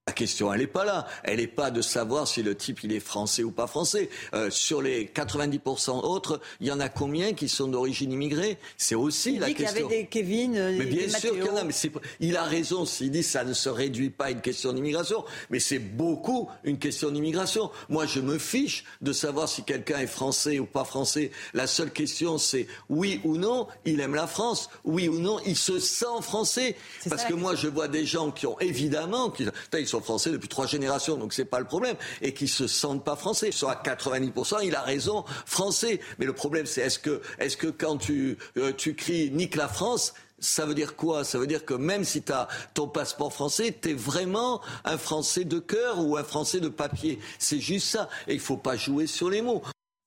La 0.09 0.13
question, 0.13 0.53
elle 0.53 0.61
n'est 0.61 0.69
pas 0.69 0.85
là. 0.85 1.09
Elle 1.25 1.39
n'est 1.39 1.49
pas 1.49 1.73
de 1.73 1.83
savoir 1.83 2.29
si 2.29 2.45
le 2.45 2.55
type 2.55 2.85
il 2.85 2.93
est 2.93 3.01
français 3.01 3.43
ou 3.43 3.51
pas 3.51 3.67
français. 3.67 4.09
Euh, 4.35 4.51
sur 4.51 4.81
les 4.81 5.07
90% 5.07 6.05
autres, 6.05 6.41
il 6.61 6.69
y 6.69 6.71
en 6.71 6.79
a 6.79 6.89
combien 6.89 7.33
qui 7.33 7.49
sont 7.49 7.67
d'origine 7.67 8.13
immigrée? 8.13 8.57
C'est 8.77 8.95
aussi 8.95 9.35
il 9.35 9.41
la 9.41 9.49
dit 9.49 9.55
question. 9.55 9.79
Il 9.79 9.83
y 9.83 9.85
avait 9.87 10.03
des 10.03 10.07
Kevin, 10.07 10.57
euh, 10.57 10.77
mais 10.79 10.85
bien 10.85 11.09
sûr 11.09 11.33
qu'il 11.33 11.45
y 11.45 11.51
en 11.51 11.57
a. 11.57 11.65
Mais 11.65 11.75
il 12.21 12.37
a 12.37 12.45
raison 12.45 12.87
s'il 12.87 13.11
dit 13.11 13.23
que 13.23 13.27
ça 13.27 13.43
ne 13.43 13.53
se 13.53 13.69
réduit 13.69 14.11
pas 14.11 14.27
à 14.27 14.31
une 14.31 14.41
question 14.41 14.73
d'immigration, 14.73 15.25
mais 15.51 15.59
c'est 15.59 15.81
beaucoup 15.81 16.49
une 16.63 16.79
question 16.79 17.11
d'immigration. 17.11 17.73
Moi, 17.89 18.07
je 18.07 18.21
me 18.21 18.39
fiche 18.39 18.85
de 19.01 19.13
savoir 19.13 19.49
si 19.49 19.65
quelqu'un 19.65 19.99
est 19.99 20.07
français 20.07 20.61
ou 20.61 20.67
pas 20.67 20.85
français. 20.85 21.33
La 21.53 21.67
seule 21.67 21.91
question, 21.91 22.39
c'est 22.39 22.69
oui 22.89 23.21
ou 23.25 23.39
non, 23.39 23.67
il 23.85 23.99
aime 23.99 24.15
la 24.15 24.29
France. 24.29 24.71
Oui 24.85 25.09
ou 25.09 25.19
non, 25.19 25.41
il 25.45 25.57
se 25.57 25.81
sent 25.81 26.07
français. 26.23 26.77
Parce 27.11 27.25
que 27.25 27.35
moi, 27.35 27.57
je 27.57 27.67
vois 27.67 27.89
des 27.89 28.07
gens 28.07 28.31
qui 28.31 28.47
ont 28.47 28.57
évidemment, 28.61 29.31
qui, 29.31 29.49
ils 29.73 29.89
sont 29.89 29.96
français 30.01 30.31
depuis 30.31 30.49
trois 30.49 30.67
générations, 30.67 31.17
donc 31.17 31.33
c'est 31.33 31.45
pas 31.45 31.61
le 31.61 31.67
problème, 31.67 31.97
et 32.23 32.35
qui 32.35 32.49
se 32.49 32.67
sentent 32.67 33.05
pas 33.05 33.17
français. 33.17 33.53
Soit 33.53 33.73
à 33.73 33.83
90%, 33.83 34.65
il 34.65 34.75
a 34.75 34.83
raison, 34.83 35.25
français. 35.45 36.01
Mais 36.19 36.27
le 36.27 36.33
problème, 36.33 36.67
c'est 36.67 36.83
est-ce 36.83 36.99
que, 36.99 37.21
est-ce 37.39 37.57
que 37.57 37.69
quand 37.69 37.97
tu, 37.97 38.39
euh, 38.57 38.73
tu 38.73 38.95
cries 38.95 39.31
nique 39.31 39.57
la 39.57 39.69
France, 39.69 40.15
ça 40.39 40.67
veut 40.67 40.75
dire 40.75 40.97
quoi? 40.97 41.25
Ça 41.25 41.39
veut 41.39 41.47
dire 41.47 41.65
que 41.65 41.75
même 41.75 42.05
si 42.05 42.23
tu 42.23 42.33
as 42.33 42.49
ton 42.75 42.89
passeport 42.89 43.33
français, 43.33 43.77
tu 43.81 43.91
es 43.91 43.95
vraiment 43.95 44.61
un 44.85 44.99
Français 44.99 45.45
de 45.45 45.59
cœur 45.59 46.05
ou 46.05 46.17
un 46.17 46.25
Français 46.25 46.61
de 46.61 46.69
papier. 46.69 47.19
C'est 47.39 47.61
juste 47.61 47.89
ça. 47.89 48.09
Et 48.27 48.35
il 48.35 48.41
faut 48.41 48.57
pas 48.57 48.77
jouer 48.77 49.07
sur 49.07 49.31
les 49.31 49.43
mots. 49.43 49.63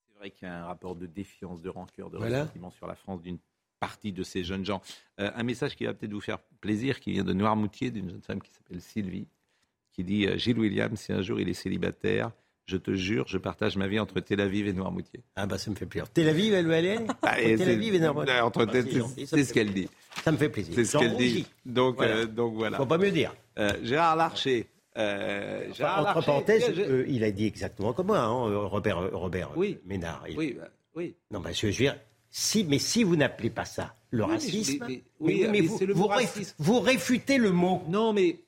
C'est 0.08 0.20
vrai 0.20 0.32
qu'il 0.32 0.48
y 0.48 0.52
a 0.52 0.64
un 0.64 0.66
rapport 0.66 0.96
de 0.96 1.06
défiance, 1.06 1.62
de 1.62 1.70
rancœur, 1.70 2.10
de 2.10 2.18
ressentiment 2.18 2.72
sur 2.72 2.88
la 2.88 2.96
France 2.96 3.22
d'une 3.22 3.40
partie 3.80 4.12
de 4.12 4.24
ces 4.24 4.44
jeunes 4.44 4.66
gens. 4.66 4.82
Euh, 5.20 5.32
un 5.34 5.44
message 5.44 5.76
qui 5.76 5.86
va 5.86 5.94
peut-être 5.94 6.12
vous 6.12 6.22
faire 6.22 6.40
plaisir, 6.62 7.00
qui 7.00 7.12
vient 7.12 7.24
de 7.24 7.34
Noirmoutier, 7.34 7.92
d'une 7.92 8.10
jeune 8.10 8.22
femme 8.22 8.42
qui 8.42 8.52
s'appelle 8.52 8.82
Sylvie, 8.82 9.28
qui 10.00 10.06
dit 10.06 10.28
euh, 10.28 10.38
Gilles 10.38 10.58
Williams, 10.58 10.98
si 10.98 11.12
un 11.12 11.22
jour 11.22 11.42
il 11.42 11.50
est 11.50 11.54
célibataire, 11.54 12.32
je 12.66 12.78
te 12.78 12.94
jure, 12.94 13.28
je 13.28 13.38
partage 13.38 13.76
ma 13.76 13.88
vie 13.88 14.00
entre 14.00 14.22
Tel 14.22 14.40
Aviv 14.40 14.68
et 14.68 14.74
Noirmoutier. 14.74 15.22
Ah 15.36 15.46
bah 15.46 15.58
ça 15.58 15.72
me 15.72 15.76
fait 15.76 15.86
plaisir. 15.86 16.10
Tel 16.10 16.30
Aviv, 16.30 16.54
elle 16.54 16.68
veut 16.68 16.74
aller 16.74 17.00
ah, 17.22 17.36
Tel 17.36 17.70
Aviv 17.70 17.96
et 17.96 18.00
Noirmoutier. 18.00 19.26
c'est 19.26 19.44
ce 19.44 19.54
qu'elle 19.54 19.74
dit. 19.74 19.90
Ça 20.24 20.32
me 20.32 20.38
fait 20.38 20.48
plaisir. 20.48 20.74
C'est 20.74 20.86
ce 20.86 20.98
qu'elle 20.98 21.18
dit. 21.18 21.46
Donc 21.66 21.98
voilà. 21.98 22.16
Euh, 22.16 22.26
donc 22.28 22.54
voilà. 22.54 22.78
Faut 22.78 22.86
pas 22.86 22.98
mieux 22.98 23.12
dire. 23.12 23.36
Euh, 23.58 23.74
Gérard 23.84 24.16
Larcher. 24.16 24.68
Euh, 24.98 25.66
Gérard 25.74 26.16
entre 26.16 26.26
parenthèses, 26.26 26.72
il 27.08 27.24
a 27.26 27.32
dit 27.32 27.46
exactement 27.46 27.92
comme 27.92 28.08
moi, 28.08 28.20
hein, 28.20 28.68
Robert, 28.68 29.12
Robert 29.12 29.52
oui. 29.58 29.80
Ménard. 29.86 30.24
Oui, 30.38 30.56
bah, 30.58 30.68
oui. 30.96 31.16
Non, 31.32 31.42
bah, 31.42 31.52
je 31.52 31.68
veux 31.68 31.74
dire, 31.74 31.98
si, 32.30 32.64
mais 32.64 32.80
si 32.80 33.04
vous 33.04 33.18
n'appelez 33.18 33.50
pas 33.50 33.66
ça 33.66 33.96
le 34.12 34.24
racisme, 34.24 34.86
oui, 35.20 35.46
mais, 35.52 35.62
vous, 35.62 35.78
vous, 35.94 36.10
vous, 36.58 36.80
réfutez 36.80 37.38
le 37.38 37.52
mot. 37.52 37.84
Non, 37.90 38.14
mais 38.14 38.40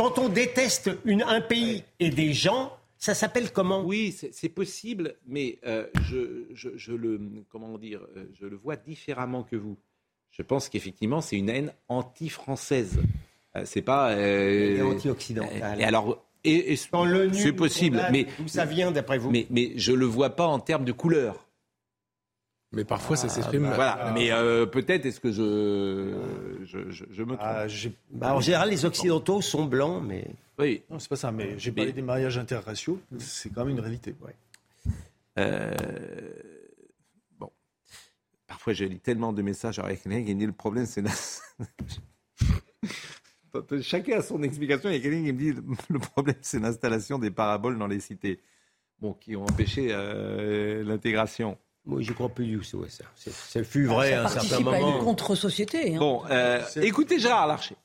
quand 0.00 0.18
on 0.18 0.30
déteste 0.30 0.90
une, 1.04 1.22
un 1.22 1.42
pays 1.42 1.84
et 1.98 2.08
des 2.08 2.32
gens, 2.32 2.72
ça 2.96 3.12
s'appelle 3.12 3.52
comment? 3.52 3.82
Oui, 3.82 4.16
c'est 4.32 4.48
possible, 4.48 5.16
mais 5.26 5.58
euh, 5.66 5.88
je, 6.04 6.46
je, 6.54 6.92
le 6.92 7.20
comment 7.50 7.76
dire, 7.76 8.00
euh, 8.16 8.24
je 8.32 8.46
le 8.46 8.56
vois 8.56 8.76
différemment 8.76 9.42
que 9.42 9.56
vous. 9.56 9.76
Je 10.30 10.40
pense 10.40 10.70
qu'effectivement, 10.70 11.20
c'est 11.20 11.36
une 11.36 11.50
haine 11.50 11.74
anti-française. 11.88 12.98
Euh, 13.56 13.64
c'est 13.66 13.82
pas 13.82 14.12
euh, 14.12 14.82
anti-occidentale. 14.84 15.78
et 15.78 15.84
alors, 15.84 16.24
et, 16.44 16.76
c'est 16.76 17.52
possible, 17.52 18.00
mais 18.10 18.26
où 18.42 18.48
ça 18.48 18.64
vient 18.64 18.92
d'après 18.92 19.18
vous? 19.18 19.30
Mais 19.30 19.46
mais 19.50 19.72
je 19.76 19.92
le 19.92 20.06
vois 20.06 20.30
pas 20.30 20.46
en 20.46 20.60
termes 20.60 20.86
de 20.86 20.92
couleur. 20.92 21.46
Mais 22.72 22.84
parfois, 22.84 23.16
ça 23.16 23.28
s'exprime. 23.28 23.64
Ah, 23.64 23.74
voilà. 23.74 24.12
Mais 24.14 24.30
euh, 24.30 24.64
peut-être 24.64 25.04
est-ce 25.04 25.18
que 25.18 25.32
je, 25.32 26.14
je, 26.64 26.78
je, 26.90 27.22
me 27.22 27.34
trompe. 27.34 27.40
Ah, 27.40 27.66
bah, 28.12 28.32
en 28.34 28.40
général, 28.40 28.70
les 28.70 28.84
Occidentaux 28.84 29.40
sont 29.40 29.64
blancs, 29.64 30.04
mais. 30.06 30.28
Oui. 30.58 30.82
Non, 30.88 31.00
c'est 31.00 31.08
pas 31.08 31.16
ça. 31.16 31.32
Mais 31.32 31.58
j'ai 31.58 31.72
parlé 31.72 31.92
des 31.92 32.02
mariages 32.02 32.38
interraciaux. 32.38 33.00
C'est 33.18 33.52
quand 33.52 33.64
même 33.64 33.76
une 33.76 33.80
réalité. 33.80 34.14
Ouais. 34.20 34.36
Euh... 35.38 35.74
Bon. 37.38 37.50
Parfois, 38.46 38.72
je 38.72 38.84
lis 38.84 39.00
tellement 39.00 39.32
de 39.32 39.42
messages 39.42 39.80
avec 39.80 40.02
quelqu'un 40.02 40.24
qui 40.24 40.32
me 40.34 40.38
dit 40.38 40.46
le 40.46 40.52
problème, 40.52 40.86
c'est. 40.86 41.02
Chacun 43.82 44.18
a 44.18 44.22
son 44.22 44.44
explication. 44.44 44.90
Il 44.90 44.96
y 44.96 44.98
a 44.98 45.00
quelqu'un 45.00 45.24
qui 45.24 45.32
me 45.32 45.38
dit 45.38 45.52
le 45.88 45.98
problème, 45.98 46.36
c'est 46.40 46.60
l'installation 46.60 47.18
des 47.18 47.32
paraboles 47.32 47.78
dans 47.78 47.88
les 47.88 47.98
cités. 47.98 48.38
Bon, 49.00 49.14
qui 49.14 49.34
ont 49.34 49.44
empêché 49.44 49.88
euh, 49.90 50.84
l'intégration. 50.84 51.58
Oui, 51.90 52.04
je 52.04 52.12
crois 52.12 52.28
plus 52.28 52.46
du 52.46 52.58
tout 52.58 52.84
ça. 52.88 53.04
Ça 53.14 53.64
fut 53.64 53.86
vrai 53.86 54.12
à 54.14 54.24
un 54.24 54.28
certain 54.28 54.60
moment. 54.60 54.72
à 54.72 54.78
une 54.78 55.04
contre-société. 55.04 55.94
Hein. 55.94 55.98
Bon, 55.98 56.22
euh, 56.30 56.60
écoutez 56.76 57.18
Gérard 57.18 57.46
Larcher. 57.46 57.76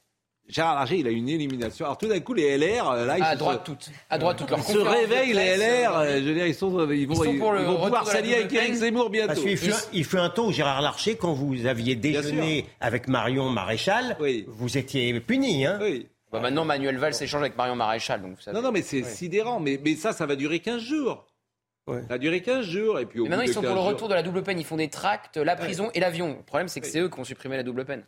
Gérard 0.47 0.75
Larcher, 0.75 0.97
il 0.97 1.07
a 1.07 1.09
une 1.09 1.27
élimination. 1.27 1.85
Alors 1.85 1.97
tout 1.97 2.07
d'un 2.07 2.19
coup, 2.19 2.35
les 2.35 2.55
LR, 2.57 2.87
euh, 2.87 3.05
là, 3.05 3.17
ils 3.17 3.23
à 3.23 3.35
droite 3.35 3.63
toutes, 3.65 3.89
à 4.11 4.17
droite 4.19 4.37
toutes. 4.37 4.51
Ils 4.55 4.73
se 4.73 4.77
réveillent, 4.77 5.33
les 5.33 5.57
LR. 5.57 5.97
Euh, 5.97 6.19
je 6.19 6.23
veux 6.23 6.33
dire, 6.35 6.45
ils 6.45 6.53
sont, 6.53 6.69
ils 6.91 7.07
vont, 7.07 7.23
ils, 7.23 7.39
vont 7.39 7.83
pouvoir 7.83 8.05
s'allier 8.05 8.35
avec 8.35 8.53
Eric 8.53 8.75
Zemmour 8.75 9.09
bientôt. 9.09 9.33
Parce 9.33 9.55
fut, 9.55 9.73
il 9.91 10.05
fut 10.05 10.19
un 10.19 10.29
temps, 10.29 10.51
Gérard 10.51 10.81
Larcher, 10.81 11.15
quand 11.15 11.33
vous 11.33 11.65
aviez 11.65 11.95
déjeuné 11.95 12.67
avec 12.79 13.07
Marion 13.07 13.49
Maréchal, 13.49 14.17
vous 14.47 14.77
étiez 14.77 15.19
puni, 15.19 15.65
hein 15.65 15.79
Oui. 15.81 16.07
Bah, 16.31 16.41
maintenant, 16.41 16.65
Manuel 16.65 16.97
Valls 16.97 17.13
s'échange 17.13 17.41
avec 17.41 17.55
Marion 17.55 17.75
Maréchal. 17.75 18.21
Donc 18.21 18.37
Non, 18.53 18.61
non, 18.61 18.71
mais 18.71 18.81
c'est 18.81 19.03
sidérant. 19.03 19.59
Mais, 19.59 19.79
mais 19.83 19.95
ça, 19.95 20.11
ça 20.11 20.25
va 20.25 20.35
durer 20.35 20.59
15 20.59 20.81
jours. 20.81 21.25
Ça 21.87 22.01
va 22.09 22.17
durer 22.17 22.41
15 22.41 22.65
jours. 22.65 22.99
Et 22.99 23.05
puis 23.05 23.19
au 23.19 23.23
maintenant, 23.25 23.37
bout 23.37 23.43
ils 23.43 23.47
de 23.49 23.53
sont 23.53 23.61
pour 23.61 23.69
15 23.69 23.75
le 23.77 23.81
jours- 23.83 23.89
retour 23.93 24.07
de 24.09 24.13
la 24.15 24.23
double 24.23 24.43
peine. 24.43 24.59
Ils 24.59 24.65
font 24.65 24.77
des 24.77 24.89
tracts, 24.89 25.37
la 25.37 25.55
prison 25.55 25.91
et 25.93 25.99
l'avion. 25.99 26.37
Le 26.37 26.43
problème, 26.43 26.67
c'est 26.67 26.81
que 26.81 26.87
c'est 26.87 26.99
eux 26.99 27.09
qui 27.09 27.19
ont 27.19 27.23
supprimé 27.23 27.57
la 27.57 27.63
double 27.63 27.85
peine. 27.85 28.03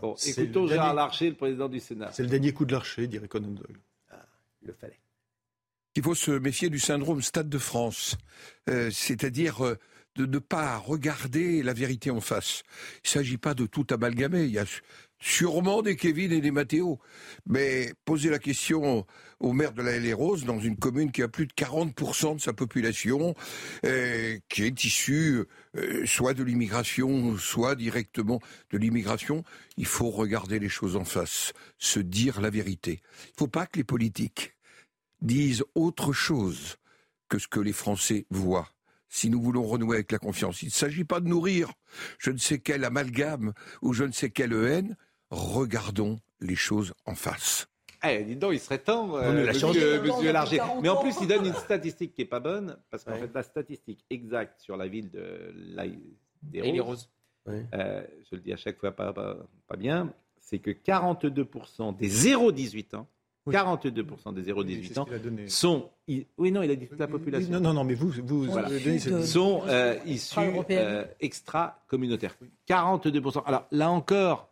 Bon, 0.00 0.14
C'est 0.16 0.42
écoutons 0.42 0.66
Gérard 0.66 0.86
dernier- 0.86 0.96
Larcher, 0.96 1.28
le 1.30 1.36
président 1.36 1.68
du 1.68 1.80
Sénat. 1.80 2.10
C'est 2.12 2.22
le 2.22 2.28
dernier 2.28 2.52
coup 2.52 2.64
de 2.64 2.72
l'archer, 2.72 3.06
dirait 3.06 3.28
Conan 3.28 3.48
Doyle. 3.48 3.76
Il 4.62 4.68
le 4.68 4.74
fallait. 4.74 4.98
Il 5.96 6.02
faut 6.02 6.14
se 6.14 6.30
méfier 6.30 6.70
du 6.70 6.78
syndrome 6.78 7.20
Stade 7.22 7.48
de 7.48 7.58
France, 7.58 8.16
Euh, 8.68 8.90
c'est-à-dire 8.90 9.64
euh, 9.64 9.78
de 10.16 10.24
ne 10.26 10.38
pas 10.38 10.76
regarder 10.78 11.62
la 11.62 11.72
vérité 11.72 12.10
en 12.10 12.20
face. 12.20 12.62
Il 13.04 13.06
ne 13.06 13.10
s'agit 13.10 13.38
pas 13.38 13.54
de 13.54 13.66
tout 13.66 13.86
amalgamer. 13.90 14.44
Il 14.44 14.50
y 14.52 14.58
a 14.58 14.64
sûrement 15.22 15.82
des 15.82 15.94
Kevin 15.94 16.32
et 16.32 16.40
des 16.40 16.50
Mathéo. 16.50 16.98
Mais 17.46 17.92
poser 18.04 18.28
la 18.28 18.38
question 18.38 19.06
au 19.38 19.52
maire 19.52 19.72
de 19.72 19.82
la 19.82 19.98
LR 19.98 20.18
Rose, 20.18 20.44
dans 20.44 20.58
une 20.58 20.76
commune 20.76 21.12
qui 21.12 21.22
a 21.22 21.28
plus 21.28 21.46
de 21.46 21.52
40% 21.52 22.36
de 22.36 22.40
sa 22.40 22.52
population, 22.52 23.34
euh, 23.86 24.38
qui 24.48 24.64
est 24.64 24.84
issue 24.84 25.44
euh, 25.76 26.04
soit 26.06 26.34
de 26.34 26.42
l'immigration, 26.42 27.36
soit 27.38 27.76
directement 27.76 28.40
de 28.70 28.78
l'immigration, 28.78 29.44
il 29.76 29.86
faut 29.86 30.10
regarder 30.10 30.58
les 30.58 30.68
choses 30.68 30.96
en 30.96 31.04
face, 31.04 31.52
se 31.78 32.00
dire 32.00 32.40
la 32.40 32.50
vérité. 32.50 33.00
Il 33.26 33.32
ne 33.34 33.38
faut 33.38 33.48
pas 33.48 33.66
que 33.66 33.78
les 33.78 33.84
politiques 33.84 34.54
disent 35.20 35.64
autre 35.74 36.12
chose 36.12 36.76
que 37.28 37.38
ce 37.38 37.46
que 37.48 37.60
les 37.60 37.72
Français 37.72 38.26
voient. 38.30 38.68
Si 39.08 39.28
nous 39.30 39.40
voulons 39.40 39.64
renouer 39.64 39.96
avec 39.96 40.10
la 40.10 40.18
confiance, 40.18 40.62
il 40.62 40.66
ne 40.66 40.72
s'agit 40.72 41.04
pas 41.04 41.20
de 41.20 41.28
nourrir 41.28 41.72
je 42.18 42.30
ne 42.30 42.38
sais 42.38 42.58
quel 42.58 42.84
amalgame 42.84 43.52
ou 43.80 43.92
je 43.92 44.04
ne 44.04 44.12
sais 44.12 44.30
quelle 44.30 44.52
haine. 44.52 44.96
Regardons 45.32 46.18
les 46.40 46.54
choses 46.54 46.92
en 47.06 47.14
face. 47.14 47.66
Eh, 48.04 48.22
dis 48.24 48.36
donc, 48.36 48.52
il 48.52 48.60
serait 48.60 48.78
temps, 48.78 49.16
euh, 49.16 49.50
changé. 49.54 49.80
monsieur, 49.80 50.02
monsieur 50.02 50.32
Larger. 50.32 50.56
40 50.58 50.82
Mais 50.82 50.88
en 50.90 50.96
plus, 51.00 51.14
il 51.22 51.26
donne 51.28 51.46
une 51.46 51.54
statistique 51.54 52.12
qui 52.14 52.22
est 52.22 52.26
pas 52.26 52.40
bonne, 52.40 52.76
parce 52.90 53.02
qu'en 53.04 53.14
fait, 53.14 53.30
la 53.32 53.42
statistique 53.42 54.04
exacte 54.10 54.60
sur 54.60 54.76
la 54.76 54.88
ville 54.88 55.10
de 55.10 55.54
la, 55.74 55.84
des 56.42 56.80
Roses, 56.80 57.08
Roses. 57.46 57.64
euh, 57.74 58.02
je 58.30 58.36
le 58.36 58.42
dis 58.42 58.52
à 58.52 58.56
chaque 58.56 58.78
fois 58.78 58.90
pas, 58.92 59.12
pas, 59.12 59.36
pas 59.68 59.76
bien, 59.76 60.12
c'est 60.40 60.58
que 60.58 60.70
42% 60.70 61.96
des 61.96 62.10
0-18 62.10 62.96
ans, 62.96 63.06
42% 63.48 64.34
des 64.34 64.52
0-18 64.52 64.98
ans 64.98 65.06
sont. 65.46 65.88
Oui, 66.36 66.50
non, 66.52 66.62
il 66.62 66.70
a 66.72 66.76
dit 66.76 66.88
toute 66.88 66.98
la 67.00 67.06
population. 67.08 67.50
Non, 67.52 67.60
non, 67.60 67.72
non, 67.72 67.84
mais 67.84 67.94
vous, 67.94 68.10
vous, 68.22 68.44
Voilà. 68.44 68.68
vous 68.68 68.78
donnez 68.80 68.98
cette- 68.98 69.24
sont 69.24 69.62
euh, 69.66 69.94
issus 70.04 70.12
Extra-européenne. 70.40 70.78
euh, 70.84 71.04
extra-communautaires. 71.20 72.36
42%. 72.68 73.42
Alors 73.46 73.66
là 73.70 73.90
encore, 73.90 74.48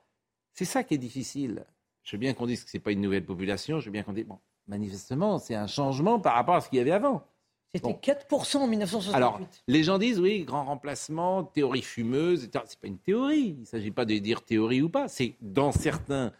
c'est 0.52 0.64
ça 0.64 0.82
qui 0.84 0.94
est 0.94 0.98
difficile. 0.98 1.64
Je 2.02 2.16
veux 2.16 2.20
bien 2.20 2.34
qu'on 2.34 2.46
dise 2.46 2.64
que 2.64 2.70
ce 2.70 2.76
n'est 2.76 2.82
pas 2.82 2.92
une 2.92 3.00
nouvelle 3.00 3.24
population, 3.24 3.80
je 3.80 3.86
veux 3.86 3.92
bien 3.92 4.02
qu'on 4.02 4.12
dise, 4.12 4.26
bon, 4.26 4.38
manifestement, 4.66 5.38
c'est 5.38 5.54
un 5.54 5.66
changement 5.66 6.18
par 6.18 6.34
rapport 6.34 6.54
à 6.54 6.60
ce 6.60 6.68
qu'il 6.68 6.78
y 6.78 6.80
avait 6.80 6.90
avant. 6.90 7.24
C'était 7.72 7.92
4% 7.92 8.56
en 8.56 8.66
1968. 8.66 9.16
Alors, 9.16 9.40
les 9.68 9.84
gens 9.84 9.98
disent, 9.98 10.18
oui, 10.18 10.42
grand 10.42 10.64
remplacement, 10.64 11.44
théorie 11.44 11.82
fumeuse, 11.82 12.44
etc. 12.44 12.64
C'est 12.66 12.80
pas 12.80 12.88
une 12.88 12.98
théorie. 12.98 13.54
Il 13.56 13.60
ne 13.60 13.64
s'agit 13.64 13.92
pas 13.92 14.04
de 14.04 14.18
dire 14.18 14.42
théorie 14.42 14.82
ou 14.82 14.88
pas. 14.88 15.06
C'est 15.06 15.36
dans 15.40 15.70
certains, 15.70 16.32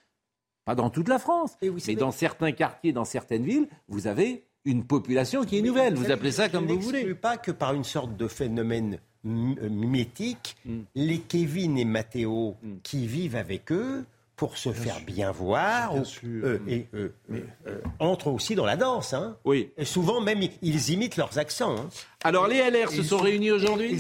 pas 0.65 0.75
dans 0.75 0.91
toute 0.91 1.07
la 1.07 1.21
France, 1.21 1.57
mais 1.87 1.95
dans 1.95 2.11
certains 2.11 2.51
quartiers, 2.51 2.93
dans 2.93 3.05
certaines 3.05 3.45
villes, 3.45 3.69
vous 3.87 4.09
avez 4.09 4.45
une 4.65 4.85
population 4.85 5.45
qui 5.45 5.59
est 5.59 5.63
nouvelle. 5.63 5.95
Vous 5.95 6.11
appelez 6.11 6.33
ça 6.33 6.49
comme 6.49 6.69
je 6.69 6.75
vous 6.75 6.81
voulez. 6.81 6.99
n'exclus 6.99 7.15
pas 7.15 7.37
que 7.37 7.53
par 7.53 7.75
une 7.75 7.85
sorte 7.85 8.17
de 8.17 8.27
phénomène 8.27 8.99
euh, 9.27 9.69
mimétique, 9.69 10.57
les 10.95 11.19
Kevin 11.19 11.79
et 11.79 11.85
Mathéo 11.85 12.57
qui 12.83 13.07
vivent 13.07 13.37
avec 13.37 13.71
eux 13.73 14.05
pour 14.37 14.57
se 14.57 14.73
faire 14.73 15.01
bien 15.07 15.31
voir, 15.33 15.95
ou- 15.95 16.03
euh, 16.25 16.59
et, 16.67 16.87
euh, 16.95 17.13
euh, 17.31 17.41
euh, 17.67 17.79
entrent 17.99 18.29
aussi 18.29 18.55
dans 18.55 18.65
la 18.65 18.77
danse. 18.79 19.13
Hein. 19.13 19.37
Oui. 19.45 19.69
Et 19.77 19.85
souvent 19.85 20.23
même, 20.23 20.41
ils- 20.63 20.91
imitent 20.93 21.19
leurs 21.19 21.37
accents. 21.39 21.77
hein. 21.77 21.89
Alors 22.25 22.47
les 22.49 22.57
LR 22.57 22.91
se 22.91 23.03
sont 23.03 23.19
réunis 23.19 23.51
aujourd'hui 23.51 23.91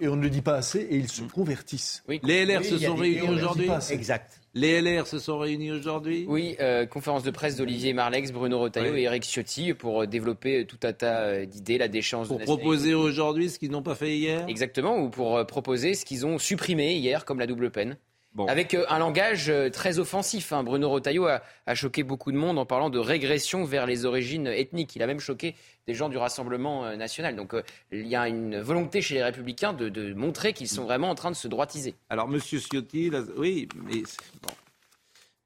Et, 0.00 0.08
on 0.08 0.16
ne 0.16 0.22
le 0.22 0.30
dit 0.30 0.40
pas 0.40 0.54
assez, 0.54 0.78
et 0.80 0.96
ils 0.96 1.08
se 1.10 1.20
convertissent. 1.22 2.02
Les 2.08 2.46
LR 2.46 2.60
Oui, 2.62 2.68
se 2.70 2.78
sont 2.78 2.94
des- 2.94 3.00
réunis 3.02 3.28
aujourd'hui. 3.28 3.68
Exact. 3.90 4.40
Les 4.54 4.82
LR 4.82 5.06
se 5.06 5.18
sont 5.18 5.38
réunis 5.38 5.72
aujourd'hui? 5.72 6.26
Oui, 6.28 6.56
euh, 6.60 6.84
conférence 6.84 7.22
de 7.22 7.30
presse 7.30 7.56
d'Olivier 7.56 7.94
Marlex, 7.94 8.32
Bruno 8.32 8.60
Retailleau 8.60 8.92
Oui. 8.92 9.00
et 9.00 9.04
Eric 9.04 9.24
Ciotti 9.24 9.72
pour 9.72 10.02
euh, 10.02 10.06
développer 10.06 10.66
tout 10.66 10.78
un 10.82 10.92
tas 10.92 11.20
euh, 11.20 11.46
d'idées, 11.46 11.78
la 11.78 11.88
déchéance 11.88 12.28
Pour 12.28 12.38
de 12.38 12.44
proposer 12.44 12.92
aujourd'hui 12.92 13.48
ce 13.48 13.58
qu'ils 13.58 13.70
n'ont 13.70 13.82
pas 13.82 13.94
fait 13.94 14.14
hier? 14.18 14.44
Exactement, 14.48 14.98
ou 14.98 15.08
pour 15.08 15.38
euh, 15.38 15.44
proposer 15.44 15.94
ce 15.94 16.04
qu'ils 16.04 16.26
ont 16.26 16.38
supprimé 16.38 16.96
hier, 16.96 17.24
comme 17.24 17.38
la 17.38 17.46
double 17.46 17.70
peine. 17.70 17.96
Avec 18.48 18.72
euh, 18.72 18.86
un 18.88 18.98
langage 18.98 19.50
euh, 19.50 19.68
très 19.68 19.98
offensif. 19.98 20.52
hein. 20.52 20.62
Bruno 20.64 20.88
Retailleau 20.88 21.26
a, 21.26 21.42
a 21.66 21.74
choqué 21.74 22.02
beaucoup 22.02 22.32
de 22.32 22.36
monde 22.38 22.58
en 22.58 22.64
parlant 22.64 22.88
de 22.88 22.98
régression 22.98 23.64
vers 23.64 23.84
les 23.86 24.06
origines 24.06 24.46
ethniques. 24.46 24.96
Il 24.96 25.02
a 25.02 25.06
même 25.06 25.20
choqué 25.20 25.54
des 25.86 25.92
gens 25.94 26.08
du 26.08 26.16
Rassemblement 26.16 26.86
euh, 26.86 26.96
national. 26.96 27.36
Donc 27.36 27.52
euh, 27.52 27.62
il 27.90 28.06
y 28.06 28.16
a 28.16 28.28
une 28.28 28.58
volonté 28.60 29.02
chez 29.02 29.14
les 29.16 29.22
Républicains 29.22 29.74
de, 29.74 29.90
de 29.90 30.14
montrer 30.14 30.54
qu'ils 30.54 30.68
sont 30.68 30.84
vraiment 30.84 31.10
en 31.10 31.14
train 31.14 31.30
de 31.30 31.36
se 31.36 31.46
droitiser. 31.46 31.94
Alors, 32.08 32.26
Monsieur 32.26 32.58
Ciotti, 32.58 33.10
là, 33.10 33.20
oui, 33.36 33.68
mais 33.84 34.02
c'est- 34.06 34.18
bon. 34.42 34.54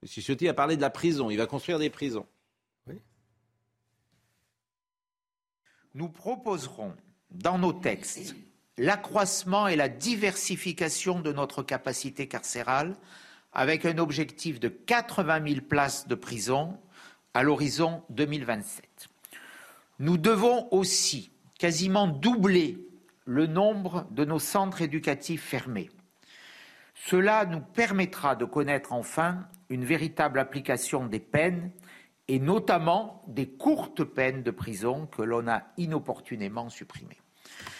Monsieur 0.02 0.22
Ciotti 0.22 0.48
a 0.48 0.54
parlé 0.54 0.76
de 0.76 0.80
la 0.82 0.90
prison. 0.90 1.28
Il 1.30 1.38
va 1.38 1.46
construire 1.46 1.80
des 1.80 1.90
prisons. 1.90 2.26
Nous 5.94 6.08
proposerons 6.10 6.92
dans 7.30 7.58
nos 7.58 7.72
textes 7.72 8.34
l'accroissement 8.78 9.68
et 9.68 9.76
la 9.76 9.88
diversification 9.88 11.20
de 11.20 11.32
notre 11.32 11.62
capacité 11.62 12.28
carcérale 12.28 12.96
avec 13.52 13.86
un 13.86 13.98
objectif 13.98 14.60
de 14.60 14.68
80 14.68 15.48
000 15.48 15.60
places 15.62 16.08
de 16.08 16.14
prison 16.14 16.78
à 17.32 17.42
l'horizon 17.42 18.02
2027. 18.10 19.08
Nous 19.98 20.18
devons 20.18 20.68
aussi 20.72 21.30
quasiment 21.58 22.06
doubler 22.06 22.86
le 23.24 23.46
nombre 23.46 24.06
de 24.10 24.24
nos 24.24 24.38
centres 24.38 24.82
éducatifs 24.82 25.42
fermés. 25.42 25.90
Cela 26.94 27.46
nous 27.46 27.60
permettra 27.60 28.36
de 28.36 28.44
connaître 28.44 28.92
enfin 28.92 29.46
une 29.68 29.84
véritable 29.84 30.38
application 30.38 31.06
des 31.06 31.20
peines 31.20 31.70
et 32.28 32.38
notamment 32.38 33.22
des 33.26 33.48
courtes 33.48 34.04
peines 34.04 34.42
de 34.42 34.50
prison 34.50 35.06
que 35.06 35.22
l'on 35.22 35.48
a 35.48 35.62
inopportunément 35.76 36.68
supprimées. 36.68 37.18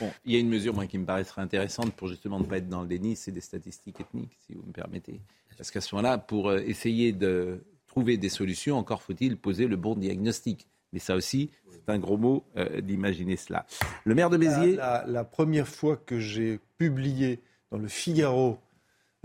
Bon, 0.00 0.12
il 0.24 0.32
y 0.32 0.36
a 0.36 0.38
une 0.40 0.48
mesure 0.48 0.74
moi, 0.74 0.86
qui 0.86 0.98
me 0.98 1.04
paraîtrait 1.06 1.40
intéressante 1.42 1.92
pour 1.94 2.08
justement 2.08 2.38
ne 2.38 2.44
pas 2.44 2.58
être 2.58 2.68
dans 2.68 2.82
le 2.82 2.88
déni, 2.88 3.16
c'est 3.16 3.32
des 3.32 3.40
statistiques 3.40 4.00
ethniques, 4.00 4.36
si 4.46 4.54
vous 4.54 4.62
me 4.66 4.72
permettez. 4.72 5.20
Parce 5.56 5.70
qu'à 5.70 5.80
ce 5.80 5.94
moment-là, 5.94 6.18
pour 6.18 6.50
euh, 6.50 6.58
essayer 6.66 7.12
de 7.12 7.64
trouver 7.86 8.18
des 8.18 8.28
solutions, 8.28 8.76
encore 8.76 9.02
faut-il 9.02 9.38
poser 9.38 9.66
le 9.66 9.76
bon 9.76 9.94
diagnostic. 9.94 10.66
Mais 10.92 10.98
ça 10.98 11.16
aussi, 11.16 11.50
c'est 11.70 11.88
un 11.90 11.98
gros 11.98 12.18
mot 12.18 12.44
euh, 12.58 12.80
d'imaginer 12.82 13.36
cela. 13.36 13.64
Le 14.04 14.14
maire 14.14 14.28
de 14.28 14.36
Béziers. 14.36 14.76
La, 14.76 15.02
la- 15.06 15.12
la 15.12 15.24
première 15.24 15.66
fois 15.66 15.96
que 15.96 16.18
j'ai 16.20 16.60
publié 16.78 17.40
dans 17.70 17.78
le 17.78 17.88
Figaro, 17.88 18.58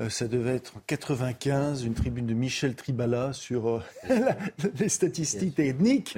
ça 0.10 0.28
devait 0.28 0.56
être 0.56 0.78
en 0.78 0.82
95, 0.88 1.84
une 1.86 1.94
tribune 1.94 2.26
de 2.26 2.34
Michel 2.34 2.76
Tribala 2.76 3.34
sur 3.34 3.68
euh, 3.68 3.80
la- 4.10 4.38
les 4.80 4.90
statistiques 4.90 5.60
ethniques. 5.60 6.18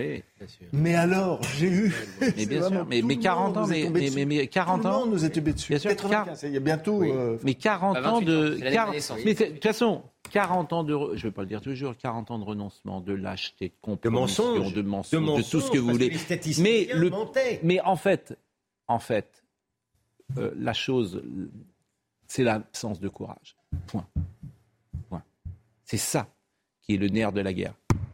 Mais 0.72 0.96
alors, 0.96 1.42
j'ai 1.58 1.68
eu. 1.70 1.94
Mais 2.38 2.46
bien 2.46 2.62
sûr, 2.70 2.86
mais, 2.88 3.02
mais 3.02 3.16
le 3.16 3.22
40 3.22 3.48
monde 3.48 3.58
ans, 3.58 3.68
nous 3.68 3.74
est 3.74 3.90
mais, 3.90 4.00
mais, 4.10 4.10
mais- 4.12 4.26
mais 4.26 4.48
40 4.48 4.82
Tout 4.82 4.88
le 4.88 4.94
ans. 4.94 5.00
monde 5.02 5.12
nous 5.12 5.26
est 5.26 5.30
tombé 5.30 5.54
dessus. 5.54 5.70
Bien 5.74 5.80
sûr, 5.80 5.90
95, 5.92 6.44
il 6.44 6.54
y 6.54 6.58
a 6.58 6.60
bientôt. 6.60 6.98
Oui, 7.00 7.12
euh, 7.12 7.38
mais 7.44 7.56
40 7.56 7.96
Bah, 7.96 8.10
ans 8.12 8.20
28 8.20 8.26
de. 8.26 8.32
ans, 8.34 8.42
c'est 8.42 8.48
l'année 8.50 8.60
de 8.60 8.64
ma 8.66 8.72
40 8.72 8.94
naissance. 8.94 9.20
mais 9.26 9.34
de 9.34 9.46
toute 9.46 9.64
façon, 9.64 10.04
40 10.32 10.74
ans 10.74 10.84
de. 10.84 10.94
Je 10.94 11.26
ne 11.26 11.30
vais 11.30 11.32
pas 11.32 11.42
le 11.42 11.48
dire 11.48 11.62
toujours, 11.62 11.96
40 11.98 12.32
ans 12.32 12.40
de 12.40 12.44
renoncement, 12.46 13.02
de 13.02 13.14
lâcheté, 13.14 13.70
de 13.70 13.74
compromission, 13.82 14.56
mensonges. 14.58 14.74
de 14.74 14.82
De 14.82 14.88
mensonges, 14.88 15.20
de, 15.22 15.26
mensonges, 15.26 15.50
tout 15.50 15.62
ce 15.62 15.72
que 15.72 15.78
vous 15.80 15.90
voulez. 15.92 16.10
que 16.10 16.62
mais, 16.62 16.88
le, 16.94 17.10
mentaient. 17.10 17.60
mais 17.64 17.80
en 17.82 17.96
fait, 17.96 18.38
en 18.88 19.00
fait 19.00 19.44
euh, 20.38 20.52
la 20.58 20.74
chose, 20.74 21.22
c'est 22.28 22.44
l'absence 22.44 23.00
de 23.00 23.10
courage. 23.10 23.56
Point. 23.88 24.06
Point. 25.10 25.24
C'est 25.86 25.98
ça 25.98 26.28
qui 26.82 26.96
est 26.96 26.98
le 26.98 27.08
nerf 27.08 27.32
de 27.32 27.42
la 27.42 27.54
guerre. 27.54 27.74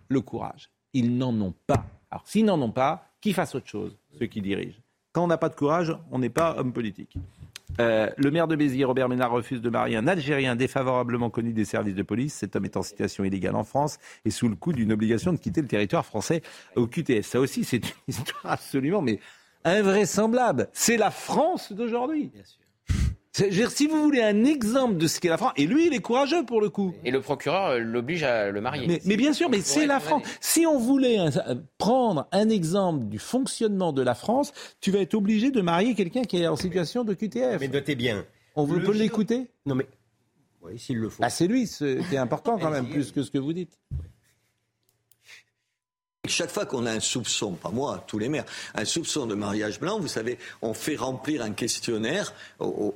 Le 0.09 0.21
courage. 0.21 0.69
Ils 0.93 1.17
n'en 1.17 1.39
ont 1.41 1.53
pas. 1.67 1.85
Alors, 2.11 2.27
s'ils 2.27 2.45
n'en 2.45 2.61
ont 2.61 2.71
pas, 2.71 3.09
qu'ils 3.21 3.33
fassent 3.33 3.55
autre 3.55 3.67
chose, 3.67 3.97
ceux 4.17 4.25
qui 4.25 4.41
dirigent. 4.41 4.79
Quand 5.11 5.23
on 5.23 5.27
n'a 5.27 5.37
pas 5.37 5.49
de 5.49 5.55
courage, 5.55 5.95
on 6.11 6.19
n'est 6.19 6.29
pas 6.29 6.55
homme 6.57 6.73
politique. 6.73 7.15
Euh, 7.79 8.09
le 8.17 8.31
maire 8.31 8.47
de 8.47 8.55
Béziers, 8.55 8.83
Robert 8.83 9.07
Ménard, 9.07 9.31
refuse 9.31 9.61
de 9.61 9.69
marier 9.69 9.95
un 9.95 10.07
Algérien 10.07 10.55
défavorablement 10.55 11.29
connu 11.29 11.53
des 11.53 11.65
services 11.65 11.95
de 11.95 12.03
police. 12.03 12.33
Cet 12.33 12.55
homme 12.55 12.65
est 12.65 12.75
en 12.75 12.83
situation 12.83 13.23
illégale 13.23 13.55
en 13.55 13.63
France 13.63 13.99
et 14.25 14.31
sous 14.31 14.49
le 14.49 14.55
coup 14.55 14.73
d'une 14.73 14.91
obligation 14.91 15.31
de 15.31 15.37
quitter 15.37 15.61
le 15.61 15.67
territoire 15.67 16.05
français 16.05 16.41
au 16.75 16.87
QTS. 16.87 17.23
Ça 17.23 17.39
aussi, 17.39 17.63
c'est 17.63 17.77
une 17.77 17.93
histoire 18.07 18.53
absolument 18.53 19.01
mais 19.01 19.19
invraisemblable. 19.63 20.67
C'est 20.73 20.97
la 20.97 21.11
France 21.11 21.71
d'aujourd'hui. 21.71 22.31
C'est- 23.39 23.51
je 23.51 23.55
veux 23.55 23.61
dire, 23.63 23.71
Si 23.71 23.87
vous 23.87 24.01
voulez 24.03 24.21
un 24.21 24.43
exemple 24.45 24.97
de 24.97 25.07
ce 25.07 25.19
qu'est 25.19 25.29
la 25.29 25.37
France, 25.37 25.53
et 25.57 25.65
lui, 25.65 25.87
il 25.87 25.93
est 25.93 25.99
courageux 26.01 26.45
pour 26.45 26.61
le 26.61 26.69
coup. 26.69 26.93
Et 27.05 27.11
le 27.11 27.21
procureur 27.21 27.67
euh, 27.71 27.79
l'oblige 27.79 28.23
à 28.23 28.51
le 28.51 28.61
marier. 28.61 28.85
Mais, 28.87 29.01
mais 29.05 29.15
bien 29.17 29.33
sûr, 29.33 29.49
mais 29.49 29.61
c'est 29.61 29.85
la. 29.87 29.99
France. 29.99 30.23
Si 30.41 30.65
on 30.65 30.77
voulait 30.77 31.17
un- 31.17 31.29
euh, 31.47 31.55
prendre 31.77 32.27
un 32.31 32.49
exemple 32.49 33.05
du 33.05 33.19
fonctionnement 33.19 33.93
de 33.93 34.01
la 34.01 34.15
France, 34.15 34.51
tu 34.81 34.91
vas 34.91 34.99
être 34.99 35.13
obligé 35.13 35.51
de 35.51 35.61
marier 35.61 35.95
quelqu'un 35.95 36.23
qui 36.23 36.37
est 36.41 36.47
en 36.47 36.55
situation 36.55 37.03
de 37.03 37.13
QTF. 37.13 37.59
Mais 37.59 37.67
notez 37.67 37.95
bien. 37.95 38.25
On 38.55 38.65
veut- 38.65 38.79
Le 38.79 38.85
peut 38.85 38.93
l'écouter? 38.93 39.47
Non 39.65 39.75
mais. 39.75 39.87
Oui, 40.61 40.77
s'il 40.77 40.97
le 40.97 41.07
faut. 41.09 41.23
Ah, 41.23 41.29
c'est 41.29 41.47
lui 41.47 41.65
ce 41.67 42.01
qui 42.09 42.15
est 42.15 42.17
important 42.19 42.57
quand 42.57 42.69
même, 42.69 42.89
plus 42.89 43.11
que 43.13 43.23
ce 43.23 43.31
que 43.31 43.37
vous 43.37 43.53
dites. 43.53 43.79
Chaque 46.27 46.51
fois 46.51 46.65
qu'on 46.65 46.85
a 46.85 46.91
un 46.91 46.99
soupçon, 46.99 47.53
pas 47.53 47.69
moi, 47.69 48.03
tous 48.05 48.19
les 48.19 48.27
maires, 48.27 48.45
un 48.75 48.83
soupçon 48.83 49.25
de 49.25 49.35
mariage 49.35 49.79
blanc, 49.79 49.99
vous 49.99 50.07
savez, 50.07 50.37
on 50.61 50.73
fait 50.73 50.95
remplir 50.95 51.41
un 51.41 51.51
questionnaire 51.51 52.33
au, 52.59 52.93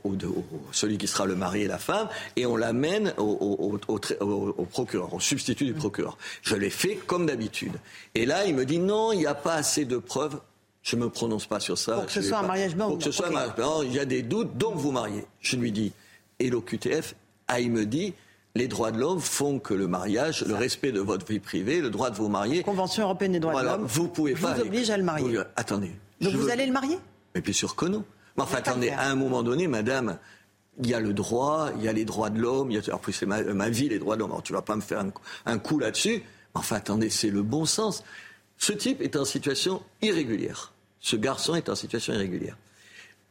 celui 0.71 0.97
qui 0.97 1.07
sera 1.07 1.25
le 1.25 1.35
mari 1.35 1.61
et 1.61 1.67
la 1.67 1.77
femme, 1.77 2.09
et 2.35 2.45
on 2.45 2.57
l'amène 2.57 3.13
au, 3.17 3.77
procureur, 4.69 5.13
au 5.13 5.19
substitut 5.19 5.65
du 5.65 5.73
procureur. 5.73 6.17
Je 6.41 6.55
l'ai 6.55 6.69
fait 6.69 6.95
comme 6.95 7.25
d'habitude. 7.25 7.73
Et 8.13 8.25
là, 8.25 8.45
il 8.45 8.55
me 8.55 8.65
dit 8.65 8.79
non, 8.79 9.13
il 9.13 9.19
n'y 9.19 9.25
a 9.25 9.35
pas 9.35 9.55
assez 9.55 9.85
de 9.85 9.97
preuves. 9.97 10.39
Je 10.81 10.97
ne 10.97 11.05
me 11.05 11.09
prononce 11.09 11.45
pas 11.45 11.61
sur 11.61 11.77
ça. 11.77 11.93
Pour 11.93 12.05
que 12.07 12.11
ce 12.11 12.21
soit 12.21 12.39
un 12.39 12.47
mariage 12.47 12.75
blanc. 12.75 12.89
Pour 12.89 12.97
que 12.97 13.05
ce 13.05 13.11
soit 13.11 13.27
un 13.27 13.31
mariage 13.31 13.55
blanc, 13.55 13.81
il 13.83 13.93
y 13.93 13.99
a 13.99 14.05
des 14.05 14.21
doutes, 14.21 14.57
donc 14.57 14.75
vous 14.75 14.91
mariez. 14.91 15.25
Je 15.39 15.55
lui 15.55 15.71
dis, 15.71 15.93
et 16.39 16.49
l'OQTF, 16.49 17.15
ah, 17.47 17.61
il 17.61 17.71
me 17.71 17.85
dit, 17.85 18.13
les 18.55 18.67
droits 18.67 18.91
de 18.91 18.99
l'homme 18.99 19.19
font 19.19 19.59
que 19.59 19.73
le 19.73 19.87
mariage, 19.87 20.45
le 20.45 20.53
respect 20.53 20.91
de 20.91 20.99
votre 20.99 21.25
vie 21.25 21.39
privée, 21.39 21.81
le 21.81 21.89
droit 21.89 22.09
de 22.09 22.15
vous 22.15 22.29
marier. 22.29 22.63
Convention 22.63 23.03
européenne 23.03 23.31
des 23.31 23.39
droits 23.39 23.61
de 23.61 23.67
l'homme. 23.67 23.85
Vous 23.85 24.07
pouvez 24.07 24.33
pas. 24.33 24.53
Vous 24.53 24.61
oblige 24.61 24.89
à 24.89 24.97
le 24.97 25.03
marier. 25.03 25.39
attendez. 25.55 25.91
Donc 26.21 26.33
vous 26.33 26.49
allez 26.49 26.65
le 26.65 26.71
marier? 26.71 26.97
Mais 27.33 27.41
bien 27.41 27.53
sûr 27.53 27.75
que 27.75 27.85
non. 27.85 28.05
Mais 28.37 28.43
enfin, 28.43 28.57
attendez, 28.57 28.89
à 28.89 29.09
un 29.09 29.15
moment 29.15 29.43
donné, 29.43 29.67
madame, 29.67 30.17
il 30.79 30.87
y 30.87 30.93
a 30.93 30.99
le 30.99 31.13
droit, 31.13 31.69
il 31.77 31.83
y 31.83 31.87
a 31.87 31.93
les 31.93 32.05
droits 32.05 32.29
de 32.29 32.39
l'homme, 32.39 32.71
il 32.71 32.77
y 32.77 32.89
a, 32.89 32.95
en 32.95 32.99
plus 32.99 33.13
c'est 33.13 33.25
ma, 33.25 33.69
vie, 33.69 33.89
les 33.89 33.99
droits 33.99 34.15
de 34.15 34.21
l'homme. 34.21 34.31
Alors 34.31 34.43
tu 34.43 34.53
vas 34.53 34.61
pas 34.61 34.75
me 34.75 34.81
faire 34.81 35.03
un, 35.45 35.57
coup 35.57 35.79
là-dessus. 35.79 36.23
Enfin, 36.53 36.75
attendez, 36.75 37.09
c'est 37.09 37.31
le 37.31 37.41
bon 37.41 37.65
sens. 37.65 38.03
Ce 38.57 38.71
type 38.71 39.01
est 39.01 39.15
en 39.15 39.25
situation 39.25 39.81
irrégulière. 40.03 40.73
Ce 40.99 41.15
garçon 41.15 41.55
est 41.55 41.69
en 41.69 41.75
situation 41.75 42.13
irrégulière 42.13 42.55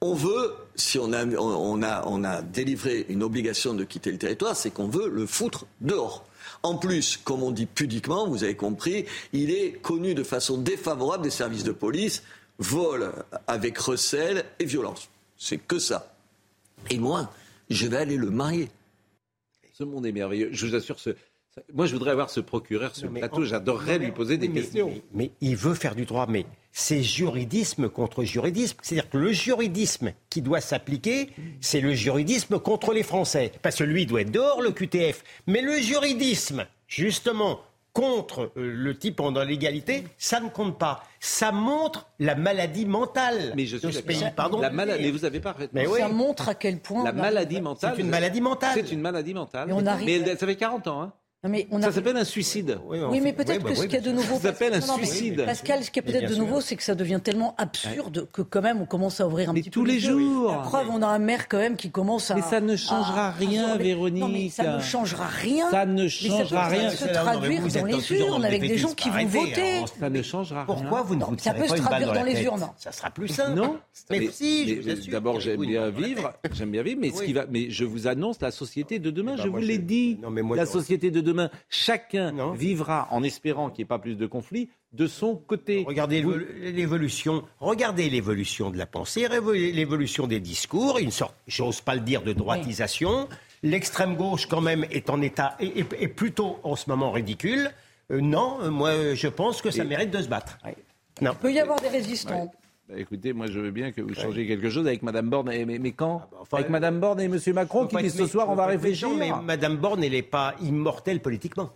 on 0.02 0.14
veut, 0.14 0.52
si 0.74 0.98
on 0.98 1.12
a, 1.12 1.24
on, 1.24 1.82
a, 1.82 2.04
on 2.06 2.24
a 2.24 2.42
délivré 2.42 3.06
une 3.08 3.22
obligation 3.22 3.72
de 3.72 3.84
quitter 3.84 4.10
le 4.10 4.18
territoire, 4.18 4.56
c'est 4.56 4.70
qu'on 4.70 4.88
veut 4.88 5.08
le 5.08 5.26
foutre 5.26 5.64
dehors. 5.80 6.26
En 6.64 6.76
plus, 6.76 7.16
comme 7.16 7.42
on 7.44 7.52
dit 7.52 7.66
pudiquement, 7.66 8.28
vous 8.28 8.42
avez 8.42 8.56
compris, 8.56 9.06
il 9.32 9.52
est 9.52 9.80
connu 9.80 10.14
de 10.14 10.24
façon 10.24 10.58
défavorable 10.58 11.22
des 11.22 11.30
services 11.30 11.62
de 11.62 11.70
police, 11.70 12.24
vol 12.58 13.12
avec 13.46 13.78
recel 13.78 14.44
et 14.58 14.64
violence. 14.64 15.08
C'est 15.36 15.58
que 15.58 15.78
ça. 15.78 16.14
Et 16.90 16.98
moi, 16.98 17.32
je 17.70 17.86
vais 17.86 17.96
aller 17.96 18.16
le 18.16 18.30
marier. 18.30 18.70
Ce 19.72 19.84
monde 19.84 20.04
est 20.04 20.12
merveilleux. 20.12 20.50
Je 20.52 20.66
vous 20.66 20.74
assure, 20.74 20.98
ce, 20.98 21.10
moi, 21.72 21.86
je 21.86 21.92
voudrais 21.92 22.10
avoir 22.10 22.30
ce 22.30 22.40
procureur 22.40 22.96
sur 22.96 23.08
le 23.08 23.20
plateau. 23.20 23.44
J'adorerais 23.44 23.98
lui 23.98 24.10
poser 24.10 24.36
des 24.36 24.50
questions. 24.50 24.92
Mais, 25.12 25.30
il 25.40 25.56
veut 25.56 25.74
faire 25.74 25.94
du 25.94 26.06
droit. 26.06 26.26
Mais 26.28 26.44
c'est 26.72 27.02
juridisme 27.02 27.88
contre 27.88 28.24
juridisme. 28.24 28.78
C'est-à-dire 28.82 29.10
que 29.10 29.18
le 29.18 29.32
juridisme 29.32 30.12
qui 30.30 30.40
doit 30.40 30.60
s'appliquer, 30.60 31.30
c'est 31.60 31.80
le 31.80 31.94
juridisme 31.94 32.58
contre 32.58 32.92
les 32.92 33.02
Français. 33.02 33.52
Parce 33.62 33.76
que 33.76 33.84
lui 33.84 34.06
doit 34.06 34.22
être 34.22 34.30
dehors, 34.30 34.62
le 34.62 34.72
QTF. 34.72 35.22
Mais 35.46 35.60
le 35.60 35.76
juridisme, 35.78 36.66
justement, 36.88 37.60
contre 37.92 38.52
euh, 38.56 38.72
le 38.74 38.96
type 38.96 39.20
en 39.20 39.32
l'égalité, 39.32 40.04
ça 40.16 40.40
ne 40.40 40.48
compte 40.48 40.78
pas. 40.78 41.02
Ça 41.20 41.52
montre 41.52 42.08
la 42.18 42.34
maladie 42.34 42.86
mentale 42.86 43.52
mais 43.54 43.66
je 43.66 43.76
suis 43.76 43.88
de 43.88 43.92
ce 43.92 44.00
pays. 44.00 44.22
Pardon. 44.34 44.60
La 44.60 44.70
maladie, 44.70 45.04
mais 45.04 45.10
vous 45.10 45.24
avez 45.24 45.40
pas 45.40 45.54
mais 45.72 45.86
Ça 45.86 46.08
montre 46.08 46.48
à 46.48 46.54
quel 46.54 46.80
point 46.80 47.04
la 47.04 47.12
maladie 47.12 47.60
mentale. 47.60 47.92
C'est 47.96 48.02
une 48.02 48.08
maladie 48.08 48.40
mentale. 48.40 48.70
C'est 48.74 48.92
une 48.92 49.00
maladie 49.00 49.34
mentale. 49.34 49.68
Mais, 50.04 50.36
ça 50.36 50.46
fait 50.46 50.56
40 50.56 50.86
ans. 50.88 51.02
Hein 51.02 51.12
ça 51.80 51.90
s'appelle 51.90 52.16
un 52.16 52.24
suicide. 52.24 52.78
Oui, 52.86 53.20
mais 53.20 53.32
peut-être 53.32 53.64
bah 53.64 53.70
que 53.70 53.74
ce 53.74 53.82
qu'il 53.82 53.94
y 53.94 53.96
a 53.96 54.00
de 54.00 54.12
nouveau. 54.12 54.36
Ça 54.36 54.42
s'appelle 54.42 54.74
un 54.74 54.80
suicide. 54.80 55.44
Pascal, 55.44 55.82
ce 55.82 55.90
qui 55.90 55.98
est 55.98 56.02
peut-être 56.02 56.30
de 56.30 56.36
nouveau, 56.36 56.60
c'est 56.60 56.76
que 56.76 56.84
ça 56.84 56.94
devient 56.94 57.20
tellement 57.22 57.56
absurde 57.58 58.28
que 58.32 58.42
quand 58.42 58.62
même 58.62 58.80
on 58.80 58.86
commence 58.86 59.20
à 59.20 59.26
ouvrir 59.26 59.50
un 59.50 59.54
petit 59.54 59.64
peu. 59.64 59.70
tous 59.70 59.84
les 59.84 59.98
jours. 59.98 60.52
La 60.52 60.58
preuve, 60.58 60.88
on 60.90 61.02
a 61.02 61.06
un 61.08 61.18
maire 61.18 61.48
quand 61.48 61.58
même 61.58 61.76
qui 61.76 61.90
commence 61.90 62.30
à. 62.30 62.36
Mais 62.36 62.42
ça 62.42 62.60
ne 62.60 62.76
changera 62.76 63.32
rien, 63.32 63.76
Véronique. 63.76 64.24
mais 64.32 64.48
ça 64.50 64.76
ne 64.76 64.80
changera 64.80 65.26
rien. 65.26 65.68
Ça 65.70 65.84
ne 65.84 66.06
changera 66.06 66.68
rien. 66.68 66.90
Ça 66.90 67.08
peut 67.08 67.12
se 67.12 67.18
traduire 67.18 67.62
dans 67.66 67.84
les 67.86 68.12
urnes 68.12 68.44
avec 68.44 68.60
des 68.60 68.78
gens 68.78 68.94
qui 68.94 69.10
vont 69.10 69.26
voter. 69.26 69.84
Ça 69.98 70.10
ne 70.10 70.22
changera 70.22 70.64
rien. 70.64 70.74
Pourquoi 70.74 71.02
vous 71.02 71.16
ne 71.16 71.24
vous 71.24 71.36
Ça 71.38 71.54
peut 71.54 71.66
se 71.66 71.74
traduire 71.74 72.12
dans 72.12 72.22
les 72.22 72.40
urnes. 72.42 72.68
Ça 72.76 72.92
sera 72.92 73.10
plus 73.10 73.28
simple. 73.28 73.58
Non. 73.58 73.78
Mais 74.10 74.28
si. 74.30 74.80
D'abord, 75.10 75.40
j'aime 75.40 75.66
bien 75.66 75.90
vivre. 75.90 76.32
J'aime 76.52 76.70
bien 76.70 76.84
vivre, 76.84 77.00
mais 77.00 77.10
ce 77.10 77.24
qui 77.24 77.32
va. 77.32 77.46
Mais 77.50 77.68
je 77.70 77.84
vous 77.84 78.06
annonce 78.06 78.40
la 78.40 78.52
société 78.52 79.00
de 79.00 79.10
demain. 79.10 79.36
Je 79.36 79.48
vous 79.48 79.56
l'ai 79.56 79.78
dit. 79.78 80.18
La 80.54 80.66
société 80.66 81.10
de 81.10 81.20
demain. 81.20 81.31
Chaque 81.68 82.16
vivra 82.54 83.08
en 83.10 83.22
espérant 83.22 83.70
qu'il 83.70 83.82
n'y 83.82 83.86
ait 83.86 83.86
pas 83.86 83.98
plus 83.98 84.16
de 84.16 84.26
conflits 84.26 84.70
de 84.92 85.06
son 85.06 85.36
côté. 85.36 85.84
Regardez 85.86 86.22
l'évolution, 86.60 87.44
regardez 87.60 88.10
l'évolution 88.10 88.70
de 88.70 88.78
la 88.78 88.86
pensée, 88.86 89.26
l'évolution 89.28 90.26
des 90.26 90.40
discours, 90.40 90.98
une 90.98 91.10
sorte, 91.10 91.34
j'ose 91.46 91.80
pas 91.80 91.94
le 91.94 92.02
dire, 92.02 92.22
de 92.22 92.32
droitisation. 92.32 93.28
L'extrême 93.62 94.16
gauche, 94.16 94.46
quand 94.46 94.60
même, 94.60 94.84
est 94.90 95.08
en 95.08 95.22
état, 95.22 95.56
est, 95.60 96.08
plutôt 96.08 96.58
en 96.64 96.76
ce 96.76 96.90
moment 96.90 97.12
ridicule. 97.12 97.70
Euh, 98.10 98.20
non, 98.20 98.70
moi, 98.70 99.14
je 99.14 99.28
pense 99.28 99.62
que 99.62 99.70
ça 99.70 99.84
mérite 99.84 100.10
de 100.10 100.20
se 100.20 100.28
battre. 100.28 100.58
Il 101.20 101.30
peut 101.40 101.52
y 101.52 101.60
avoir 101.60 101.80
des 101.80 101.88
résistants. 101.88 102.52
Bah, 102.88 102.94
écoutez, 102.98 103.32
moi 103.32 103.46
je 103.46 103.60
veux 103.60 103.70
bien 103.70 103.92
que 103.92 104.00
vous 104.00 104.14
changiez 104.14 104.46
quelque 104.46 104.68
chose 104.68 104.86
avec 104.86 105.02
Madame 105.02 105.30
Borne. 105.30 105.48
Mais, 105.48 105.64
mais 105.64 105.92
quand 105.92 106.22
ah, 106.22 106.42
bah, 106.50 106.58
Avec 106.58 106.68
Madame 106.68 107.00
Borne 107.00 107.20
et 107.20 107.28
Monsieur 107.28 107.52
Macron 107.52 107.86
qui 107.86 107.96
disent 107.96 108.16
ce 108.16 108.26
soir 108.26 108.48
on 108.50 108.54
va 108.54 108.66
réfléchir. 108.66 109.10
mais 109.10 109.30
Madame 109.42 109.76
Borne, 109.76 110.02
elle 110.04 110.12
n'est 110.12 110.22
pas 110.22 110.54
immortelle 110.60 111.20
politiquement. 111.20 111.70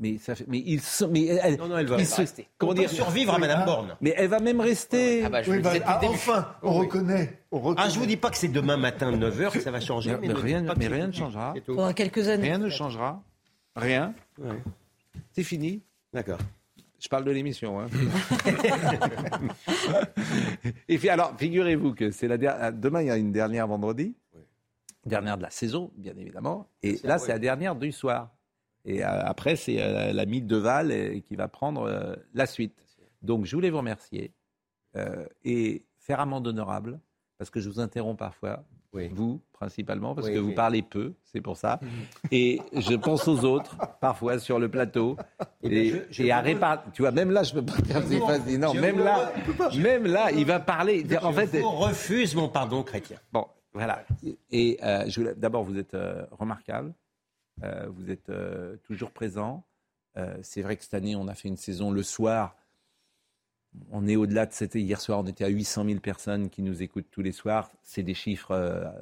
Mais, 0.00 0.16
ça 0.18 0.36
fait, 0.36 0.44
mais 0.46 0.62
ils 0.64 0.80
sont, 0.80 1.08
mais 1.08 1.26
elle, 1.26 1.56
non, 1.56 1.66
non, 1.66 1.76
elle 1.76 1.88
va, 1.88 1.96
rester. 1.96 2.46
Comment 2.56 2.72
dire 2.72 2.88
survivre 2.88 3.34
à 3.34 3.38
Madame 3.38 3.64
Borne 3.64 3.96
Mais 4.00 4.14
elle 4.16 4.28
va 4.28 4.38
même 4.38 4.60
rester. 4.60 5.24
Ah 5.24 5.28
bah, 5.28 5.40
oui, 5.48 5.58
bah, 5.58 5.72
ah, 5.84 6.00
enfin, 6.04 6.54
on 6.62 6.72
reconnaît, 6.72 7.40
on 7.50 7.58
reconnaît. 7.58 7.82
Ah, 7.84 7.88
je 7.88 7.98
vous 7.98 8.06
dis 8.06 8.16
pas 8.16 8.30
que 8.30 8.36
c'est 8.36 8.46
demain 8.46 8.76
matin 8.76 9.10
9h 9.10 9.50
que 9.50 9.60
ça 9.60 9.72
va 9.72 9.80
changer. 9.80 10.16
mais, 10.20 10.32
rien, 10.32 10.64
mais 10.76 10.86
rien 10.86 11.08
ne 11.08 11.12
changera. 11.12 11.52
Pendant 11.66 11.92
quelques 11.92 12.28
années. 12.28 12.44
Rien 12.44 12.58
ne 12.58 12.68
changera. 12.68 13.20
Rien. 13.74 14.14
C'est 15.32 15.42
fini. 15.42 15.82
D'accord. 16.12 16.38
Je 16.98 17.08
parle 17.08 17.24
de 17.24 17.30
l'émission. 17.30 17.80
Hein. 17.80 17.86
Et 20.88 20.98
puis 20.98 21.08
alors, 21.08 21.34
figurez-vous 21.38 21.94
que 21.94 22.10
c'est 22.10 22.26
la 22.26 22.72
demain, 22.72 23.02
il 23.02 23.06
y 23.06 23.10
a 23.10 23.16
une 23.16 23.30
dernière 23.30 23.68
vendredi, 23.68 24.16
dernière 25.06 25.36
de 25.36 25.42
la 25.42 25.50
saison, 25.50 25.92
bien 25.96 26.16
évidemment. 26.16 26.68
Et 26.82 26.98
là, 27.04 27.18
c'est 27.18 27.32
la 27.32 27.38
dernière 27.38 27.76
du 27.76 27.92
soir. 27.92 28.30
Et 28.84 29.04
euh, 29.04 29.24
après, 29.24 29.56
c'est 29.56 29.80
euh, 29.80 30.12
l'ami 30.12 30.42
Deval 30.42 30.90
euh, 30.90 31.20
qui 31.20 31.36
va 31.36 31.48
prendre 31.48 32.18
la 32.34 32.46
suite. 32.46 32.74
Donc, 33.22 33.44
je 33.44 33.54
voulais 33.54 33.70
vous 33.70 33.78
remercier 33.78 34.32
et 35.44 35.84
faire 35.98 36.18
amende 36.18 36.48
honorable, 36.48 36.98
parce 37.36 37.50
que 37.50 37.60
je 37.60 37.68
vous 37.68 37.78
interromps 37.78 38.18
parfois, 38.18 38.64
vous 38.92 39.40
principalement, 39.52 40.14
parce 40.14 40.28
que 40.28 40.38
vous 40.38 40.52
parlez 40.52 40.82
peu, 40.82 41.14
c'est 41.24 41.40
pour 41.40 41.56
ça. 41.56 41.80
Et 42.30 42.60
je 42.72 42.94
pense 42.94 43.26
aux 43.26 43.44
autres, 43.44 43.76
parfois 44.00 44.38
sur 44.38 44.58
le 44.58 44.68
plateau. 44.68 45.16
Et, 45.62 45.92
et, 46.18 46.30
à 46.30 46.40
réparer. 46.40 46.80
Tu 46.92 47.02
vois, 47.02 47.10
même 47.10 47.30
là, 47.30 47.42
je 47.42 47.54
peux 47.54 47.64
pas 47.64 47.74
c'est 47.82 48.56
Non, 48.56 48.72
même 48.74 48.98
là, 49.00 49.32
même 49.76 50.06
là, 50.06 50.30
il 50.30 50.46
va 50.46 50.60
parler. 50.60 51.04
En 51.22 51.32
fait, 51.32 51.50
je 51.52 51.64
refuse 51.64 52.34
mon 52.34 52.48
pardon 52.48 52.82
chrétien. 52.82 53.18
Bon, 53.32 53.46
voilà. 53.72 54.04
Et 54.50 54.78
d'abord, 55.36 55.64
vous 55.64 55.78
êtes 55.78 55.96
remarquable. 56.30 56.94
Euh, 57.64 57.86
vous 57.90 58.10
êtes 58.10 58.30
euh, 58.30 58.76
toujours 58.84 59.10
présent. 59.10 59.64
Euh, 60.16 60.36
c'est 60.42 60.62
vrai 60.62 60.76
que 60.76 60.82
cette 60.82 60.94
année, 60.94 61.16
on 61.16 61.28
a 61.28 61.34
fait 61.34 61.48
une 61.48 61.56
saison 61.56 61.90
le 61.90 62.02
soir. 62.02 62.56
On 63.90 64.06
est 64.06 64.16
au-delà 64.16 64.46
de 64.46 64.52
cette. 64.52 64.74
Hier 64.74 65.00
soir, 65.00 65.20
on 65.20 65.26
était 65.26 65.44
à 65.44 65.48
800 65.48 65.84
000 65.84 66.00
personnes 66.00 66.50
qui 66.50 66.62
nous 66.62 66.82
écoutent 66.82 67.10
tous 67.10 67.22
les 67.22 67.32
soirs. 67.32 67.70
C'est 67.82 68.02
des 68.02 68.14
chiffres 68.14 68.92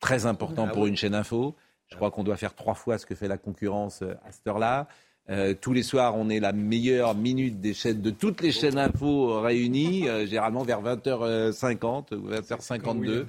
très 0.00 0.26
importants 0.26 0.66
ah 0.68 0.72
pour 0.72 0.86
une 0.86 0.96
chaîne 0.96 1.14
info. 1.14 1.54
Je 1.88 1.96
crois 1.96 2.10
qu'on 2.10 2.24
doit 2.24 2.36
faire 2.36 2.54
trois 2.54 2.74
fois 2.74 2.98
ce 2.98 3.06
que 3.06 3.14
fait 3.14 3.28
la 3.28 3.38
concurrence 3.38 4.02
à 4.02 4.32
cette 4.32 4.46
heure-là. 4.46 4.88
Euh, 5.28 5.54
tous 5.60 5.72
les 5.72 5.84
soirs, 5.84 6.16
on 6.16 6.28
est 6.28 6.40
la 6.40 6.52
meilleure 6.52 7.14
minute 7.14 7.60
des 7.60 7.72
chaînes 7.72 8.00
de 8.00 8.10
toutes 8.10 8.40
les 8.40 8.50
chaînes 8.50 8.78
info 8.78 9.40
réunies, 9.40 10.08
euh, 10.08 10.26
généralement 10.26 10.64
vers 10.64 10.82
20h50 10.82 12.14
ou 12.16 12.30
20h52. 12.30 13.26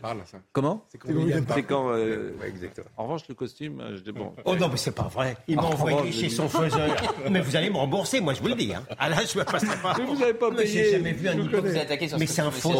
Comment 0.51 0.83
C'est 0.89 0.97
quand, 1.67 1.91
euh, 1.91 2.31
En 2.97 3.03
revanche, 3.03 3.27
le 3.29 3.35
costume, 3.35 3.83
je 3.95 4.01
dis 4.01 4.11
bon. 4.11 4.33
Oh 4.45 4.55
non, 4.55 4.69
mais 4.69 4.77
c'est 4.77 4.95
pas 4.95 5.09
vrai. 5.09 5.37
Il 5.47 5.57
m'a 5.57 5.63
envoyé 5.63 6.11
chez 6.11 6.29
son 6.29 6.49
faiseur. 6.49 6.95
mais 7.29 7.41
vous 7.41 7.55
allez 7.55 7.69
me 7.69 7.77
rembourser, 7.77 8.19
moi, 8.19 8.33
je 8.33 8.41
vous 8.41 8.47
le 8.47 8.55
dis. 8.55 8.73
Hein. 8.73 8.83
Ah 8.97 9.09
là, 9.09 9.17
je 9.23 9.37
ne 9.37 9.43
passerai 9.43 9.77
pas. 9.83 9.93
Mais 9.99 10.05
vous 10.05 10.15
n'avez 10.17 10.33
pas 10.33 10.49
payé. 10.51 10.67
J'ai 10.67 10.91
jamais 10.93 11.13
vu 11.13 11.27
un 11.27 11.35
niveau. 11.35 11.57
Mais 12.17 12.25
c'est 12.25 12.41
un 12.41 12.51
faux. 12.51 12.71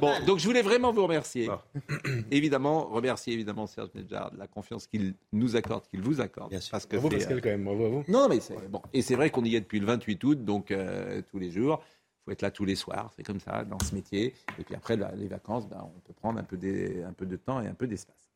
Bon, 0.00 0.10
donc 0.26 0.38
je 0.40 0.44
voulais 0.44 0.62
vraiment 0.62 0.92
vous 0.92 1.04
remercier. 1.04 1.48
évidemment, 2.32 2.86
remercier 2.86 3.32
évidemment 3.32 3.68
Serge 3.68 3.90
Nedjar 3.94 4.32
de 4.32 4.38
la 4.38 4.48
confiance 4.48 4.88
qu'il 4.88 5.14
nous 5.32 5.54
accorde, 5.54 5.84
qu'il 5.88 6.00
vous 6.00 6.20
accorde. 6.20 6.52
Parce 6.70 6.86
que 6.86 6.96
bravo 6.96 7.10
Pascal, 7.10 7.40
quand 7.40 7.50
même. 7.50 7.64
Bravo 7.64 7.84
à 7.84 7.88
vous. 7.88 8.04
Non, 8.08 8.28
mais 8.28 8.40
Bon, 8.68 8.82
et 8.92 9.02
c'est 9.02 9.14
vrai 9.14 9.30
qu'on 9.30 9.44
y 9.44 9.56
est 9.56 9.60
depuis 9.60 9.80
le 9.80 9.86
28 9.86 10.24
août, 10.24 10.44
donc 10.44 10.70
euh, 10.70 11.22
tous 11.30 11.38
les 11.38 11.50
jours. 11.50 11.82
Il 11.84 12.24
faut 12.24 12.30
être 12.32 12.42
là 12.42 12.50
tous 12.50 12.64
les 12.64 12.74
soirs, 12.74 13.12
c'est 13.14 13.22
comme 13.22 13.38
ça, 13.38 13.64
dans 13.64 13.78
ce 13.78 13.94
métier. 13.94 14.34
Et 14.58 14.64
puis 14.64 14.74
après, 14.74 14.96
les 15.14 15.28
vacances, 15.28 15.68
ben, 15.68 15.80
on 15.84 16.00
peut 16.00 16.12
prendre 16.12 16.40
un 16.40 16.44
peu, 16.44 16.58
un 17.06 17.12
peu 17.12 17.26
de 17.26 17.36
temps 17.36 17.60
et 17.60 17.68
un 17.68 17.74
peu 17.74 17.86
d'espace. 17.86 18.30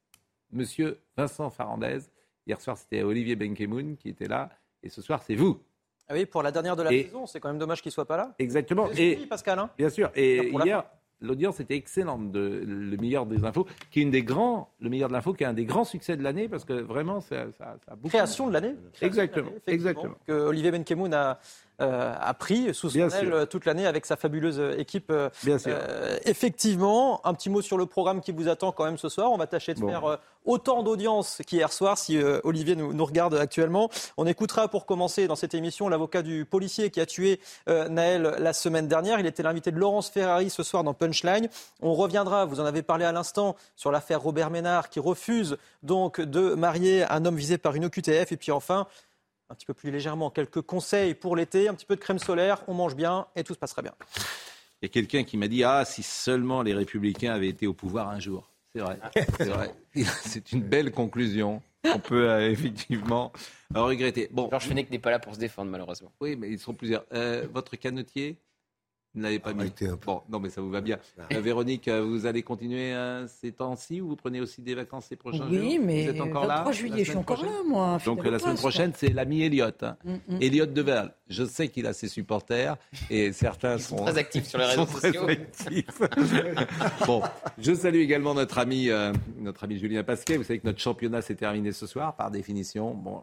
Monsieur 0.52 1.00
Vincent 1.16 1.50
Farandez, 1.50 1.98
hier 2.46 2.60
soir, 2.60 2.76
c'était 2.76 3.02
Olivier 3.02 3.34
Benkemoun 3.34 3.96
qui 3.96 4.08
était 4.08 4.28
là, 4.28 4.50
et 4.82 4.88
ce 4.88 5.02
soir, 5.02 5.22
c'est 5.24 5.34
vous. 5.34 5.60
Ah 6.08 6.14
oui, 6.14 6.26
pour 6.26 6.42
la 6.42 6.50
dernière 6.50 6.74
de 6.74 6.82
la 6.82 6.90
saison, 6.90 7.26
c'est 7.26 7.38
quand 7.38 7.48
même 7.48 7.58
dommage 7.58 7.82
qu'il 7.82 7.90
ne 7.90 7.94
soit 7.94 8.06
pas 8.06 8.16
là. 8.16 8.34
Exactement. 8.38 8.88
Et 8.96 9.14
Pascal. 9.28 9.58
Hein 9.58 9.70
bien 9.78 9.90
sûr. 9.90 10.10
Et 10.16 10.50
hier, 10.64 10.84
l'audience 11.20 11.60
était 11.60 11.76
excellente 11.76 12.32
de 12.32 12.62
le 12.66 12.96
meilleur 12.96 13.26
des 13.26 13.44
infos, 13.44 13.66
qui 13.90 14.00
est 14.00 14.02
une 14.02 14.10
des 14.10 14.22
grands, 14.22 14.70
le 14.80 14.90
meilleur 14.90 15.08
de 15.08 15.14
l'info, 15.14 15.32
qui 15.32 15.44
est 15.44 15.46
un 15.46 15.52
des 15.52 15.64
grands 15.64 15.84
succès 15.84 16.16
de 16.16 16.22
l'année 16.22 16.48
parce 16.48 16.64
que 16.64 16.72
vraiment 16.72 17.20
ça, 17.20 17.46
ça, 17.58 17.76
a 17.86 17.94
beaucoup. 17.96 18.08
Création 18.08 18.48
de 18.48 18.52
l'année. 18.52 18.74
Exactement, 19.00 19.50
exactement. 19.66 20.14
Que 20.26 20.32
Olivier 20.32 20.70
Benkemoun 20.70 21.12
a, 21.14 21.38
a 21.80 22.34
pris 22.34 22.74
sous 22.74 22.90
son 22.90 23.08
aile 23.08 23.46
toute 23.48 23.64
l'année 23.64 23.86
avec 23.86 24.06
sa 24.06 24.16
fabuleuse 24.16 24.60
équipe. 24.78 25.12
Bien 25.42 25.58
sûr. 25.58 25.76
effectivement, 26.24 27.20
un 27.26 27.34
petit 27.34 27.50
mot 27.50 27.62
sur 27.62 27.78
le 27.78 27.86
programme 27.86 28.20
qui 28.20 28.32
vous 28.32 28.48
attend 28.48 28.72
quand 28.72 28.84
même 28.84 28.98
ce 28.98 29.08
soir. 29.08 29.32
On 29.32 29.36
va 29.36 29.46
tâcher 29.46 29.74
de 29.74 29.80
faire 29.80 30.18
autant 30.44 30.82
d'audience 30.82 31.42
qu'hier 31.46 31.72
soir, 31.72 31.98
si 31.98 32.18
Olivier 32.44 32.76
nous, 32.76 32.92
nous, 32.92 33.04
regarde 33.04 33.34
actuellement. 33.34 33.90
On 34.16 34.26
écoutera 34.26 34.68
pour 34.68 34.86
commencer 34.86 35.26
dans 35.26 35.36
cette 35.36 35.54
émission 35.54 35.88
l'avocat 35.88 36.22
du 36.22 36.44
policier 36.44 36.90
qui 36.90 37.00
a 37.00 37.06
tué 37.06 37.40
Naël 37.66 38.36
la 38.38 38.52
semaine 38.52 38.88
dernière. 38.88 39.20
Il 39.20 39.26
était 39.26 39.42
l'invité 39.42 39.70
de 39.70 39.78
Laurence 39.78 40.10
Ferrari 40.10 40.50
ce 40.50 40.62
soir 40.62 40.84
dans 40.84 40.94
Punchline. 40.94 41.48
On 41.82 41.94
reviendra, 41.94 42.44
vous 42.44 42.60
en 42.60 42.64
avez 42.64 42.82
parlé 42.82 43.04
à 43.04 43.12
l'instant, 43.12 43.56
sur 43.76 43.90
l'affaire 43.90 44.20
Robert 44.20 44.50
Ménard 44.50 44.90
qui 44.90 45.00
refuse 45.00 45.56
donc 45.82 46.20
de 46.20 46.54
marier 46.54 47.04
un 47.10 47.24
homme 47.24 47.36
visé 47.36 47.58
par 47.58 47.74
une 47.74 47.86
OQTF. 47.86 48.32
Et 48.32 48.36
puis 48.36 48.52
enfin, 48.52 48.86
un 49.50 49.54
petit 49.54 49.66
peu 49.66 49.74
plus 49.74 49.90
légèrement, 49.90 50.30
quelques 50.30 50.62
conseils 50.62 51.14
pour 51.14 51.36
l'été, 51.36 51.68
un 51.68 51.74
petit 51.74 51.86
peu 51.86 51.96
de 51.96 52.00
crème 52.00 52.18
solaire, 52.18 52.62
on 52.68 52.74
mange 52.74 52.94
bien 52.94 53.26
et 53.34 53.44
tout 53.44 53.52
se 53.52 53.58
passera 53.58 53.82
bien. 53.82 53.92
Il 54.80 54.86
y 54.86 54.86
a 54.86 54.88
quelqu'un 54.88 55.24
qui 55.24 55.36
m'a 55.36 55.48
dit 55.48 55.64
Ah, 55.64 55.84
si 55.84 56.02
seulement 56.02 56.62
les 56.62 56.72
Républicains 56.72 57.34
avaient 57.34 57.48
été 57.48 57.66
au 57.66 57.74
pouvoir 57.74 58.08
un 58.08 58.20
jour. 58.20 58.50
C'est 58.74 58.80
vrai, 58.80 58.98
c'est 59.36 59.48
vrai. 59.48 59.74
C'est 60.22 60.52
une 60.52 60.62
belle 60.62 60.92
conclusion. 60.92 61.60
On 61.84 61.98
peut 61.98 62.30
euh, 62.30 62.50
effectivement 62.50 63.32
regretter. 63.74 64.28
Bon, 64.30 64.48
Georges 64.48 64.68
Fenech 64.68 64.90
n'est 64.90 64.98
pas 65.00 65.10
là 65.10 65.18
pour 65.18 65.34
se 65.34 65.40
défendre, 65.40 65.70
malheureusement. 65.70 66.12
Oui, 66.20 66.36
mais 66.36 66.50
ils 66.50 66.58
sont 66.58 66.74
plusieurs. 66.74 67.04
Euh, 67.12 67.46
votre 67.52 67.74
canotier? 67.76 68.36
Vous 69.14 69.20
ne 69.20 69.24
l'avez 69.24 69.40
pas 69.40 69.52
mis. 69.52 69.72
Bon, 70.06 70.22
non, 70.28 70.38
mais 70.38 70.50
ça 70.50 70.60
vous 70.60 70.70
va 70.70 70.80
bien. 70.80 70.96
Euh, 71.32 71.40
Véronique, 71.40 71.88
euh, 71.88 72.00
vous 72.00 72.26
allez 72.26 72.44
continuer 72.44 72.94
euh, 72.94 73.26
ces 73.26 73.50
temps-ci 73.50 74.00
ou 74.00 74.08
vous 74.08 74.16
prenez 74.16 74.40
aussi 74.40 74.62
des 74.62 74.76
vacances 74.76 75.06
ces 75.08 75.16
prochains 75.16 75.38
jours 75.38 75.48
Oui, 75.50 75.80
mais 75.82 76.04
vous 76.04 76.10
êtes 76.10 76.20
encore 76.20 76.46
23 76.46 76.64
là, 76.64 76.72
juillet, 76.72 77.04
je 77.04 77.10
suis 77.10 77.18
encore 77.18 77.42
là, 77.42 77.50
moi. 77.66 77.98
Donc 78.04 78.24
la 78.24 78.38
semaine 78.38 78.56
prochaine, 78.56 78.92
c'est 78.94 79.08
l'ami 79.08 79.42
Elliott. 79.42 79.82
Hein. 79.82 79.96
Mm, 80.04 80.12
mm. 80.12 80.42
Elliott 80.42 80.72
Deval. 80.72 81.14
Je 81.28 81.44
sais 81.44 81.68
qu'il 81.68 81.86
a 81.88 81.92
ses 81.92 82.06
supporters 82.06 82.76
et 83.08 83.32
certains 83.32 83.78
sont 83.78 83.96
très 83.96 84.16
actifs 84.16 84.46
sur 84.46 84.58
les 84.60 84.64
réseaux 84.66 84.86
sociaux. 84.86 85.26
bon, 87.06 87.22
je 87.58 87.74
salue 87.74 87.98
également 88.00 88.34
notre 88.34 88.58
ami, 88.58 88.90
notre 89.38 89.64
ami 89.64 89.78
Julien 89.78 90.04
Pasquet. 90.04 90.36
Vous 90.36 90.44
savez 90.44 90.60
que 90.60 90.66
notre 90.66 90.80
championnat 90.80 91.20
s'est 91.20 91.34
terminé 91.34 91.72
ce 91.72 91.86
soir. 91.88 92.14
Par 92.14 92.30
définition, 92.30 92.94
bon, 92.94 93.22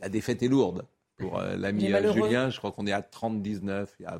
la 0.00 0.08
défaite 0.08 0.42
est 0.42 0.48
lourde 0.48 0.86
pour 1.20 1.38
euh, 1.38 1.56
l'ami 1.56 1.92
euh, 1.92 2.12
Julien. 2.12 2.50
Je 2.50 2.58
crois 2.58 2.72
qu'on 2.72 2.86
est 2.86 2.92
à 2.92 3.00
30-19, 3.00 3.86
il 4.00 4.02
y 4.02 4.06
a 4.06 4.18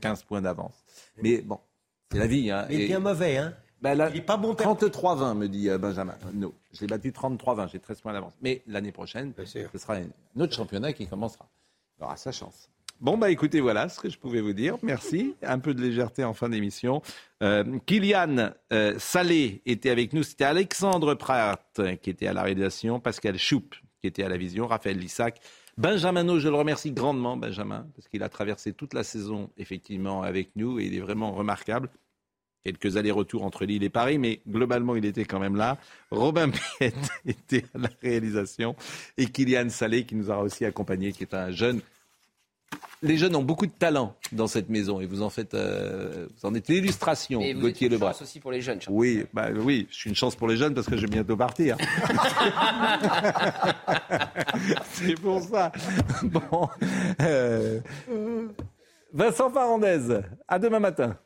15 0.00 0.22
points 0.24 0.40
d'avance. 0.40 0.84
Mais 1.22 1.38
bon, 1.38 1.58
c'est 2.10 2.18
la 2.18 2.26
vie. 2.26 2.50
Hein. 2.50 2.66
Il 2.70 2.82
est 2.82 2.86
bien 2.86 3.00
mauvais, 3.00 3.36
hein 3.36 3.54
ben 3.82 3.94
il 4.10 4.14
n'est 4.16 4.20
pas 4.20 4.36
bon 4.36 4.52
33-20, 4.52 5.38
me 5.38 5.48
dit 5.48 5.70
euh, 5.70 5.78
Benjamin. 5.78 6.14
Non, 6.34 6.52
je 6.74 6.82
l'ai 6.82 6.86
battu 6.86 7.12
33-20, 7.12 7.70
j'ai 7.72 7.78
13 7.78 8.00
points 8.02 8.12
d'avance. 8.12 8.34
Mais 8.42 8.62
l'année 8.66 8.92
prochaine, 8.92 9.32
ce 9.42 9.78
sera 9.78 9.94
un 9.94 10.40
autre 10.40 10.54
championnat 10.54 10.92
qui 10.92 11.06
commencera. 11.06 11.48
Il 11.98 12.04
aura 12.04 12.16
sa 12.16 12.30
chance. 12.30 12.68
Bon, 13.00 13.16
bah 13.16 13.30
écoutez, 13.30 13.60
voilà 13.60 13.88
ce 13.88 13.98
que 13.98 14.10
je 14.10 14.18
pouvais 14.18 14.42
vous 14.42 14.52
dire. 14.52 14.76
Merci. 14.82 15.34
Un 15.42 15.58
peu 15.58 15.72
de 15.72 15.80
légèreté 15.80 16.24
en 16.24 16.34
fin 16.34 16.50
d'émission. 16.50 17.00
Kylian 17.86 18.50
Salé 18.98 19.62
était 19.64 19.88
avec 19.88 20.12
nous. 20.12 20.22
C'était 20.22 20.44
Alexandre 20.44 21.14
Pratt 21.14 21.80
qui 22.02 22.10
était 22.10 22.26
à 22.26 22.34
la 22.34 22.42
réalisation. 22.42 23.00
Pascal 23.00 23.38
Choup 23.38 23.70
qui 24.00 24.06
était 24.06 24.24
à 24.24 24.28
la 24.28 24.36
vision. 24.36 24.66
Raphaël 24.66 24.98
Lissac 24.98 25.40
Benjamin 25.80 26.38
je 26.38 26.46
le 26.50 26.56
remercie 26.56 26.92
grandement, 26.92 27.38
Benjamin, 27.38 27.86
parce 27.96 28.06
qu'il 28.06 28.22
a 28.22 28.28
traversé 28.28 28.74
toute 28.74 28.92
la 28.92 29.02
saison, 29.02 29.48
effectivement, 29.56 30.22
avec 30.22 30.50
nous, 30.54 30.78
et 30.78 30.84
il 30.84 30.94
est 30.94 31.00
vraiment 31.00 31.32
remarquable. 31.32 31.88
Quelques 32.64 32.98
allers-retours 32.98 33.44
entre 33.44 33.64
Lille 33.64 33.82
et 33.82 33.88
Paris, 33.88 34.18
mais 34.18 34.42
globalement, 34.46 34.94
il 34.94 35.06
était 35.06 35.24
quand 35.24 35.38
même 35.38 35.56
là. 35.56 35.78
Robin 36.10 36.50
Piet 36.78 36.92
était 37.24 37.64
à 37.74 37.78
la 37.78 37.88
réalisation, 38.02 38.76
et 39.16 39.24
Kylian 39.24 39.70
Salé, 39.70 40.04
qui 40.04 40.16
nous 40.16 40.30
a 40.30 40.36
aussi 40.40 40.66
accompagnés, 40.66 41.12
qui 41.12 41.22
est 41.22 41.32
un 41.32 41.50
jeune 41.50 41.80
les 43.02 43.16
jeunes 43.16 43.34
ont 43.34 43.42
beaucoup 43.42 43.66
de 43.66 43.72
talent 43.72 44.14
dans 44.32 44.46
cette 44.46 44.68
maison 44.68 45.00
et 45.00 45.06
vous 45.06 45.22
en 45.22 45.30
faites, 45.30 45.54
euh, 45.54 46.26
vous 46.36 46.46
en 46.48 46.54
êtes 46.54 46.68
l'illustration, 46.68 47.40
Gauthier 47.54 47.88
Lebras. 47.88 48.08
une 48.08 48.12
chance 48.12 48.22
aussi 48.22 48.40
pour 48.40 48.52
les 48.52 48.60
jeunes. 48.60 48.78
Oui, 48.88 49.24
bah, 49.32 49.48
oui, 49.54 49.86
je 49.90 49.96
suis 49.96 50.10
une 50.10 50.16
chance 50.16 50.36
pour 50.36 50.48
les 50.48 50.56
jeunes 50.56 50.74
parce 50.74 50.86
que 50.86 50.96
je 50.96 51.02
vais 51.02 51.08
bientôt 51.12 51.36
partir. 51.36 51.76
C'est 54.92 55.14
pour 55.20 55.40
ça. 55.40 55.72
Bon, 56.22 56.68
euh, 57.22 57.80
Vincent 59.12 59.50
Farandez, 59.50 60.20
à 60.46 60.58
demain 60.58 60.80
matin. 60.80 61.16